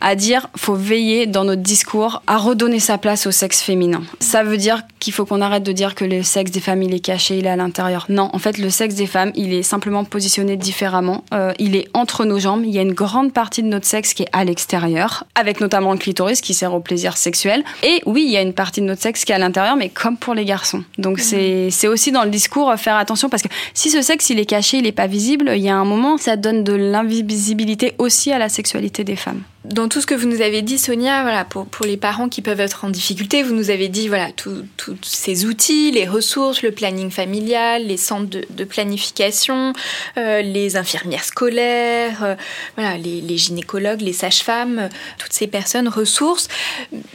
à 0.00 0.14
dire. 0.14 0.48
Faut 0.56 0.74
veiller 0.74 1.26
dans 1.26 1.44
notre 1.44 1.62
discours 1.62 2.22
à 2.26 2.36
redonner 2.36 2.80
sa 2.80 2.98
place 2.98 3.26
au 3.26 3.30
sexe 3.30 3.62
féminin. 3.62 4.02
Ça 4.20 4.42
veut 4.42 4.56
dire 4.56 4.82
qu'il 4.98 5.12
faut 5.12 5.24
qu'on 5.24 5.40
arrête 5.40 5.62
de 5.62 5.72
dire 5.72 5.94
que 5.94 6.04
le 6.04 6.22
sexe 6.22 6.50
des 6.50 6.60
femmes 6.60 6.82
il 6.82 6.94
est 6.94 7.00
caché, 7.00 7.38
il 7.38 7.46
est 7.46 7.50
à 7.50 7.56
l'intérieur. 7.56 8.06
Non, 8.08 8.30
en 8.32 8.38
fait, 8.38 8.58
le 8.58 8.70
sexe 8.70 8.94
des 8.94 9.06
femmes 9.06 9.32
il 9.34 9.54
est 9.54 9.62
simplement 9.62 10.04
positionné 10.04 10.56
différemment. 10.56 11.24
Euh, 11.32 11.52
il 11.58 11.76
est 11.76 11.88
entre 11.94 12.24
nos 12.24 12.38
jambes. 12.38 12.64
Il 12.64 12.70
y 12.70 12.78
a 12.78 12.82
une 12.82 12.92
grande 12.92 13.32
partie 13.32 13.62
de 13.62 13.68
notre 13.68 13.86
sexe 13.86 14.14
qui 14.14 14.24
est 14.24 14.28
à 14.32 14.44
l'extérieur, 14.44 15.24
avec 15.34 15.60
notamment 15.60 15.92
le 15.92 15.98
clitoris 15.98 16.40
qui 16.40 16.54
sert 16.54 16.74
au 16.74 16.80
plaisir 16.80 17.16
sexuel. 17.16 17.64
Et 17.82 18.00
oui, 18.06 18.24
il 18.26 18.32
y 18.32 18.36
a 18.36 18.42
une 18.42 18.52
partie 18.52 18.80
de 18.80 18.86
notre 18.86 19.02
sexe 19.02 19.24
qui 19.24 19.32
est 19.32 19.34
à 19.34 19.38
l'intérieur, 19.38 19.76
mais 19.76 19.88
comme 19.88 20.16
pour 20.16 20.34
les 20.34 20.44
garçons. 20.44 20.84
Donc 20.98 21.18
mmh. 21.18 21.70
c'est 21.70 21.88
aussi 21.88 22.12
dans 22.12 22.24
le 22.24 22.30
discours 22.30 22.70
euh, 22.70 22.76
faire 22.76 22.96
attention 22.96 23.28
parce 23.28 23.42
que 23.42 23.48
si 23.74 23.90
ce 23.90 24.02
sexe 24.02 24.30
il 24.30 24.38
est 24.38 24.46
caché, 24.46 24.78
il 24.78 24.86
est 24.86 24.92
pas 24.92 25.06
visible, 25.06 25.52
il 25.54 25.62
y 25.62 25.68
a 25.68 25.76
un 25.76 25.84
moment 25.84 26.16
ça 26.16 26.36
donne 26.36 26.64
de 26.64 26.72
l'invisibilité 26.72 27.91
aussi 27.98 28.32
à 28.32 28.38
la 28.38 28.48
sexualité 28.48 29.04
des 29.04 29.16
femmes. 29.16 29.42
Dans 29.64 29.88
tout 29.88 30.00
ce 30.00 30.06
que 30.06 30.14
vous 30.14 30.26
nous 30.26 30.40
avez 30.40 30.60
dit, 30.60 30.76
Sonia, 30.76 31.22
voilà, 31.22 31.44
pour, 31.44 31.66
pour 31.66 31.86
les 31.86 31.96
parents 31.96 32.28
qui 32.28 32.42
peuvent 32.42 32.58
être 32.58 32.84
en 32.84 32.90
difficulté, 32.90 33.44
vous 33.44 33.54
nous 33.54 33.70
avez 33.70 33.88
dit 33.88 34.08
voilà 34.08 34.30
tous 34.32 34.64
ces 35.02 35.46
outils, 35.46 35.92
les 35.92 36.06
ressources, 36.06 36.62
le 36.62 36.72
planning 36.72 37.10
familial, 37.10 37.86
les 37.86 37.96
centres 37.96 38.28
de, 38.28 38.64
planification, 38.64 39.72
euh, 40.16 40.42
les 40.42 40.76
infirmières 40.76 41.24
scolaires, 41.24 42.24
euh, 42.24 42.34
voilà, 42.76 42.98
les, 42.98 43.20
les, 43.20 43.38
gynécologues, 43.38 44.00
les 44.00 44.12
sages-femmes, 44.12 44.78
euh, 44.80 44.88
toutes 45.18 45.32
ces 45.32 45.46
personnes 45.46 45.88
ressources. 45.88 46.48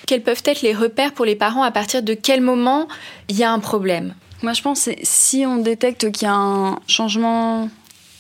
Quels 0.06 0.22
peuvent 0.22 0.44
être 0.46 0.62
les 0.62 0.74
repères 0.74 1.14
pour 1.14 1.26
les 1.26 1.36
parents 1.36 1.64
à 1.64 1.72
partir 1.72 2.02
de 2.02 2.14
quel 2.14 2.40
moment 2.40 2.88
il 3.28 3.38
y 3.38 3.44
a 3.44 3.52
un 3.52 3.60
problème? 3.60 4.14
Moi, 4.44 4.54
je 4.54 4.62
pense 4.62 4.86
que 4.86 4.92
si 5.02 5.46
on 5.46 5.58
détecte 5.58 6.12
qu'il 6.12 6.28
y 6.28 6.30
a 6.30 6.36
un 6.36 6.80
changement 6.88 7.70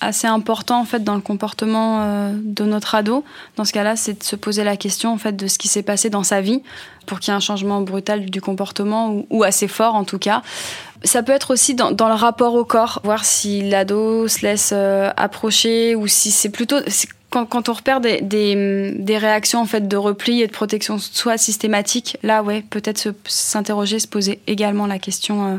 assez 0.01 0.27
important 0.27 0.79
en 0.79 0.85
fait 0.85 1.03
dans 1.03 1.15
le 1.15 1.21
comportement 1.21 2.01
euh, 2.01 2.33
de 2.35 2.63
notre 2.63 2.95
ado. 2.95 3.23
Dans 3.55 3.65
ce 3.65 3.73
cas-là, 3.73 3.95
c'est 3.95 4.19
de 4.19 4.23
se 4.23 4.35
poser 4.35 4.63
la 4.63 4.77
question 4.77 5.11
en 5.11 5.17
fait 5.17 5.35
de 5.35 5.47
ce 5.47 5.57
qui 5.57 5.67
s'est 5.67 5.83
passé 5.83 6.09
dans 6.09 6.23
sa 6.23 6.41
vie 6.41 6.61
pour 7.05 7.19
qu'il 7.19 7.31
y 7.31 7.33
ait 7.33 7.37
un 7.37 7.41
changement 7.41 7.81
brutal 7.81 8.29
du 8.29 8.41
comportement 8.41 9.23
ou, 9.29 9.43
assez 9.43 9.67
fort 9.67 9.95
en 9.95 10.03
tout 10.03 10.19
cas. 10.19 10.41
Ça 11.03 11.23
peut 11.23 11.31
être 11.31 11.51
aussi 11.51 11.75
dans, 11.75 11.91
le 11.91 12.13
rapport 12.13 12.55
au 12.55 12.65
corps, 12.65 13.01
voir 13.03 13.23
si 13.23 13.67
l'ado 13.69 14.27
se 14.27 14.41
laisse 14.41 14.71
euh, 14.73 15.11
approcher 15.15 15.95
ou 15.95 16.07
si 16.07 16.31
c'est 16.31 16.49
plutôt 16.49 16.77
quand, 17.29 17.45
quand, 17.45 17.69
on 17.69 17.73
repère 17.73 17.99
des, 17.99 18.21
des, 18.21 18.93
des, 18.97 19.17
réactions 19.17 19.59
en 19.59 19.65
fait 19.65 19.87
de 19.87 19.97
repli 19.97 20.41
et 20.41 20.47
de 20.47 20.51
protection 20.51 20.97
soit 20.97 21.37
systématique, 21.37 22.17
là 22.23 22.41
ouais, 22.41 22.63
peut-être 22.69 23.13
s'interroger, 23.25 23.99
se, 23.99 24.07
poser 24.07 24.39
également 24.47 24.87
la 24.87 24.97
question 24.97 25.45
euh, 25.45 25.57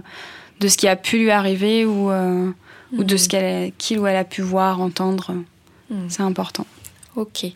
de 0.61 0.68
ce 0.68 0.76
qui 0.76 0.89
a 0.89 0.97
pu 0.97 1.18
lui 1.18 1.30
arriver 1.30 1.84
ou 1.84 2.11
ou 2.97 3.05
de 3.05 3.16
ce 3.16 3.28
qu'elle, 3.28 3.72
qu'il 3.78 3.99
ou 3.99 4.07
elle 4.07 4.16
a 4.16 4.24
pu 4.24 4.43
voir, 4.43 4.80
entendre. 4.80 5.32
Hmm. 5.91 6.09
C'est 6.09 6.22
important. 6.22 6.66
Ok. 7.18 7.47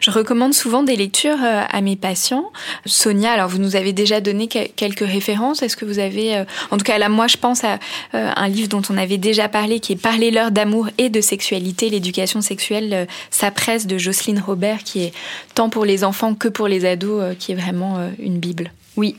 Je 0.00 0.10
recommande 0.10 0.54
souvent 0.54 0.82
des 0.82 0.96
lectures 0.96 1.38
euh, 1.40 1.62
à 1.70 1.80
mes 1.82 1.94
patients. 1.94 2.50
Sonia, 2.84 3.30
alors 3.30 3.48
vous 3.48 3.58
nous 3.58 3.76
avez 3.76 3.92
déjà 3.92 4.20
donné 4.20 4.48
quelques 4.48 5.06
références. 5.06 5.62
Est-ce 5.62 5.76
que 5.76 5.84
vous 5.84 6.00
avez, 6.00 6.36
euh, 6.36 6.44
en 6.72 6.78
tout 6.78 6.84
cas 6.84 6.98
là, 6.98 7.08
moi 7.08 7.28
je 7.28 7.36
pense 7.36 7.62
à 7.62 7.78
euh, 8.14 8.32
un 8.34 8.48
livre 8.48 8.68
dont 8.68 8.82
on 8.90 8.98
avait 8.98 9.18
déjà 9.18 9.48
parlé, 9.48 9.78
qui 9.78 9.92
est 9.92 9.96
Parlez-leur 9.96 10.50
d'amour 10.50 10.88
et 10.98 11.10
de 11.10 11.20
sexualité, 11.20 11.90
l'éducation 11.90 12.40
sexuelle, 12.40 13.06
sa 13.30 13.52
presse 13.52 13.86
de 13.86 13.98
Jocelyne 13.98 14.42
Robert, 14.44 14.82
qui 14.82 15.04
est 15.04 15.12
tant 15.54 15.70
pour 15.70 15.84
les 15.84 16.02
enfants 16.02 16.34
que 16.34 16.48
pour 16.48 16.66
les 16.66 16.84
ados, 16.84 17.36
qui 17.38 17.52
est 17.52 17.54
vraiment 17.54 18.10
une 18.18 18.38
bible. 18.38 18.72
Oui. 18.96 19.16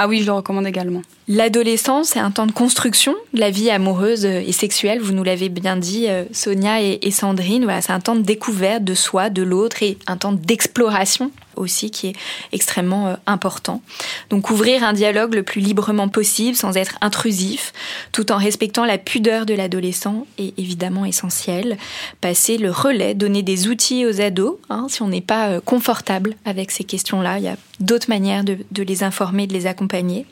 Ah 0.00 0.06
oui, 0.06 0.20
je 0.20 0.26
le 0.26 0.32
recommande 0.32 0.64
également. 0.64 1.02
L'adolescence 1.26 2.14
est 2.14 2.20
un 2.20 2.30
temps 2.30 2.46
de 2.46 2.52
construction 2.52 3.16
de 3.34 3.40
la 3.40 3.50
vie 3.50 3.68
amoureuse 3.68 4.24
et 4.24 4.52
sexuelle, 4.52 5.00
vous 5.00 5.12
nous 5.12 5.24
l'avez 5.24 5.48
bien 5.48 5.76
dit, 5.76 6.06
euh, 6.08 6.22
Sonia 6.30 6.80
et 6.80 7.10
Sandrine. 7.10 7.64
Voilà, 7.64 7.80
c'est 7.82 7.90
un 7.90 7.98
temps 7.98 8.14
de 8.14 8.22
découverte 8.22 8.84
de 8.84 8.94
soi, 8.94 9.28
de 9.28 9.42
l'autre 9.42 9.82
et 9.82 9.98
un 10.06 10.16
temps 10.16 10.30
d'exploration 10.30 11.32
aussi 11.58 11.90
qui 11.90 12.08
est 12.08 12.16
extrêmement 12.52 13.08
euh, 13.08 13.14
important. 13.26 13.82
Donc 14.30 14.50
ouvrir 14.50 14.84
un 14.84 14.92
dialogue 14.92 15.34
le 15.34 15.42
plus 15.42 15.60
librement 15.60 16.08
possible 16.08 16.56
sans 16.56 16.76
être 16.76 16.96
intrusif, 17.00 17.72
tout 18.12 18.32
en 18.32 18.38
respectant 18.38 18.84
la 18.84 18.98
pudeur 18.98 19.46
de 19.46 19.54
l'adolescent 19.54 20.26
est 20.38 20.58
évidemment 20.58 21.04
essentiel. 21.04 21.76
Passer 22.20 22.58
le 22.58 22.70
relais, 22.70 23.14
donner 23.14 23.42
des 23.42 23.68
outils 23.68 24.06
aux 24.06 24.20
ados, 24.20 24.56
hein, 24.70 24.86
si 24.88 25.02
on 25.02 25.08
n'est 25.08 25.20
pas 25.20 25.48
euh, 25.48 25.60
confortable 25.60 26.34
avec 26.44 26.70
ces 26.70 26.84
questions-là, 26.84 27.38
il 27.38 27.44
y 27.44 27.48
a 27.48 27.56
d'autres 27.80 28.08
manières 28.08 28.44
de, 28.44 28.82
les 28.82 29.02
informer, 29.02 29.46
de 29.46 29.52
les 29.52 29.66
accompagner. 29.66 30.26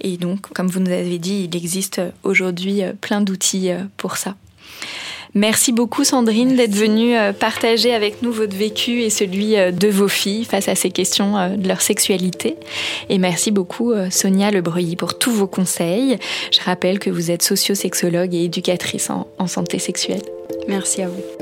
Et 0.00 0.16
donc 0.16 0.48
comme 0.52 0.68
vous 0.68 0.80
nous 0.80 0.90
avez 0.92 1.18
dit, 1.18 1.48
il 1.50 1.56
existe 1.56 2.00
aujourd'hui 2.22 2.82
euh, 2.82 2.92
plein 3.00 3.20
d'outils 3.20 3.70
pour 3.96 4.16
ça. 4.16 4.34
Merci 5.34 5.72
beaucoup 5.72 6.04
Sandrine 6.04 6.56
d'être 6.56 6.74
venue 6.74 7.16
euh, 7.16 7.32
partager 7.32 7.94
avec 7.94 8.22
nous 8.22 8.32
votre 8.32 8.56
vécu 8.56 9.00
et 9.00 9.10
celui 9.10 9.54
de 9.54 9.88
vos 9.88 10.08
filles 10.08 10.44
face 10.44 10.68
à 10.68 10.74
ces 10.74 10.90
questions 10.90 11.56
de 11.56 11.68
leur 11.68 11.80
sexualité. 11.80 12.56
Et 13.08 13.18
merci 13.18 13.50
beaucoup 13.50 13.92
Sonia 14.10 14.50
Lebreuilly 14.50 14.96
pour 14.96 15.18
tous 15.18 15.32
vos 15.32 15.46
conseils. 15.46 16.18
Je 16.52 16.60
rappelle 16.60 16.98
que 16.98 17.10
vous 17.10 17.30
êtes 17.30 17.42
sociosexologue 17.42 18.34
et 18.34 18.44
éducatrice 18.44 19.10
en 19.10 19.46
santé 19.46 19.78
sexuelle. 19.78 20.22
Merci 20.68 21.02
à 21.02 21.08
vous. 21.08 21.41